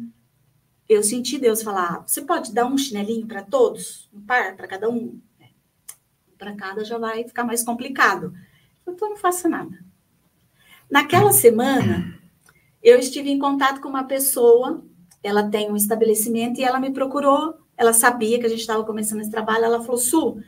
eu 0.89 1.03
senti 1.03 1.39
Deus 1.39 1.63
falar: 1.63 2.05
você 2.07 2.23
pode 2.23 2.53
dar 2.53 2.67
um 2.67 2.79
chinelinho 2.79 3.27
para 3.27 3.43
todos? 3.43 4.09
Um 4.13 4.21
par 4.21 4.57
para 4.57 4.69
cada 4.69 4.89
um? 4.89 5.21
Para 6.39 6.55
cada 6.55 6.85
já 6.85 6.99
vai 6.99 7.25
ficar 7.25 7.45
mais 7.45 7.63
complicado. 7.63 8.33
Eu 8.87 8.93
então 8.95 9.11
não 9.11 9.17
faço 9.17 9.49
nada. 9.49 9.79
Naquela 10.91 11.33
semana, 11.33 12.19
eu 12.83 12.99
estive 12.99 13.31
em 13.31 13.39
contato 13.39 13.81
com 13.81 13.89
uma 13.89 14.05
pessoa, 14.05 14.85
ela 15.23 15.49
tem 15.49 15.71
um 15.71 15.77
estabelecimento 15.77 16.61
e 16.61 16.65
ela 16.65 16.81
me 16.81 16.93
procurou. 16.93 17.55
Ela 17.77 17.93
sabia 17.93 18.39
que 18.39 18.47
a 18.47 18.49
gente 18.49 18.61
estava 18.61 18.85
começando 18.85 19.21
esse 19.21 19.31
trabalho. 19.31 19.65
Ela 19.65 19.81
falou: 19.81 19.97
Su, 19.99 20.39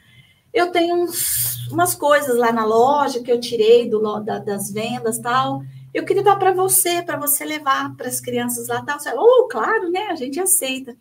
eu 0.52 0.70
tenho 0.72 0.96
uns- 0.96 1.68
umas 1.70 1.94
coisas 1.94 2.36
lá 2.36 2.52
na 2.52 2.64
loja 2.64 3.22
que 3.22 3.30
eu 3.32 3.40
tirei 3.40 3.88
do, 3.88 4.20
da- 4.20 4.38
das 4.38 4.70
vendas 4.70 5.18
tal. 5.18 5.62
Eu 5.94 6.04
queria 6.04 6.24
dar 6.24 6.36
para 6.36 6.52
você, 6.52 7.00
para 7.02 7.16
você 7.16 7.44
levar 7.44 7.96
para 7.96 8.08
as 8.08 8.20
crianças 8.20 8.66
lá 8.68 8.82
tal. 8.82 8.98
Ela, 9.06 9.22
oh, 9.22 9.46
claro, 9.48 9.90
né? 9.90 10.08
A 10.10 10.16
gente 10.16 10.40
aceita. 10.40 10.96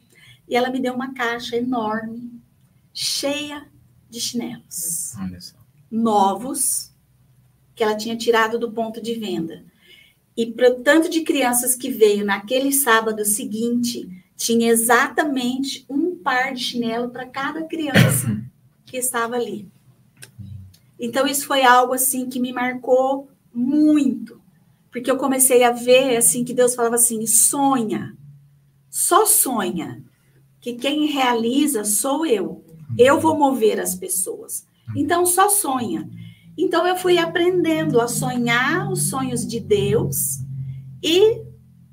E 0.48 0.56
ela 0.56 0.70
me 0.70 0.80
deu 0.80 0.94
uma 0.94 1.14
caixa 1.14 1.58
enorme, 1.58 2.40
cheia 2.94 3.68
de 4.10 4.20
chinelos 4.20 5.16
novos 5.90 6.92
que 7.76 7.84
ela 7.84 7.96
tinha 7.96 8.18
tirado 8.18 8.58
do 8.58 8.72
ponto 8.72 9.02
de 9.02 9.14
venda. 9.14 9.64
E 10.36 10.48
para 10.48 10.72
o 10.72 10.76
tanto 10.76 11.10
de 11.10 11.22
crianças 11.22 11.76
que 11.76 11.92
veio 11.92 12.26
naquele 12.26 12.72
sábado 12.72 13.24
seguinte, 13.24 14.10
tinha 14.36 14.72
exatamente 14.72 15.86
um 15.88 16.16
par 16.16 16.54
de 16.54 16.64
chinelo 16.64 17.10
para 17.10 17.28
cada 17.28 17.64
criança 17.64 18.42
que 18.86 18.98
estava 18.98 19.36
ali. 19.36 19.68
Então 21.00 21.28
isso 21.28 21.46
foi 21.46 21.64
algo 21.64 21.94
assim 21.94 22.28
que 22.28 22.40
me 22.40 22.52
marcou 22.52 23.30
muito, 23.54 24.42
porque 24.94 25.10
eu 25.10 25.18
comecei 25.18 25.64
a 25.64 25.72
ver 25.72 26.16
assim 26.16 26.46
que 26.46 26.54
Deus 26.54 26.76
falava 26.76 26.96
assim: 26.96 27.26
sonha, 27.26 28.16
só 28.92 29.26
sonha, 29.26 30.04
que 30.62 30.74
quem 30.74 31.08
realiza 31.08 31.84
sou 31.84 32.26
eu. 32.26 32.64
Eu 32.96 33.20
vou 33.20 33.36
mover 33.36 33.80
as 33.80 33.96
pessoas. 33.96 34.68
Então 34.96 35.26
só 35.26 35.50
sonha. 35.50 36.08
Então 36.56 36.86
eu 36.86 36.96
fui 36.96 37.18
aprendendo 37.18 38.00
a 38.00 38.08
sonhar 38.08 38.92
os 38.92 39.10
sonhos 39.10 39.48
de 39.48 39.60
Deus 39.60 40.38
e 41.02 41.42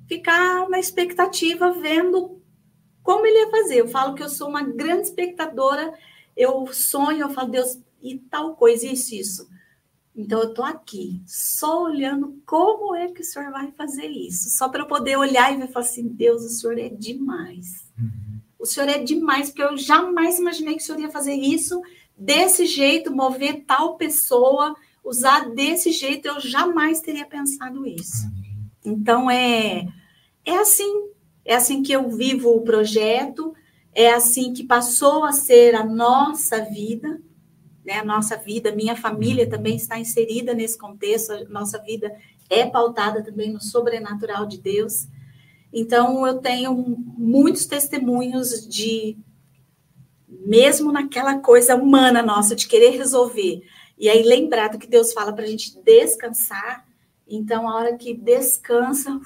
ficar 0.07 0.69
na 0.69 0.79
expectativa 0.79 1.73
vendo 1.73 2.39
como 3.03 3.27
ele 3.27 3.39
ia 3.39 3.51
fazer. 3.51 3.81
Eu 3.81 3.89
falo 3.89 4.15
que 4.15 4.23
eu 4.23 4.29
sou 4.29 4.47
uma 4.47 4.63
grande 4.63 5.05
espectadora, 5.05 5.95
eu 6.37 6.67
sonho, 6.71 7.23
eu 7.23 7.31
falo, 7.31 7.49
Deus, 7.49 7.81
e 8.03 8.19
tal 8.19 8.55
coisa, 8.57 8.87
isso, 8.87 9.15
isso. 9.15 9.49
Então, 10.15 10.43
eu 10.43 10.51
estou 10.51 10.65
aqui, 10.65 11.23
só 11.25 11.85
olhando 11.85 12.43
como 12.45 12.95
é 12.95 13.09
que 13.09 13.21
o 13.21 13.25
senhor 13.25 13.51
vai 13.53 13.71
fazer 13.73 14.07
isso. 14.07 14.51
Só 14.51 14.69
para 14.69 14.83
eu 14.83 14.87
poder 14.87 15.17
olhar 15.17 15.53
e 15.53 15.69
falar 15.69 15.85
assim: 15.85 16.09
Deus, 16.09 16.43
o 16.43 16.49
senhor 16.49 16.79
é 16.79 16.89
demais. 16.89 17.87
Uhum. 17.99 18.41
O 18.59 18.67
senhor 18.67 18.89
é 18.89 18.99
demais, 18.99 19.49
porque 19.49 19.63
eu 19.63 19.77
jamais 19.79 20.39
imaginei 20.39 20.75
que 20.75 20.83
o 20.83 20.85
senhor 20.85 21.01
ia 21.01 21.11
fazer 21.11 21.35
isso 21.35 21.81
desse 22.17 22.67
jeito, 22.67 23.15
mover 23.15 23.65
tal 23.65 23.97
pessoa, 23.97 24.75
usar 25.03 25.49
desse 25.51 25.93
jeito. 25.93 26.27
Eu 26.27 26.41
jamais 26.41 27.01
teria 27.01 27.25
pensado 27.25 27.87
isso. 27.87 28.27
Uhum. 28.27 28.67
Então, 28.85 29.31
é, 29.31 29.87
é 30.45 30.59
assim. 30.59 31.09
É 31.43 31.55
assim 31.55 31.83
que 31.83 31.91
eu 31.91 32.09
vivo 32.11 32.51
o 32.51 32.61
projeto, 32.61 33.55
é 33.95 34.13
assim 34.13 34.53
que 34.53 34.63
passou 34.63 35.25
a 35.25 35.33
ser 35.33 35.75
a 35.75 35.83
nossa 35.83 36.61
vida 36.61 37.19
né? 37.91 37.99
A 37.99 38.05
nossa 38.05 38.37
vida, 38.37 38.71
minha 38.71 38.95
família 38.95 39.51
também 39.51 39.75
está 39.75 39.99
inserida 39.99 40.55
nesse 40.55 40.79
contexto, 40.79 41.33
a 41.33 41.45
nossa 41.49 41.77
vida 41.83 42.15
é 42.49 42.65
pautada 42.65 43.21
também 43.21 43.53
no 43.53 43.61
sobrenatural 43.61 44.47
de 44.47 44.59
Deus. 44.59 45.09
Então, 45.73 46.25
eu 46.25 46.39
tenho 46.39 46.73
muitos 46.77 47.67
testemunhos 47.67 48.67
de, 48.69 49.19
mesmo 50.29 50.93
naquela 50.93 51.39
coisa 51.41 51.75
humana 51.75 52.23
nossa, 52.23 52.55
de 52.55 52.69
querer 52.69 52.91
resolver, 52.91 53.63
e 53.99 54.09
aí 54.09 54.23
lembrar 54.23 54.69
do 54.69 54.79
que 54.79 54.87
Deus 54.87 55.13
fala 55.13 55.33
para 55.33 55.45
a 55.45 55.49
gente 55.49 55.77
descansar. 55.83 56.87
Então, 57.27 57.69
a 57.69 57.75
hora 57.75 57.97
que 57.97 58.15
descansa. 58.15 59.21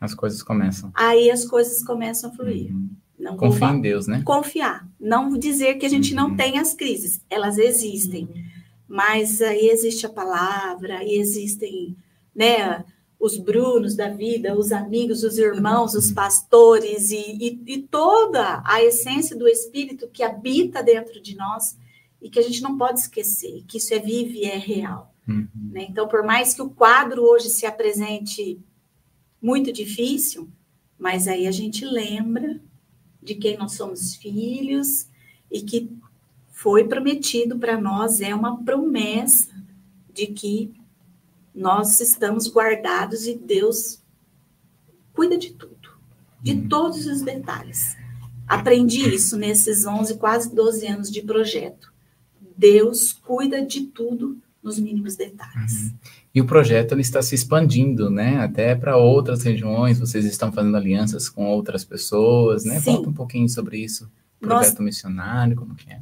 As 0.00 0.14
coisas 0.14 0.42
começam. 0.42 0.90
Aí 0.94 1.30
as 1.30 1.44
coisas 1.44 1.82
começam 1.84 2.30
a 2.30 2.34
fluir. 2.34 2.72
Uhum. 2.72 2.90
Não 3.20 3.36
Confiar 3.36 3.74
em 3.74 3.80
Deus, 3.80 4.06
né? 4.06 4.22
Confiar. 4.24 4.88
Não 4.98 5.36
dizer 5.36 5.74
que 5.74 5.84
a 5.84 5.88
gente 5.88 6.14
uhum. 6.14 6.28
não 6.28 6.36
tem 6.36 6.58
as 6.58 6.72
crises. 6.72 7.20
Elas 7.28 7.58
existem. 7.58 8.24
Uhum. 8.24 8.44
Mas 8.88 9.42
aí 9.42 9.68
existe 9.68 10.06
a 10.06 10.08
palavra, 10.08 10.98
aí 10.98 11.14
existem, 11.14 11.94
né? 12.34 12.84
Os 13.18 13.36
Brunos 13.36 13.94
da 13.94 14.08
vida, 14.08 14.58
os 14.58 14.72
amigos, 14.72 15.22
os 15.22 15.36
irmãos, 15.36 15.94
os 15.94 16.10
pastores 16.10 17.10
e, 17.10 17.36
e, 17.38 17.62
e 17.66 17.78
toda 17.82 18.62
a 18.64 18.82
essência 18.82 19.36
do 19.36 19.46
Espírito 19.46 20.08
que 20.08 20.22
habita 20.22 20.82
dentro 20.82 21.20
de 21.20 21.36
nós 21.36 21.76
e 22.22 22.30
que 22.30 22.38
a 22.38 22.42
gente 22.42 22.62
não 22.62 22.78
pode 22.78 23.00
esquecer, 23.00 23.62
que 23.68 23.76
isso 23.76 23.92
é 23.92 23.98
vivo 23.98 24.32
e 24.32 24.44
é 24.44 24.56
real. 24.56 25.14
Uhum. 25.28 25.46
Né? 25.70 25.86
Então, 25.90 26.08
por 26.08 26.24
mais 26.24 26.54
que 26.54 26.62
o 26.62 26.70
quadro 26.70 27.22
hoje 27.22 27.50
se 27.50 27.66
apresente 27.66 28.58
muito 29.40 29.70
difícil, 29.70 30.48
mas 30.98 31.28
aí 31.28 31.46
a 31.46 31.50
gente 31.50 31.84
lembra 31.84 32.58
de 33.22 33.34
quem 33.34 33.56
nós 33.56 33.72
somos 33.72 34.14
filhos 34.16 35.08
e 35.50 35.62
que 35.62 35.90
foi 36.50 36.86
prometido 36.86 37.58
para 37.58 37.80
nós, 37.80 38.20
é 38.20 38.34
uma 38.34 38.62
promessa 38.62 39.50
de 40.12 40.26
que 40.26 40.72
nós 41.54 42.00
estamos 42.00 42.48
guardados 42.48 43.26
e 43.26 43.34
Deus 43.34 44.02
cuida 45.12 45.36
de 45.36 45.52
tudo, 45.52 45.90
de 46.40 46.52
uhum. 46.52 46.68
todos 46.68 47.06
os 47.06 47.22
detalhes. 47.22 47.96
Aprendi 48.46 49.08
isso 49.14 49.36
nesses 49.36 49.86
11, 49.86 50.16
quase 50.18 50.54
12 50.54 50.86
anos 50.86 51.10
de 51.10 51.22
projeto. 51.22 51.92
Deus 52.56 53.12
cuida 53.12 53.64
de 53.64 53.86
tudo 53.86 54.40
nos 54.62 54.78
mínimos 54.78 55.16
detalhes. 55.16 55.82
Uhum. 55.82 55.94
E 56.34 56.40
o 56.40 56.46
projeto 56.46 56.92
ele 56.92 57.00
está 57.00 57.20
se 57.20 57.34
expandindo, 57.34 58.08
né? 58.08 58.38
Até 58.38 58.74
para 58.74 58.96
outras 58.96 59.42
regiões, 59.42 59.98
vocês 59.98 60.24
estão 60.24 60.52
fazendo 60.52 60.76
alianças 60.76 61.28
com 61.28 61.46
outras 61.46 61.84
pessoas, 61.84 62.64
né? 62.64 62.78
Sim. 62.78 62.96
Conta 62.96 63.08
um 63.08 63.12
pouquinho 63.12 63.48
sobre 63.48 63.78
isso. 63.78 64.08
Projeto 64.38 64.78
Nós, 64.78 64.80
missionário, 64.80 65.56
como 65.56 65.74
que 65.74 65.90
é? 65.90 66.00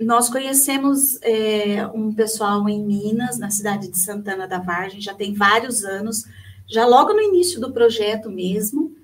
Nós 0.00 0.28
conhecemos 0.28 1.20
é, 1.22 1.86
um 1.94 2.12
pessoal 2.12 2.68
em 2.68 2.82
Minas, 2.84 3.38
na 3.38 3.50
cidade 3.50 3.88
de 3.88 3.98
Santana 3.98 4.48
da 4.48 4.58
Vargem, 4.58 5.00
já 5.00 5.14
tem 5.14 5.34
vários 5.34 5.84
anos, 5.84 6.24
já 6.66 6.86
logo 6.86 7.12
no 7.12 7.20
início 7.20 7.60
do 7.60 7.72
projeto 7.72 8.30
mesmo, 8.30 8.96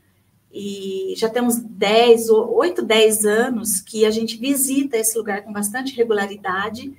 e 0.51 1.12
já 1.17 1.29
temos 1.29 1.57
10, 1.57 2.31
8, 2.31 2.83
10 2.83 3.25
anos 3.27 3.81
que 3.81 4.07
a 4.07 4.11
gente 4.11 4.39
visita 4.39 4.97
esse 4.97 5.17
lugar 5.17 5.43
com 5.43 5.53
bastante 5.53 5.95
regularidade, 5.95 6.93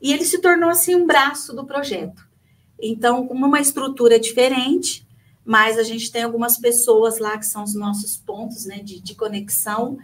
e 0.00 0.12
ele 0.12 0.24
se 0.24 0.38
tornou 0.38 0.70
assim 0.70 0.94
um 0.94 1.06
braço 1.06 1.54
do 1.54 1.64
projeto. 1.64 2.26
Então, 2.86 3.26
com 3.26 3.34
uma 3.34 3.60
estrutura 3.60 4.20
diferente, 4.20 5.06
mas 5.44 5.78
a 5.78 5.82
gente 5.82 6.12
tem 6.12 6.22
algumas 6.22 6.58
pessoas 6.58 7.18
lá 7.18 7.38
que 7.38 7.46
são 7.46 7.64
os 7.64 7.74
nossos 7.74 8.16
pontos 8.16 8.66
né, 8.66 8.80
de, 8.80 9.00
de 9.00 9.14
conexão, 9.14 9.98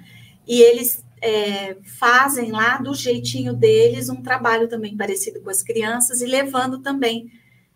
e 0.47 0.61
eles 0.63 1.05
é, 1.21 1.77
fazem 1.99 2.51
lá 2.51 2.79
do 2.79 2.95
jeitinho 2.95 3.53
deles 3.53 4.09
um 4.09 4.23
trabalho 4.23 4.67
também 4.67 4.97
parecido 4.97 5.41
com 5.41 5.51
as 5.51 5.63
crianças 5.63 6.23
e 6.23 6.27
levando 6.27 6.79
também 6.79 7.31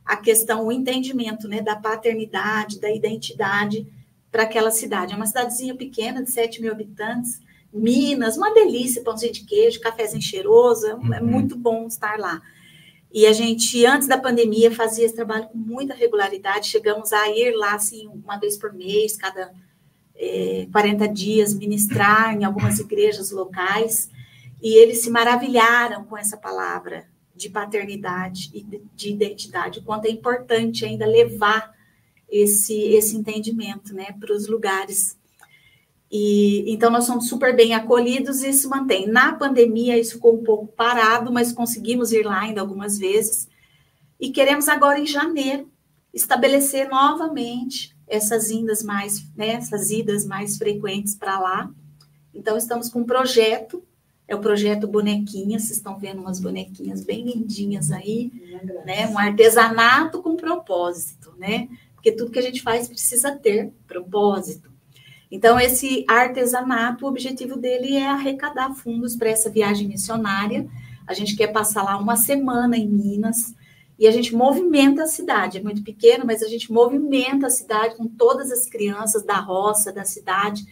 a 0.04 0.16
questão, 0.16 0.66
o 0.66 0.72
entendimento 0.72 1.46
né, 1.48 1.60
da 1.60 1.76
paternidade, 1.76 2.80
da 2.80 2.90
identidade 2.90 3.86
para 4.32 4.44
aquela 4.44 4.70
cidade. 4.70 5.12
É 5.12 5.16
uma 5.16 5.26
cidadezinha 5.26 5.74
pequena, 5.74 6.22
de 6.22 6.30
7 6.30 6.62
mil 6.62 6.72
habitantes, 6.72 7.40
Minas, 7.72 8.36
uma 8.36 8.54
delícia, 8.54 9.02
pãozinho 9.02 9.32
de 9.32 9.44
queijo, 9.44 9.80
cafezinho 9.80 10.22
cheiroso, 10.22 10.86
é, 10.86 10.90
é 10.90 10.94
uhum. 10.94 11.26
muito 11.26 11.56
bom 11.56 11.88
estar 11.88 12.18
lá. 12.18 12.40
E 13.14 13.28
a 13.28 13.32
gente, 13.32 13.86
antes 13.86 14.08
da 14.08 14.18
pandemia, 14.18 14.72
fazia 14.72 15.06
esse 15.06 15.14
trabalho 15.14 15.46
com 15.46 15.56
muita 15.56 15.94
regularidade. 15.94 16.66
Chegamos 16.66 17.12
a 17.12 17.30
ir 17.30 17.52
lá, 17.54 17.76
assim, 17.76 18.08
uma 18.08 18.36
vez 18.38 18.58
por 18.58 18.72
mês, 18.72 19.16
cada 19.16 19.54
é, 20.16 20.66
40 20.72 21.06
dias, 21.06 21.54
ministrar 21.54 22.34
em 22.34 22.42
algumas 22.42 22.80
igrejas 22.80 23.30
locais. 23.30 24.10
E 24.60 24.74
eles 24.74 25.00
se 25.00 25.10
maravilharam 25.10 26.04
com 26.04 26.18
essa 26.18 26.36
palavra 26.36 27.06
de 27.36 27.48
paternidade 27.48 28.50
e 28.52 28.64
de 28.94 29.10
identidade, 29.10 29.78
o 29.78 29.84
quanto 29.84 30.06
é 30.06 30.10
importante 30.10 30.84
ainda 30.84 31.06
levar 31.06 31.72
esse, 32.28 32.76
esse 32.80 33.16
entendimento 33.16 33.94
né, 33.94 34.06
para 34.18 34.32
os 34.34 34.48
lugares 34.48 35.16
e 36.16 36.72
então 36.72 36.92
nós 36.92 37.06
somos 37.06 37.28
super 37.28 37.56
bem 37.56 37.74
acolhidos 37.74 38.44
e 38.44 38.52
se 38.52 38.68
mantém. 38.68 39.08
Na 39.08 39.34
pandemia 39.34 39.98
isso 39.98 40.12
ficou 40.12 40.36
um 40.36 40.44
pouco 40.44 40.68
parado, 40.68 41.32
mas 41.32 41.52
conseguimos 41.52 42.12
ir 42.12 42.24
lá 42.24 42.38
ainda 42.38 42.60
algumas 42.60 42.96
vezes. 42.96 43.48
E 44.20 44.30
queremos 44.30 44.68
agora 44.68 45.00
em 45.00 45.06
janeiro 45.06 45.68
estabelecer 46.12 46.88
novamente 46.88 47.96
essas 48.06 48.48
indas 48.48 48.80
mais, 48.80 49.28
né, 49.34 49.54
essas 49.54 49.90
idas 49.90 50.24
mais 50.24 50.56
frequentes 50.56 51.16
para 51.16 51.40
lá. 51.40 51.68
Então 52.32 52.56
estamos 52.56 52.88
com 52.88 53.00
um 53.00 53.04
projeto, 53.04 53.82
é 54.28 54.36
o 54.36 54.40
projeto 54.40 54.86
Bonequinhas, 54.86 55.62
vocês 55.62 55.78
estão 55.78 55.98
vendo 55.98 56.20
umas 56.20 56.38
bonequinhas 56.38 57.02
bem 57.02 57.24
lindinhas 57.24 57.90
aí, 57.90 58.30
né? 58.86 59.08
Um 59.08 59.18
artesanato 59.18 60.22
com 60.22 60.36
propósito, 60.36 61.34
né? 61.36 61.68
Porque 61.96 62.12
tudo 62.12 62.30
que 62.30 62.38
a 62.38 62.42
gente 62.42 62.62
faz 62.62 62.86
precisa 62.86 63.32
ter 63.32 63.72
propósito. 63.88 64.73
Então, 65.34 65.58
esse 65.58 66.04
artesanato, 66.06 67.04
o 67.04 67.08
objetivo 67.08 67.56
dele 67.56 67.96
é 67.96 68.06
arrecadar 68.06 68.72
fundos 68.72 69.16
para 69.16 69.30
essa 69.30 69.50
viagem 69.50 69.88
missionária. 69.88 70.64
A 71.04 71.12
gente 71.12 71.34
quer 71.34 71.48
passar 71.48 71.82
lá 71.82 71.98
uma 71.98 72.14
semana 72.14 72.76
em 72.76 72.86
Minas 72.86 73.52
e 73.98 74.06
a 74.06 74.12
gente 74.12 74.32
movimenta 74.32 75.02
a 75.02 75.08
cidade. 75.08 75.58
É 75.58 75.60
muito 75.60 75.82
pequeno, 75.82 76.24
mas 76.24 76.40
a 76.40 76.46
gente 76.46 76.72
movimenta 76.72 77.48
a 77.48 77.50
cidade 77.50 77.96
com 77.96 78.06
todas 78.06 78.52
as 78.52 78.66
crianças 78.68 79.24
da 79.24 79.34
roça, 79.40 79.92
da 79.92 80.04
cidade, 80.04 80.64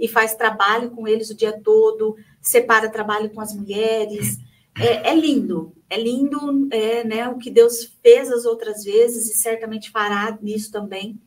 e 0.00 0.08
faz 0.08 0.34
trabalho 0.34 0.92
com 0.92 1.06
eles 1.06 1.28
o 1.28 1.36
dia 1.36 1.52
todo, 1.52 2.16
separa 2.40 2.88
trabalho 2.88 3.28
com 3.28 3.42
as 3.42 3.54
mulheres. 3.54 4.38
É, 4.80 5.10
é 5.10 5.14
lindo, 5.14 5.74
é 5.90 6.00
lindo 6.00 6.68
é, 6.70 7.04
né, 7.04 7.28
o 7.28 7.36
que 7.36 7.50
Deus 7.50 7.92
fez 8.02 8.32
as 8.32 8.46
outras 8.46 8.82
vezes 8.82 9.30
e 9.30 9.34
certamente 9.34 9.90
fará 9.90 10.38
nisso 10.40 10.72
também, 10.72 11.20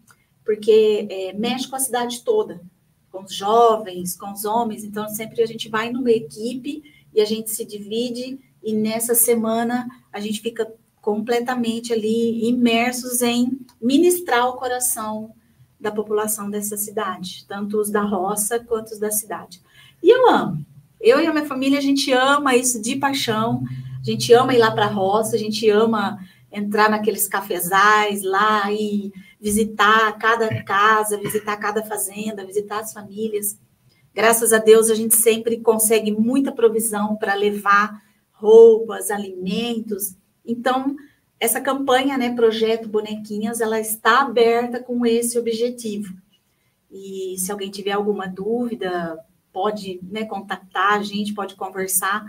porque 0.44 1.08
é, 1.08 1.34
mexe 1.34 1.68
com 1.68 1.76
a 1.76 1.80
cidade 1.80 2.24
toda 2.24 2.60
com 3.12 3.24
os 3.24 3.34
jovens, 3.34 4.16
com 4.16 4.32
os 4.32 4.46
homens, 4.46 4.84
então 4.84 5.08
sempre 5.10 5.42
a 5.42 5.46
gente 5.46 5.70
vai 5.70 5.92
numa 5.92 6.12
equipe 6.12 6.84
e 7.14 7.22
a 7.22 7.26
gente 7.26 7.50
se 7.50 7.66
divide 7.66 8.40
e 8.64 8.74
nessa 8.74 9.16
semana 9.16 9.88
a 10.12 10.20
gente 10.20 10.42
fica 10.42 10.72
completamente 11.02 11.94
ali 11.94 12.48
imersos 12.48 13.22
em 13.22 13.60
ministrar 13.82 14.48
o 14.48 14.54
coração 14.54 15.34
da 15.80 15.92
população 15.92 16.50
dessa 16.50 16.76
cidade, 16.76 17.46
tanto 17.48 17.80
os 17.80 17.90
da 17.90 18.02
roça 18.02 18.60
quanto 18.60 18.92
os 18.92 19.00
da 19.00 19.10
cidade. 19.10 19.62
E 20.04 20.10
eu 20.10 20.30
amo. 20.30 20.66
Eu 21.00 21.22
e 21.22 21.28
a 21.28 21.32
minha 21.32 21.46
família 21.46 21.80
a 21.80 21.82
gente 21.82 22.12
ama 22.12 22.56
isso 22.56 22.82
de 22.82 22.98
paixão. 22.98 23.64
A 24.02 24.04
gente 24.04 24.34
ama 24.34 24.54
ir 24.54 24.58
lá 24.58 24.72
para 24.72 24.86
a 24.86 24.92
roça, 24.92 25.36
a 25.36 25.40
gente 25.40 25.70
ama 25.70 26.20
entrar 26.52 26.90
naqueles 26.90 27.28
cafezais 27.28 28.24
lá 28.24 28.72
e 28.72 29.14
visitar 29.40 30.12
cada 30.18 30.64
casa, 30.64 31.18
visitar 31.18 31.56
cada 31.58 31.84
fazenda, 31.84 32.46
visitar 32.46 32.80
as 32.80 32.92
famílias. 32.92 33.58
Graças 34.14 34.52
a 34.52 34.58
Deus, 34.58 34.90
a 34.90 34.96
gente 34.96 35.16
sempre 35.16 35.60
consegue 35.62 36.12
muita 36.12 36.52
provisão 36.52 37.16
para 37.16 37.34
levar 37.34 38.02
roupas, 38.32 39.12
alimentos, 39.12 40.16
Então, 40.46 40.96
essa 41.40 41.62
campanha, 41.62 42.18
né, 42.18 42.34
Projeto 42.34 42.90
Bonequinhas, 42.90 43.62
ela 43.62 43.80
está 43.80 44.22
aberta 44.22 44.82
com 44.82 45.06
esse 45.06 45.38
objetivo. 45.38 46.14
E 46.92 47.36
se 47.38 47.52
alguém 47.52 47.70
tiver 47.70 47.92
alguma 47.92 48.28
dúvida, 48.28 49.20
pode 49.54 50.00
né, 50.04 50.26
contactar 50.26 50.94
a 50.94 51.04
gente, 51.04 51.34
pode 51.34 51.56
conversar, 51.56 52.26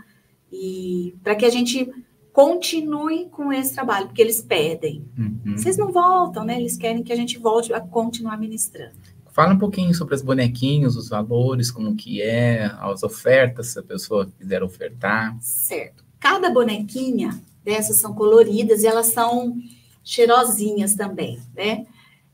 e 0.53 1.17
para 1.23 1.35
que 1.35 1.47
a 1.47 1.51
gente 1.51 1.91
continue 2.33 3.27
com 3.27 3.53
esse 3.53 3.75
trabalho, 3.75 4.07
porque 4.07 4.23
eles 4.23 4.41
pedem. 4.41 5.05
Uhum. 5.19 5.57
Vocês 5.57 5.77
não 5.77 5.91
voltam, 5.91 6.45
né? 6.45 6.59
Eles 6.59 6.77
querem 6.77 7.03
que 7.03 7.13
a 7.13 7.17
gente 7.17 7.39
volte 7.39 7.73
a 7.73 7.81
continuar 7.81 8.39
ministrando. 8.39 8.95
Fala 9.33 9.55
um 9.55 9.59
pouquinho 9.59 9.95
sobre 9.95 10.15
os 10.15 10.23
bonequinhos, 10.23 10.97
os 10.97 11.09
valores, 11.09 11.71
como 11.71 11.95
que 11.95 12.21
é, 12.21 12.65
as 12.81 13.03
ofertas, 13.03 13.69
se 13.69 13.79
a 13.79 13.83
pessoa 13.83 14.29
quiser 14.39 14.63
ofertar. 14.63 15.37
Certo. 15.41 16.05
Cada 16.19 16.51
bonequinha 16.51 17.41
dessas 17.65 17.97
são 17.97 18.13
coloridas 18.13 18.83
e 18.83 18.87
elas 18.87 19.07
são 19.07 19.57
cheirosinhas 20.03 20.95
também, 20.95 21.39
né? 21.55 21.87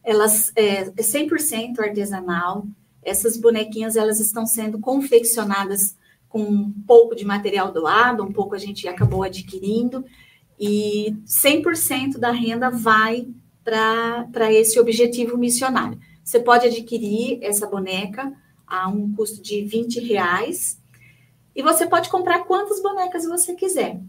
Elas 0.02 0.52
é 0.56 0.84
100% 0.84 1.78
artesanal. 1.80 2.66
Essas 3.02 3.36
bonequinhas 3.36 3.96
elas 3.96 4.18
estão 4.18 4.46
sendo 4.46 4.78
confeccionadas 4.78 5.96
com 6.28 6.42
um 6.42 6.72
pouco 6.86 7.14
de 7.14 7.24
material 7.24 7.72
doado, 7.72 8.24
um 8.24 8.32
pouco 8.32 8.54
a 8.54 8.58
gente 8.58 8.86
acabou 8.88 9.22
adquirindo 9.22 10.04
e 10.58 11.16
100% 11.26 12.18
da 12.18 12.30
renda 12.30 12.70
vai 12.70 13.28
para 13.62 14.52
esse 14.52 14.78
objetivo 14.78 15.36
missionário. 15.36 15.98
Você 16.22 16.40
pode 16.40 16.66
adquirir 16.66 17.38
essa 17.42 17.66
boneca 17.66 18.32
a 18.66 18.88
um 18.88 19.12
custo 19.12 19.40
de 19.40 19.62
20 19.62 20.00
reais 20.00 20.80
e 21.54 21.62
você 21.62 21.86
pode 21.86 22.08
comprar 22.08 22.44
quantas 22.44 22.82
bonecas 22.82 23.24
você 23.24 23.54
quiser. 23.54 24.00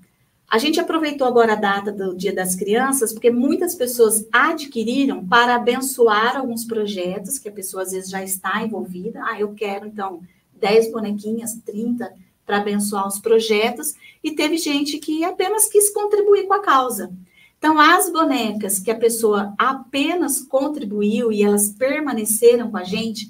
A 0.49 0.57
gente 0.57 0.79
aproveitou 0.79 1.27
agora 1.27 1.53
a 1.53 1.57
data 1.57 1.91
do 1.91 2.15
Dia 2.15 2.33
das 2.33 2.55
Crianças, 2.55 3.11
porque 3.11 3.29
muitas 3.29 3.75
pessoas 3.75 4.25
adquiriram 4.31 5.25
para 5.27 5.55
abençoar 5.55 6.37
alguns 6.37 6.63
projetos 6.63 7.37
que 7.37 7.49
a 7.49 7.51
pessoa 7.51 7.83
às 7.83 7.91
vezes 7.91 8.09
já 8.09 8.23
está 8.23 8.63
envolvida. 8.63 9.21
Ah, 9.25 9.39
eu 9.39 9.53
quero 9.53 9.85
então 9.85 10.21
10 10.59 10.91
bonequinhas, 10.91 11.55
30 11.65 12.13
para 12.45 12.57
abençoar 12.57 13.05
os 13.05 13.19
projetos, 13.19 13.93
e 14.23 14.31
teve 14.31 14.57
gente 14.57 14.99
que 14.99 15.23
apenas 15.25 15.67
quis 15.67 15.93
contribuir 15.93 16.47
com 16.47 16.53
a 16.53 16.61
causa. 16.61 17.11
Então, 17.57 17.79
as 17.79 18.09
bonecas 18.09 18.79
que 18.79 18.89
a 18.89 18.95
pessoa 18.95 19.53
apenas 19.57 20.41
contribuiu 20.41 21.31
e 21.31 21.43
elas 21.43 21.69
permaneceram 21.69 22.71
com 22.71 22.77
a 22.77 22.83
gente, 22.83 23.29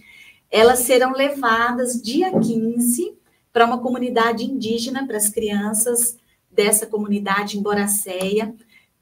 elas 0.52 0.80
serão 0.80 1.14
levadas 1.14 2.02
dia 2.02 2.32
15 2.38 3.16
para 3.52 3.66
uma 3.66 3.80
comunidade 3.80 4.44
indígena, 4.44 5.08
para 5.08 5.18
as 5.18 5.30
crianças 5.30 6.18
dessa 6.52 6.86
comunidade 6.86 7.58
em 7.58 7.62
Boracéia, 7.62 8.54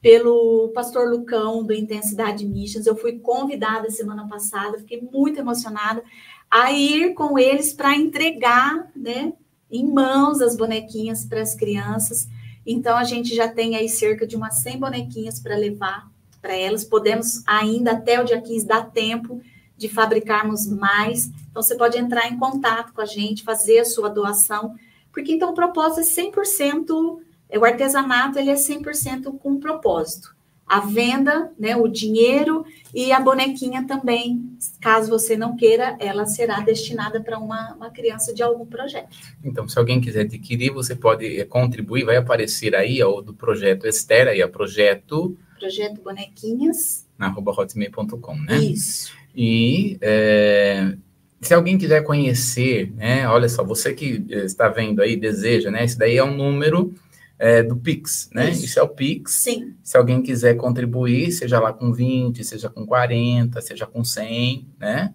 pelo 0.02 0.70
pastor 0.70 1.10
Lucão, 1.10 1.64
do 1.64 1.74
Intensidade 1.74 2.46
Missions. 2.46 2.86
Eu 2.86 2.96
fui 2.96 3.20
convidada 3.20 3.90
semana 3.90 4.28
passada, 4.28 4.78
fiquei 4.78 5.02
muito 5.02 5.40
emocionada 5.40 6.04
a 6.50 6.72
ir 6.72 7.14
com 7.14 7.38
eles 7.38 7.74
para 7.74 7.96
entregar, 7.96 8.92
né, 8.96 9.34
em 9.70 9.86
mãos 9.86 10.42
as 10.42 10.56
bonequinhas 10.56 11.26
para 11.26 11.42
as 11.42 11.56
crianças. 11.56 12.28
Então, 12.66 12.98
a 12.98 13.04
gente 13.04 13.36
já 13.36 13.48
tem 13.48 13.76
aí 13.76 13.90
cerca 13.90 14.26
de 14.26 14.36
umas 14.36 14.56
100 14.60 14.80
bonequinhas 14.80 15.40
para 15.40 15.56
levar 15.56 16.10
para 16.42 16.56
elas. 16.56 16.84
Podemos 16.84 17.44
ainda 17.46 17.92
até 17.92 18.22
o 18.22 18.24
dia 18.24 18.42
15 18.42 18.66
dar 18.66 18.92
tempo 18.92 19.42
de 19.78 19.90
fabricarmos 19.90 20.66
mais. 20.68 21.28
Então, 21.50 21.62
você 21.62 21.76
pode 21.76 21.98
entrar 21.98 22.28
em 22.28 22.38
contato 22.38 22.94
com 22.94 23.02
a 23.02 23.06
gente, 23.06 23.44
fazer 23.44 23.80
a 23.80 23.86
sua 23.86 24.10
doação, 24.10 24.76
porque 25.12 25.34
então 25.34 25.52
o 25.52 25.56
propósito 25.56 26.02
é 26.02 26.30
100%, 26.30 27.20
é, 27.50 27.60
o 27.60 27.66
artesanato 27.66 28.38
ele 28.38 28.50
é 28.50 28.56
100% 28.56 29.38
com 29.38 29.60
propósito 29.60 30.35
a 30.68 30.80
venda, 30.80 31.52
né, 31.60 31.76
o 31.76 31.88
dinheiro 31.88 32.66
e 32.94 33.12
a 33.12 33.20
bonequinha 33.20 33.86
também, 33.86 34.58
caso 34.82 35.10
você 35.10 35.38
não 35.38 35.56
queira, 35.56 35.96
ela 36.00 36.26
será 36.26 36.60
destinada 36.62 37.22
para 37.22 37.38
uma, 37.38 37.74
uma 37.76 37.90
criança 37.92 38.34
de 38.34 38.42
algum 38.42 38.66
projeto. 38.66 39.16
Então, 39.44 39.68
se 39.68 39.78
alguém 39.78 40.02
quiser 40.02 40.22
adquirir, 40.22 40.72
você 40.72 40.96
pode 40.96 41.40
eh, 41.40 41.46
contribuir, 41.46 42.04
vai 42.04 42.18
aparecer 42.18 42.76
aí 42.76 43.02
ó, 43.04 43.22
do 43.22 43.34
projeto 43.34 43.86
Esther, 43.86 44.28
aí, 44.28 44.44
o 44.44 44.50
projeto... 44.50 45.38
Projeto 45.60 46.02
Bonequinhas. 46.02 47.06
Na 47.18 47.28
arroba 47.28 47.52
hotmail.com, 47.52 48.36
né? 48.36 48.58
Isso. 48.58 49.14
E 49.36 49.98
é, 50.02 50.96
se 51.42 51.54
alguém 51.54 51.78
quiser 51.78 52.04
conhecer, 52.04 52.92
né, 52.96 53.28
olha 53.28 53.48
só, 53.48 53.64
você 53.64 53.94
que 53.94 54.26
eh, 54.30 54.46
está 54.46 54.68
vendo 54.68 55.02
aí, 55.02 55.16
deseja, 55.16 55.70
né, 55.70 55.84
esse 55.84 55.98
daí 55.98 56.18
é 56.18 56.24
um 56.24 56.36
número 56.36 56.94
é, 57.38 57.62
do 57.64 57.76
Pix, 57.76 58.30
né? 58.34 58.50
Isso. 58.50 58.66
Isso. 58.66 58.80
é 58.80 58.84
o 58.84 58.88
Pix. 58.88 59.34
Sim. 59.34 59.76
Se 59.84 59.98
alguém 59.98 60.22
quiser 60.22 60.56
contribuir, 60.56 61.32
seja 61.32 61.60
lá 61.60 61.74
com 61.74 61.92
20, 61.92 62.44
seja 62.44 62.70
com 62.70 62.86
40, 62.86 63.62
seja 63.62 63.86
com 63.86 64.04
100, 64.04 64.68
né? 64.80 65.14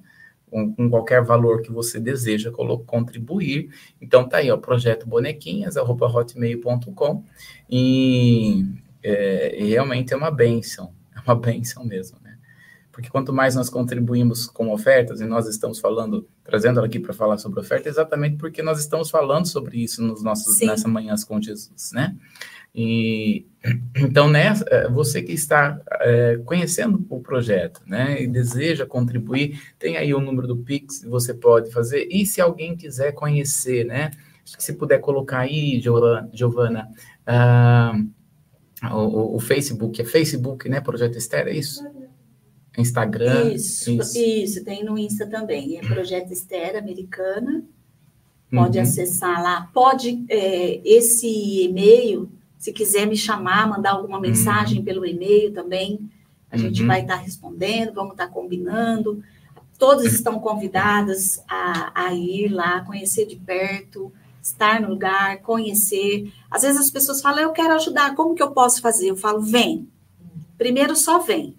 Com, 0.50 0.74
com 0.74 0.90
qualquer 0.90 1.22
valor 1.24 1.62
que 1.62 1.72
você 1.72 2.00
deseja 2.00 2.50
contribuir. 2.86 3.70
Então 4.00 4.28
tá 4.28 4.38
aí, 4.38 4.50
ó, 4.50 4.56
projeto 4.56 5.06
bonequinhas, 5.06 5.76
arroba 5.76 6.06
hotmail.com 6.06 7.24
e, 7.70 8.66
é, 9.02 9.56
realmente 9.60 10.12
é 10.12 10.16
uma 10.16 10.30
benção, 10.30 10.92
é 11.16 11.20
uma 11.20 11.34
benção 11.38 11.84
mesmo? 11.84 12.19
Porque 13.00 13.10
quanto 13.10 13.32
mais 13.32 13.54
nós 13.54 13.70
contribuímos 13.70 14.46
com 14.46 14.70
ofertas, 14.70 15.22
e 15.22 15.24
nós 15.24 15.48
estamos 15.48 15.80
falando, 15.80 16.28
trazendo 16.44 16.78
ela 16.78 16.86
aqui 16.86 17.00
para 17.00 17.14
falar 17.14 17.38
sobre 17.38 17.58
oferta, 17.58 17.88
exatamente 17.88 18.36
porque 18.36 18.62
nós 18.62 18.78
estamos 18.78 19.08
falando 19.08 19.46
sobre 19.46 19.82
isso 19.82 20.02
nos 20.02 20.22
nossos, 20.22 20.60
nessa 20.60 20.86
manhãs 20.86 21.24
com 21.24 21.40
Jesus, 21.40 21.92
né? 21.94 22.14
E 22.74 23.46
então, 23.96 24.28
né, 24.28 24.52
você 24.92 25.22
que 25.22 25.32
está 25.32 25.80
é, 26.02 26.38
conhecendo 26.44 27.02
o 27.08 27.20
projeto, 27.20 27.80
né, 27.86 28.22
e 28.22 28.26
deseja 28.26 28.84
contribuir, 28.84 29.58
tem 29.78 29.96
aí 29.96 30.12
o 30.12 30.20
número 30.20 30.46
do 30.46 30.58
Pix, 30.58 31.02
você 31.02 31.32
pode 31.32 31.70
fazer. 31.70 32.06
E 32.10 32.26
se 32.26 32.38
alguém 32.38 32.76
quiser 32.76 33.12
conhecer, 33.12 33.86
né, 33.86 34.10
se 34.44 34.74
puder 34.74 34.98
colocar 34.98 35.38
aí, 35.38 35.80
Giovana, 35.80 36.86
uh, 37.26 38.94
o, 38.94 39.36
o, 39.36 39.40
Facebook, 39.40 40.02
é 40.02 40.04
Facebook, 40.04 40.68
né, 40.68 40.82
Projeto 40.82 41.16
Esther, 41.16 41.48
é 41.48 41.56
isso? 41.56 41.82
Instagram. 42.80 43.52
Isso, 43.52 43.90
isso, 43.92 44.18
isso, 44.18 44.64
tem 44.64 44.84
no 44.84 44.98
Insta 44.98 45.26
também. 45.26 45.78
É 45.78 45.80
Projeto 45.80 46.32
Esther 46.32 46.76
Americana. 46.76 47.62
Pode 48.50 48.78
uhum. 48.78 48.82
acessar 48.82 49.42
lá. 49.42 49.70
Pode, 49.72 50.24
é, 50.28 50.80
esse 50.84 51.64
e-mail, 51.64 52.28
se 52.58 52.72
quiser 52.72 53.06
me 53.06 53.16
chamar, 53.16 53.68
mandar 53.68 53.92
alguma 53.92 54.16
uhum. 54.16 54.22
mensagem 54.22 54.78
uhum. 54.78 54.84
pelo 54.84 55.06
e-mail 55.06 55.52
também, 55.52 56.10
a 56.50 56.56
uhum. 56.56 56.62
gente 56.62 56.84
vai 56.84 57.02
estar 57.02 57.16
tá 57.16 57.22
respondendo, 57.22 57.94
vamos 57.94 58.12
estar 58.12 58.26
tá 58.26 58.32
combinando. 58.32 59.22
Todas 59.78 60.12
estão 60.12 60.40
convidadas 60.40 61.42
a, 61.48 62.06
a 62.06 62.14
ir 62.14 62.48
lá, 62.48 62.80
conhecer 62.80 63.24
de 63.24 63.36
perto, 63.36 64.12
estar 64.42 64.80
no 64.80 64.88
lugar, 64.88 65.38
conhecer. 65.42 66.32
Às 66.50 66.62
vezes 66.62 66.80
as 66.80 66.90
pessoas 66.90 67.22
falam, 67.22 67.40
eu 67.40 67.52
quero 67.52 67.74
ajudar, 67.74 68.14
como 68.14 68.34
que 68.34 68.42
eu 68.42 68.50
posso 68.50 68.82
fazer? 68.82 69.08
Eu 69.08 69.16
falo, 69.16 69.40
vem. 69.40 69.88
Primeiro 70.58 70.96
só 70.96 71.20
vem. 71.20 71.56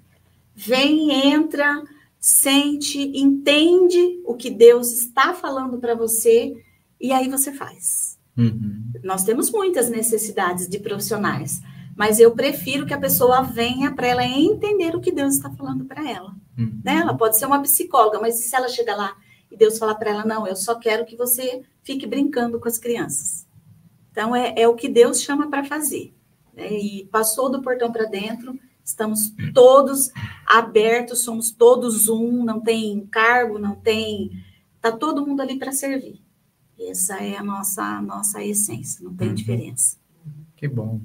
Vem, 0.65 1.11
entra, 1.31 1.83
sente, 2.19 2.99
entende 3.17 4.21
o 4.25 4.35
que 4.35 4.49
Deus 4.49 4.91
está 4.91 5.33
falando 5.33 5.79
para 5.79 5.95
você 5.95 6.55
e 6.99 7.11
aí 7.11 7.27
você 7.27 7.51
faz. 7.51 8.19
Uhum. 8.37 8.91
Nós 9.03 9.23
temos 9.23 9.51
muitas 9.51 9.89
necessidades 9.89 10.67
de 10.67 10.79
profissionais, 10.79 11.61
mas 11.95 12.19
eu 12.19 12.31
prefiro 12.31 12.85
que 12.85 12.93
a 12.93 12.99
pessoa 12.99 13.41
venha 13.41 13.93
para 13.93 14.07
ela 14.07 14.23
entender 14.23 14.95
o 14.95 15.01
que 15.01 15.11
Deus 15.11 15.35
está 15.35 15.49
falando 15.49 15.85
para 15.85 16.09
ela. 16.09 16.35
Uhum. 16.57 16.79
Né? 16.83 16.97
Ela 16.97 17.17
pode 17.17 17.37
ser 17.37 17.45
uma 17.45 17.61
psicóloga, 17.61 18.19
mas 18.19 18.35
se 18.35 18.55
ela 18.55 18.69
chegar 18.69 18.95
lá 18.95 19.15
e 19.51 19.57
Deus 19.57 19.77
falar 19.77 19.95
para 19.95 20.11
ela, 20.11 20.25
não, 20.25 20.47
eu 20.47 20.55
só 20.55 20.75
quero 20.75 21.05
que 21.05 21.15
você 21.15 21.63
fique 21.83 22.05
brincando 22.05 22.59
com 22.59 22.67
as 22.67 22.77
crianças. 22.77 23.47
Então, 24.11 24.35
é, 24.35 24.53
é 24.55 24.67
o 24.67 24.75
que 24.75 24.87
Deus 24.87 25.21
chama 25.21 25.49
para 25.49 25.63
fazer. 25.63 26.13
Né? 26.53 26.71
E 26.71 27.05
passou 27.11 27.49
do 27.49 27.61
portão 27.61 27.91
para 27.91 28.05
dentro, 28.05 28.57
Estamos 28.83 29.33
todos 29.53 30.11
abertos, 30.45 31.19
somos 31.19 31.51
todos 31.51 32.09
um, 32.09 32.43
não 32.43 32.59
tem 32.59 33.05
cargo, 33.07 33.59
não 33.59 33.75
tem. 33.75 34.31
Está 34.75 34.91
todo 34.91 35.25
mundo 35.25 35.41
ali 35.41 35.57
para 35.57 35.71
servir. 35.71 36.21
Essa 36.79 37.17
é 37.17 37.37
a 37.37 37.43
nossa, 37.43 38.01
nossa 38.01 38.43
essência, 38.43 39.03
não 39.03 39.15
tem 39.15 39.29
uhum. 39.29 39.35
diferença. 39.35 39.97
Que 40.55 40.67
bom. 40.67 40.99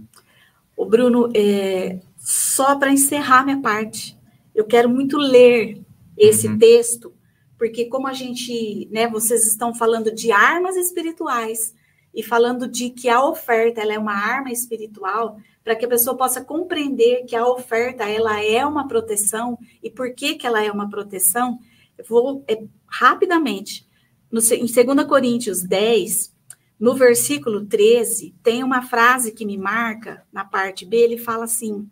O 0.76 0.86
Bruno, 0.86 1.30
é, 1.34 2.00
só 2.18 2.76
para 2.76 2.92
encerrar 2.92 3.44
minha 3.44 3.60
parte, 3.60 4.18
eu 4.54 4.64
quero 4.64 4.88
muito 4.88 5.18
ler 5.18 5.82
esse 6.16 6.48
uhum. 6.48 6.58
texto, 6.58 7.12
porque 7.58 7.86
como 7.86 8.06
a 8.06 8.12
gente, 8.12 8.88
né, 8.90 9.06
vocês 9.08 9.46
estão 9.46 9.74
falando 9.74 10.14
de 10.14 10.32
armas 10.32 10.76
espirituais 10.76 11.74
e 12.16 12.22
falando 12.22 12.66
de 12.66 12.88
que 12.88 13.10
a 13.10 13.22
oferta 13.22 13.82
ela 13.82 13.92
é 13.92 13.98
uma 13.98 14.14
arma 14.14 14.50
espiritual, 14.50 15.38
para 15.62 15.76
que 15.76 15.84
a 15.84 15.88
pessoa 15.88 16.16
possa 16.16 16.42
compreender 16.42 17.26
que 17.26 17.36
a 17.36 17.46
oferta 17.46 18.04
ela 18.04 18.42
é 18.42 18.64
uma 18.64 18.88
proteção. 18.88 19.58
E 19.82 19.90
por 19.90 20.14
que, 20.14 20.36
que 20.36 20.46
ela 20.46 20.64
é 20.64 20.72
uma 20.72 20.88
proteção, 20.88 21.58
eu 21.98 22.04
vou 22.06 22.42
é, 22.48 22.62
rapidamente, 22.86 23.86
no, 24.32 24.40
em 24.40 24.64
2 24.64 25.06
Coríntios 25.06 25.62
10, 25.62 26.34
no 26.80 26.94
versículo 26.94 27.66
13, 27.66 28.34
tem 28.42 28.64
uma 28.64 28.80
frase 28.80 29.32
que 29.32 29.44
me 29.44 29.58
marca, 29.58 30.24
na 30.32 30.44
parte 30.44 30.86
B, 30.86 30.96
ele 30.96 31.18
fala 31.18 31.44
assim: 31.44 31.86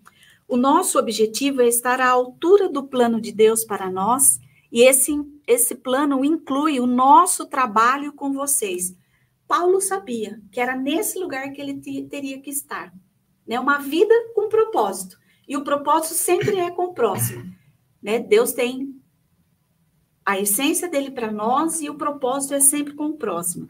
o 0.48 0.56
nosso 0.56 0.98
objetivo 0.98 1.60
é 1.60 1.68
estar 1.68 2.00
à 2.00 2.08
altura 2.08 2.66
do 2.66 2.82
plano 2.84 3.20
de 3.20 3.30
Deus 3.30 3.62
para 3.62 3.90
nós, 3.90 4.40
e 4.72 4.82
esse, 4.82 5.12
esse 5.46 5.74
plano 5.74 6.24
inclui 6.24 6.80
o 6.80 6.86
nosso 6.86 7.44
trabalho 7.44 8.12
com 8.12 8.32
vocês. 8.32 8.94
Paulo 9.46 9.80
sabia 9.80 10.40
que 10.50 10.60
era 10.60 10.74
nesse 10.76 11.18
lugar 11.18 11.50
que 11.52 11.60
ele 11.60 11.80
teria 12.08 12.40
que 12.40 12.50
estar. 12.50 12.92
Né? 13.46 13.58
Uma 13.60 13.78
vida 13.78 14.14
com 14.34 14.48
propósito. 14.48 15.18
E 15.46 15.56
o 15.56 15.64
propósito 15.64 16.14
sempre 16.14 16.58
é 16.58 16.70
com 16.70 16.84
o 16.84 16.94
próximo. 16.94 17.44
Né? 18.02 18.18
Deus 18.18 18.52
tem 18.52 18.94
a 20.24 20.40
essência 20.40 20.88
dele 20.88 21.10
para 21.10 21.30
nós 21.30 21.82
e 21.82 21.90
o 21.90 21.96
propósito 21.96 22.54
é 22.54 22.60
sempre 22.60 22.94
com 22.94 23.06
o 23.06 23.16
próximo. 23.16 23.66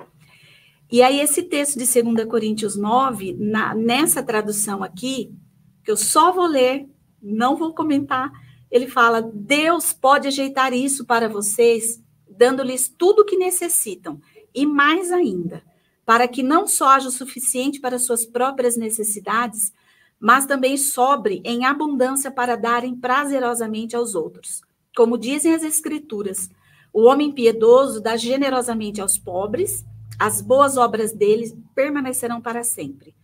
E 0.91 1.03
aí, 1.03 1.18
esse 1.18 1.43
texto 1.43 1.79
de 1.79 2.03
2 2.03 2.29
Coríntios 2.29 2.77
9, 2.77 3.37
na, 3.39 3.75
nessa 3.75 4.22
tradução 4.22 4.83
aqui, 4.83 5.35
que 5.83 5.91
eu 5.91 5.97
só 5.97 6.33
vou 6.33 6.47
ler, 6.47 6.89
não 7.20 7.57
vou 7.57 7.75
comentar, 7.75 8.31
ele 8.70 8.87
fala: 8.87 9.20
Deus 9.20 9.93
pode 9.93 10.29
ajeitar 10.29 10.72
isso 10.72 11.05
para 11.05 11.29
vocês, 11.29 12.01
dando-lhes 12.29 12.89
tudo 12.89 13.22
o 13.22 13.25
que 13.25 13.37
necessitam, 13.37 14.20
e 14.55 14.64
mais 14.64 15.11
ainda, 15.11 15.62
para 16.07 16.28
que 16.28 16.42
não 16.42 16.66
só 16.66 16.90
haja 16.90 17.09
o 17.09 17.12
suficiente 17.12 17.80
para 17.80 17.98
suas 17.98 18.24
próprias 18.24 18.76
necessidades, 18.76 19.72
mas 20.20 20.46
também 20.46 20.76
sobre 20.76 21.42
em 21.44 21.64
abundância 21.64 22.30
para 22.30 22.57
darem 22.57 22.94
prazerosamente 22.94 23.96
aos 23.96 24.14
outros. 24.14 24.62
Como 24.96 25.18
dizem 25.18 25.55
as 25.55 25.62
Escrituras, 25.62 26.48
o 26.92 27.02
homem 27.02 27.32
piedoso 27.32 28.00
dá 28.00 28.16
generosamente 28.16 29.00
aos 29.00 29.18
pobres, 29.18 29.84
as 30.18 30.40
boas 30.40 30.76
obras 30.76 31.12
deles 31.12 31.55
permanecerão 31.74 32.40
para 32.40 32.62
sempre. 32.62 33.14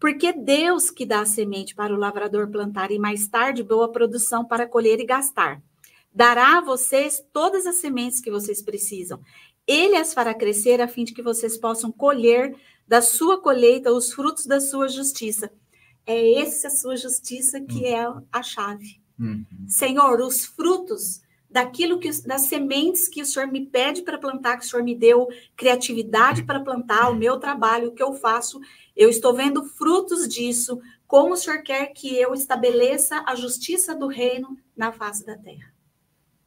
Porque 0.00 0.32
Deus 0.32 0.90
que 0.90 1.06
dá 1.06 1.20
a 1.20 1.26
semente 1.26 1.76
para 1.76 1.94
o 1.94 1.96
lavrador 1.96 2.48
plantar 2.50 2.90
e 2.90 2.98
mais 2.98 3.28
tarde 3.28 3.62
boa 3.62 3.92
produção 3.92 4.44
para 4.44 4.66
colher 4.66 4.98
e 4.98 5.06
gastar. 5.06 5.62
Dará 6.12 6.58
a 6.58 6.60
vocês 6.60 7.24
todas 7.32 7.64
as 7.66 7.76
sementes 7.76 8.20
que 8.20 8.30
vocês 8.30 8.60
precisam. 8.60 9.20
Ele 9.66 9.96
as 9.96 10.12
fará 10.12 10.34
crescer 10.34 10.80
a 10.80 10.88
fim 10.88 11.04
de 11.04 11.14
que 11.14 11.22
vocês 11.22 11.56
possam 11.56 11.90
colher 11.90 12.54
da 12.86 13.00
sua 13.00 13.40
colheita 13.40 13.92
os 13.92 14.12
frutos 14.12 14.46
da 14.46 14.60
sua 14.60 14.88
justiça. 14.88 15.50
É 16.04 16.40
essa 16.40 16.68
sua 16.68 16.96
justiça 16.96 17.60
que 17.60 17.86
é 17.86 18.04
a 18.32 18.42
chave. 18.42 19.00
Uhum. 19.18 19.46
Senhor, 19.68 20.20
os 20.20 20.44
frutos 20.44 21.22
daquilo 21.48 21.98
que 21.98 22.10
das 22.22 22.42
sementes 22.42 23.08
que 23.08 23.20
o 23.20 23.26
Senhor 23.26 23.46
me 23.46 23.66
pede 23.66 24.02
para 24.02 24.18
plantar, 24.18 24.56
que 24.56 24.64
o 24.64 24.68
Senhor 24.68 24.82
me 24.82 24.94
deu 24.94 25.28
criatividade 25.54 26.44
para 26.44 26.60
plantar, 26.60 27.10
o 27.10 27.14
meu 27.14 27.38
trabalho, 27.38 27.88
o 27.88 27.92
que 27.92 28.02
eu 28.02 28.14
faço, 28.14 28.58
eu 28.96 29.08
estou 29.08 29.34
vendo 29.34 29.62
frutos 29.64 30.26
disso, 30.26 30.80
como 31.06 31.34
o 31.34 31.36
Senhor 31.36 31.62
quer 31.62 31.86
que 31.88 32.16
eu 32.16 32.32
estabeleça 32.32 33.22
a 33.26 33.34
justiça 33.34 33.94
do 33.94 34.06
reino 34.06 34.56
na 34.74 34.92
face 34.92 35.24
da 35.26 35.36
terra. 35.36 35.71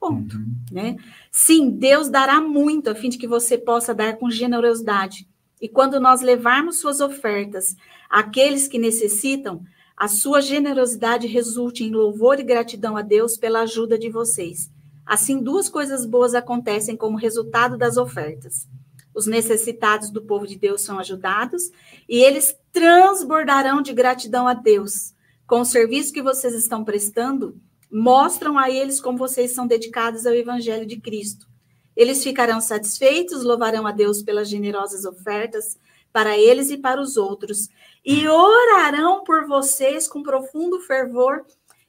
Ponto, 0.08 0.38
uhum. 0.38 0.56
né? 0.72 0.98
Sim, 1.32 1.72
Deus 1.72 2.10
dará 2.10 2.40
muito 2.40 2.90
a 2.92 2.96
fim 2.96 3.10
de 3.10 3.18
que 3.18 3.28
você 3.28 3.58
possa 3.58 3.94
dar 3.94 4.18
com 4.18 4.30
generosidade. 4.30 5.28
E 5.60 5.68
quando 5.68 6.00
nós 6.00 6.22
levarmos 6.22 6.78
suas 6.78 7.00
ofertas 7.00 7.76
àqueles 8.08 8.68
que 8.68 8.78
necessitam, 8.78 9.64
a 9.98 10.08
sua 10.08 10.42
generosidade 10.42 11.26
resulte 11.26 11.84
em 11.84 11.92
louvor 11.92 12.40
e 12.40 12.44
gratidão 12.44 12.96
a 12.96 13.02
Deus 13.02 13.36
pela 13.36 13.62
ajuda 13.62 13.98
de 13.98 14.10
vocês. 14.10 14.70
Assim, 15.04 15.42
duas 15.42 15.70
coisas 15.70 16.06
boas 16.06 16.36
acontecem 16.36 16.96
como 16.96 17.18
resultado 17.18 17.76
das 17.76 17.98
ofertas. 17.98 18.68
Os 19.14 19.26
necessitados 19.26 20.12
do 20.12 20.22
povo 20.22 20.46
de 20.46 20.56
Deus 20.56 20.82
são 20.82 21.00
ajudados 21.00 21.72
e 22.08 22.18
eles 22.18 22.56
transbordarão 22.72 23.82
de 23.82 23.94
gratidão 23.94 24.48
a 24.48 24.54
Deus. 24.54 25.16
Com 25.48 25.62
o 25.62 25.66
serviço 25.66 26.14
que 26.14 26.22
vocês 26.22 26.54
estão 26.54 26.84
prestando, 26.84 27.60
mostram 27.92 28.58
a 28.58 28.70
eles 28.70 29.00
como 29.00 29.18
vocês 29.18 29.52
são 29.52 29.68
dedicados 29.68 30.26
ao 30.26 30.34
Evangelho 30.34 30.86
de 30.86 31.00
Cristo. 31.00 31.48
Eles 31.96 32.24
ficarão 32.24 32.60
satisfeitos, 32.60 33.44
louvarão 33.44 33.88
a 33.88 33.92
Deus 33.92 34.22
pelas 34.22 34.50
generosas 34.50 35.06
ofertas 35.06 35.78
para 36.12 36.38
eles 36.38 36.70
e 36.70 36.78
para 36.78 37.02
os 37.02 37.18
outros, 37.18 37.70
e 38.06 38.28
orarão 38.28 39.24
por 39.24 39.46
vocês 39.48 40.08
com 40.08 40.24
profundo 40.24 40.80
fervor 40.80 41.46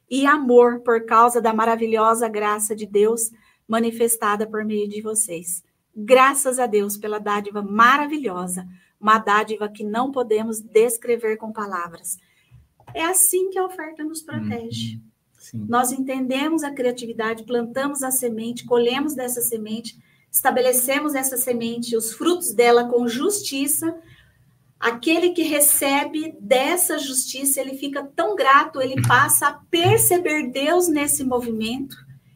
e 0.09 0.25
amor 0.25 0.81
por 0.81 1.05
causa 1.05 1.41
da 1.41 1.53
maravilhosa 1.53 2.27
graça 2.27 2.75
de 2.75 2.85
Deus 2.85 3.31
manifestada 3.67 4.45
por 4.47 4.65
meio 4.65 4.87
de 4.87 5.01
vocês. 5.01 5.63
Graças 5.95 6.59
a 6.59 6.67
Deus 6.67 6.97
pela 6.97 7.19
dádiva 7.19 7.61
maravilhosa, 7.61 8.67
uma 8.99 9.17
dádiva 9.17 9.69
que 9.69 9.83
não 9.83 10.11
podemos 10.11 10.59
descrever 10.59 11.37
com 11.37 11.51
palavras. 11.51 12.17
É 12.93 13.03
assim 13.03 13.49
que 13.49 13.59
a 13.59 13.65
oferta 13.65 14.03
nos 14.03 14.21
protege. 14.21 15.01
Nós 15.53 15.91
entendemos 15.91 16.63
a 16.63 16.71
criatividade, 16.71 17.43
plantamos 17.43 18.03
a 18.03 18.11
semente, 18.11 18.65
colhemos 18.65 19.13
dessa 19.13 19.41
semente, 19.41 19.97
estabelecemos 20.31 21.15
essa 21.15 21.37
semente, 21.37 21.95
os 21.95 22.13
frutos 22.13 22.53
dela 22.53 22.85
com 22.85 23.07
justiça, 23.07 23.95
aquele 24.79 25.29
que 25.29 25.43
recebe 25.43 26.35
dessa 26.39 26.99
justiça, 26.99 27.59
ele 27.59 27.77
fica 27.77 28.03
tão 28.15 28.35
grato, 28.35 28.81
ele 28.81 29.01
passa 29.07 29.47
a 29.47 29.53
perceber 29.53 30.51
Deus 30.51 30.87
nesse 30.87 31.23
movimento, 31.23 31.95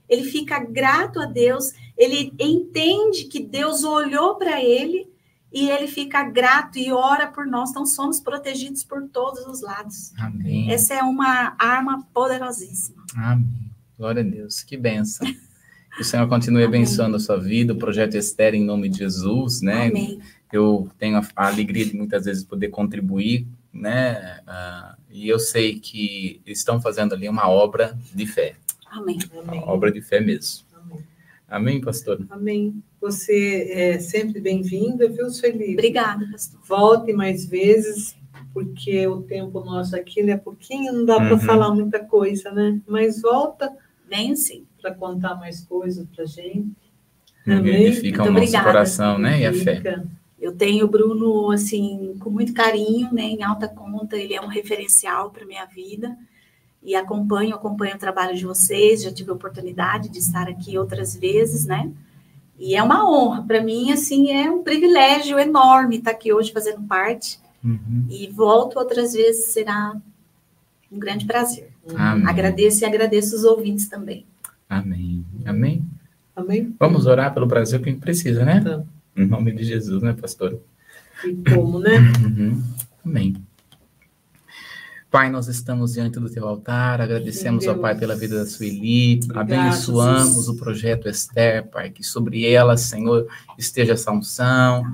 ele 0.10 0.24
fica 0.24 0.60
grato 0.60 1.20
a 1.20 1.26
Deus, 1.26 1.72
ele 1.98 2.34
entende 2.40 3.26
que 3.26 3.40
Deus 3.40 3.84
olhou 3.84 4.36
para 4.36 4.62
ele 4.62 5.10
e 5.54 5.70
ele 5.70 5.88
fica 5.88 6.24
grato 6.24 6.80
e 6.80 6.92
ora 6.92 7.28
por 7.28 7.46
nós, 7.46 7.70
então 7.70 7.86
somos 7.86 8.20
protegidos 8.20 8.84
por 8.84 9.08
todos 9.10 9.46
os 9.46 9.62
lados. 9.62 10.14
Amém. 10.18 10.72
Essa 10.72 10.96
é 10.96 11.04
uma 11.04 11.56
arma 11.60 12.08
poderosíssima. 12.14 13.01
Amém. 13.16 13.72
Glória 13.98 14.22
a 14.22 14.26
Deus, 14.26 14.64
que 14.64 14.78
benção. 14.78 15.28
Que 15.96 16.02
o 16.02 16.06
Senhor 16.06 16.28
continue 16.28 16.64
Amém. 16.64 16.82
abençoando 16.82 17.18
a 17.18 17.20
sua 17.20 17.38
vida, 17.38 17.74
o 17.74 17.78
projeto 17.78 18.16
Esther 18.16 18.56
em 18.56 18.64
nome 18.64 18.90
de 18.90 19.00
Jesus, 19.00 19.62
né? 19.62 19.88
Amém 19.88 20.22
eu 20.52 20.90
tenho 21.00 21.18
a, 21.18 21.28
a, 21.36 21.48
alegria 21.48 21.86
de 21.86 21.96
muitas 21.96 22.26
vezes 22.26 22.44
poder 22.44 22.70
contribuir, 22.70 23.48
né? 23.74 24.40
Uh, 24.42 25.02
e 25.10 25.30
eu 25.30 25.40
sei 25.40 25.80
que 25.80 26.42
estão 26.46 26.82
fazendo 26.82 27.16
ali 27.16 27.28
uma 27.30 27.50
obra 27.50 27.98
de 28.14 28.26
fé. 28.26 28.56
Amém. 28.88 29.18
Uma 29.34 29.66
obra 29.70 29.92
de 29.92 30.02
fé 30.02 30.20
mesmo. 30.20 30.66
Amém, 30.76 31.04
Amém 31.48 31.82
pastor? 31.82 32.26
Amém. 32.30 32.84
Você 33.00 33.68
é 33.72 34.00
sempre 34.00 34.42
bem-vinda, 34.42 35.08
viu, 35.08 35.30
Sueli? 35.30 35.74
Obrigada, 35.74 36.28
pastor. 36.30 36.60
Volte 36.68 37.14
mais 37.14 37.46
vezes, 37.46 38.16
porque 38.54 39.08
o 39.08 39.22
tempo 39.22 39.64
nosso 39.64 39.96
aqui 39.96 40.22
é 40.22 40.38
pouquinho, 40.38 40.94
não 40.94 41.06
dá 41.06 41.18
uhum. 41.18 41.28
para 41.28 41.40
falar 41.40 41.74
muita 41.74 42.00
coisa, 42.00 42.52
né? 42.52 42.80
Mas 42.88 43.22
volta. 43.22 43.72
Venho 44.10 44.36
sim. 44.36 44.66
Para 44.82 44.94
contar 44.94 45.36
mais 45.36 45.62
coisas 45.62 46.06
para 46.14 46.26
gente. 46.26 46.76
Amém. 47.48 47.88
Edifica 47.88 48.24
o 48.24 48.26
nosso 48.26 48.38
obrigada. 48.38 48.66
coração, 48.66 49.18
né? 49.18 49.42
E 49.42 49.46
a 49.46 49.54
fé. 49.54 49.82
Eu 50.42 50.56
tenho 50.56 50.86
o 50.86 50.90
Bruno, 50.90 51.52
assim, 51.52 52.16
com 52.20 52.32
muito 52.32 52.52
carinho, 52.52 53.14
né, 53.14 53.22
em 53.22 53.44
alta 53.44 53.68
conta, 53.68 54.18
ele 54.18 54.34
é 54.34 54.42
um 54.42 54.48
referencial 54.48 55.30
para 55.30 55.46
minha 55.46 55.66
vida 55.66 56.18
e 56.82 56.96
acompanho, 56.96 57.54
acompanho 57.54 57.96
o 57.96 58.00
trabalho 58.00 58.36
de 58.36 58.44
vocês, 58.44 59.04
já 59.04 59.14
tive 59.14 59.30
a 59.30 59.36
oportunidade 59.36 60.10
de 60.10 60.18
estar 60.18 60.50
aqui 60.50 60.80
outras 60.80 61.16
vezes, 61.16 61.68
né, 61.68 61.92
e 62.58 62.76
é 62.76 62.82
uma 62.82 63.08
honra, 63.08 63.44
para 63.44 63.62
mim, 63.62 63.92
assim, 63.92 64.32
é 64.32 64.50
um 64.50 64.64
privilégio 64.64 65.38
enorme 65.38 65.98
estar 65.98 66.10
aqui 66.10 66.34
hoje 66.34 66.52
fazendo 66.52 66.82
parte, 66.88 67.40
uhum. 67.64 68.06
e 68.10 68.28
volto 68.28 68.78
outras 68.78 69.14
vezes, 69.14 69.46
será 69.48 69.96
um 70.92 71.00
grande 71.00 71.26
prazer. 71.26 71.70
Amém. 71.96 72.28
Agradeço 72.28 72.84
e 72.84 72.86
agradeço 72.86 73.36
os 73.36 73.44
ouvintes 73.44 73.88
também. 73.88 74.26
Amém. 74.70 75.26
Amém. 75.46 75.86
Amém. 76.36 76.76
Vamos 76.80 77.06
orar 77.06 77.34
pelo 77.34 77.46
Brasil 77.46 77.80
que 77.80 77.94
precisa, 77.94 78.44
né? 78.46 78.58
Então. 78.62 78.88
Em 79.16 79.26
nome 79.26 79.52
de 79.52 79.64
Jesus, 79.64 80.02
né, 80.02 80.14
pastor? 80.14 80.60
E 81.26 81.36
como, 81.54 81.80
né? 81.80 82.00
Uhum. 82.00 82.64
Amém. 83.06 83.36
Pai, 85.12 85.30
nós 85.30 85.50
estamos 85.50 85.92
diante 85.92 86.18
do 86.22 86.30
teu 86.30 86.48
altar, 86.48 87.02
agradecemos, 87.02 87.68
ó 87.68 87.74
Pai, 87.74 87.98
pela 87.98 88.16
vida 88.16 88.38
da 88.38 88.46
Sueli, 88.46 89.20
abençoamos 89.36 90.28
Jesus. 90.28 90.48
o 90.48 90.56
projeto 90.56 91.10
Esther, 91.10 91.68
Pai, 91.68 91.90
que 91.90 92.02
sobre 92.02 92.50
ela, 92.50 92.78
Senhor, 92.78 93.28
esteja 93.58 93.92
essa 93.92 94.10
unção, 94.10 94.86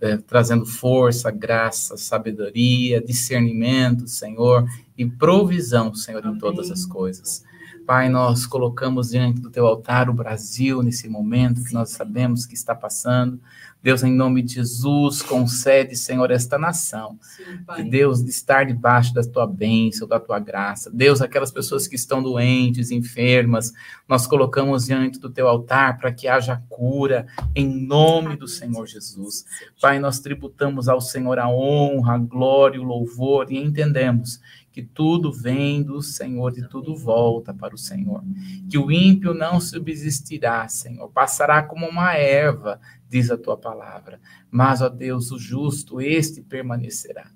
é, 0.00 0.16
trazendo 0.16 0.66
força, 0.66 1.30
graça, 1.30 1.96
sabedoria, 1.96 3.00
discernimento, 3.00 4.06
Senhor, 4.08 4.66
e 4.96 5.06
provisão, 5.06 5.94
Senhor, 5.94 6.22
Amém. 6.24 6.36
em 6.36 6.38
todas 6.38 6.70
as 6.70 6.84
coisas. 6.84 7.44
Pai, 7.86 8.08
nós 8.08 8.46
colocamos 8.46 9.10
diante 9.10 9.40
do 9.40 9.50
teu 9.50 9.66
altar 9.66 10.08
o 10.08 10.14
Brasil 10.14 10.82
nesse 10.82 11.08
momento 11.08 11.64
que 11.64 11.74
nós 11.74 11.90
sabemos 11.90 12.46
que 12.46 12.54
está 12.54 12.74
passando 12.74 13.40
Deus, 13.82 14.04
em 14.04 14.12
nome 14.12 14.42
de 14.42 14.54
Jesus, 14.54 15.22
concede, 15.22 15.96
Senhor, 15.96 16.30
esta 16.30 16.56
nação. 16.56 17.18
Sim, 17.20 17.90
Deus, 17.90 18.22
de 18.22 18.30
estar 18.30 18.64
debaixo 18.64 19.12
da 19.12 19.22
tua 19.22 19.44
bênção, 19.44 20.06
da 20.06 20.20
tua 20.20 20.38
graça. 20.38 20.88
Deus, 20.88 21.20
aquelas 21.20 21.50
pessoas 21.50 21.88
que 21.88 21.96
estão 21.96 22.22
doentes, 22.22 22.92
enfermas, 22.92 23.72
nós 24.08 24.24
colocamos 24.24 24.86
diante 24.86 25.18
do 25.18 25.28
teu 25.28 25.48
altar 25.48 25.98
para 25.98 26.12
que 26.12 26.28
haja 26.28 26.62
cura, 26.68 27.26
em 27.56 27.66
nome 27.66 28.36
do 28.36 28.46
Senhor 28.46 28.86
Jesus. 28.86 29.44
Pai, 29.80 29.98
nós 29.98 30.20
tributamos 30.20 30.88
ao 30.88 31.00
Senhor 31.00 31.40
a 31.40 31.48
honra, 31.50 32.14
a 32.14 32.18
glória, 32.18 32.80
o 32.80 32.84
louvor 32.84 33.50
e 33.50 33.58
entendemos 33.58 34.40
que 34.72 34.82
tudo 34.82 35.30
vem 35.30 35.82
do 35.82 36.00
Senhor 36.00 36.56
e 36.56 36.66
tudo 36.66 36.96
volta 36.96 37.52
para 37.52 37.74
o 37.74 37.78
Senhor. 37.78 38.24
Que 38.68 38.78
o 38.78 38.90
ímpio 38.90 39.34
não 39.34 39.60
subsistirá, 39.60 40.66
Senhor, 40.66 41.08
passará 41.10 41.62
como 41.62 41.86
uma 41.86 42.14
erva, 42.14 42.80
diz 43.08 43.30
a 43.30 43.36
tua 43.36 43.56
palavra. 43.56 44.18
Mas, 44.50 44.80
ó 44.80 44.88
Deus, 44.88 45.30
o 45.30 45.38
justo, 45.38 46.00
este 46.00 46.40
permanecerá. 46.40 47.30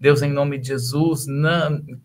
Deus, 0.00 0.22
em 0.22 0.32
nome 0.32 0.56
de 0.56 0.68
Jesus, 0.68 1.26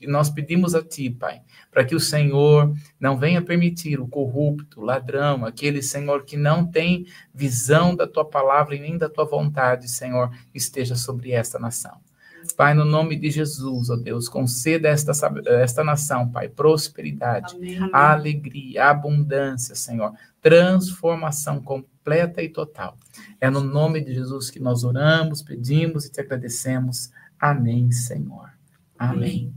nós 0.01 0.29
pedimos 0.29 0.75
a 0.75 0.83
Ti, 0.83 1.09
Pai, 1.09 1.41
para 1.71 1.86
que 1.86 1.95
o 1.95 1.99
Senhor 1.99 2.75
não 2.99 3.17
venha 3.17 3.41
permitir 3.41 4.01
o 4.01 4.07
corrupto, 4.07 4.81
o 4.81 4.83
ladrão, 4.83 5.45
aquele, 5.45 5.81
Senhor, 5.81 6.25
que 6.25 6.36
não 6.36 6.69
tem 6.69 7.05
visão 7.33 7.95
da 7.95 8.05
Tua 8.05 8.25
palavra 8.25 8.75
e 8.75 8.81
nem 8.81 8.97
da 8.97 9.07
Tua 9.07 9.23
vontade, 9.23 9.89
Senhor, 9.89 10.29
esteja 10.53 10.93
sobre 10.93 11.31
esta 11.31 11.57
nação. 11.57 12.05
Pai, 12.53 12.73
no 12.73 12.85
nome 12.85 13.15
de 13.15 13.29
Jesus, 13.29 13.89
ó 13.89 13.95
Deus, 13.95 14.29
conceda 14.29 14.89
esta, 14.89 15.11
esta 15.45 15.83
nação, 15.83 16.29
Pai, 16.29 16.47
prosperidade, 16.49 17.55
Amém. 17.55 17.89
alegria, 17.91 18.85
abundância, 18.89 19.75
Senhor, 19.75 20.13
transformação 20.41 21.61
completa 21.61 22.41
e 22.41 22.49
total. 22.49 22.97
É 23.39 23.49
no 23.49 23.61
nome 23.61 24.01
de 24.01 24.13
Jesus 24.13 24.49
que 24.49 24.59
nós 24.59 24.83
oramos, 24.83 25.41
pedimos 25.41 26.05
e 26.05 26.11
te 26.11 26.21
agradecemos. 26.21 27.11
Amém, 27.39 27.91
Senhor. 27.91 28.49
Amém. 28.97 29.17
Amém. 29.17 29.53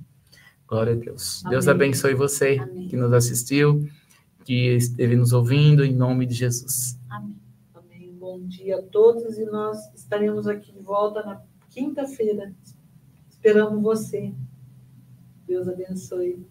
Glória 0.66 0.93
a 0.93 0.97
Deus. 0.97 1.43
Amém. 1.45 1.51
Deus 1.53 1.68
abençoe 1.68 2.14
você 2.14 2.59
Amém. 2.61 2.89
que 2.89 2.97
nos 2.97 3.12
assistiu, 3.12 3.89
que 4.45 4.74
esteve 4.76 5.16
nos 5.16 5.32
ouvindo, 5.32 5.84
em 5.84 5.95
nome 5.95 6.26
de 6.26 6.34
Jesus. 6.34 6.99
Amém. 7.09 7.36
Amém. 7.74 8.14
Bom 8.18 8.41
dia 8.47 8.78
a 8.78 8.82
todos 8.82 9.39
e 9.39 9.45
nós 9.47 9.78
estaremos 9.95 10.47
aqui 10.47 10.72
de 10.72 10.80
volta 10.80 11.22
na 11.22 11.41
quinta-feira 11.70 12.53
Esperamos 13.39 13.80
você. 13.80 14.34
Deus 15.47 15.68
abençoe. 15.68 16.45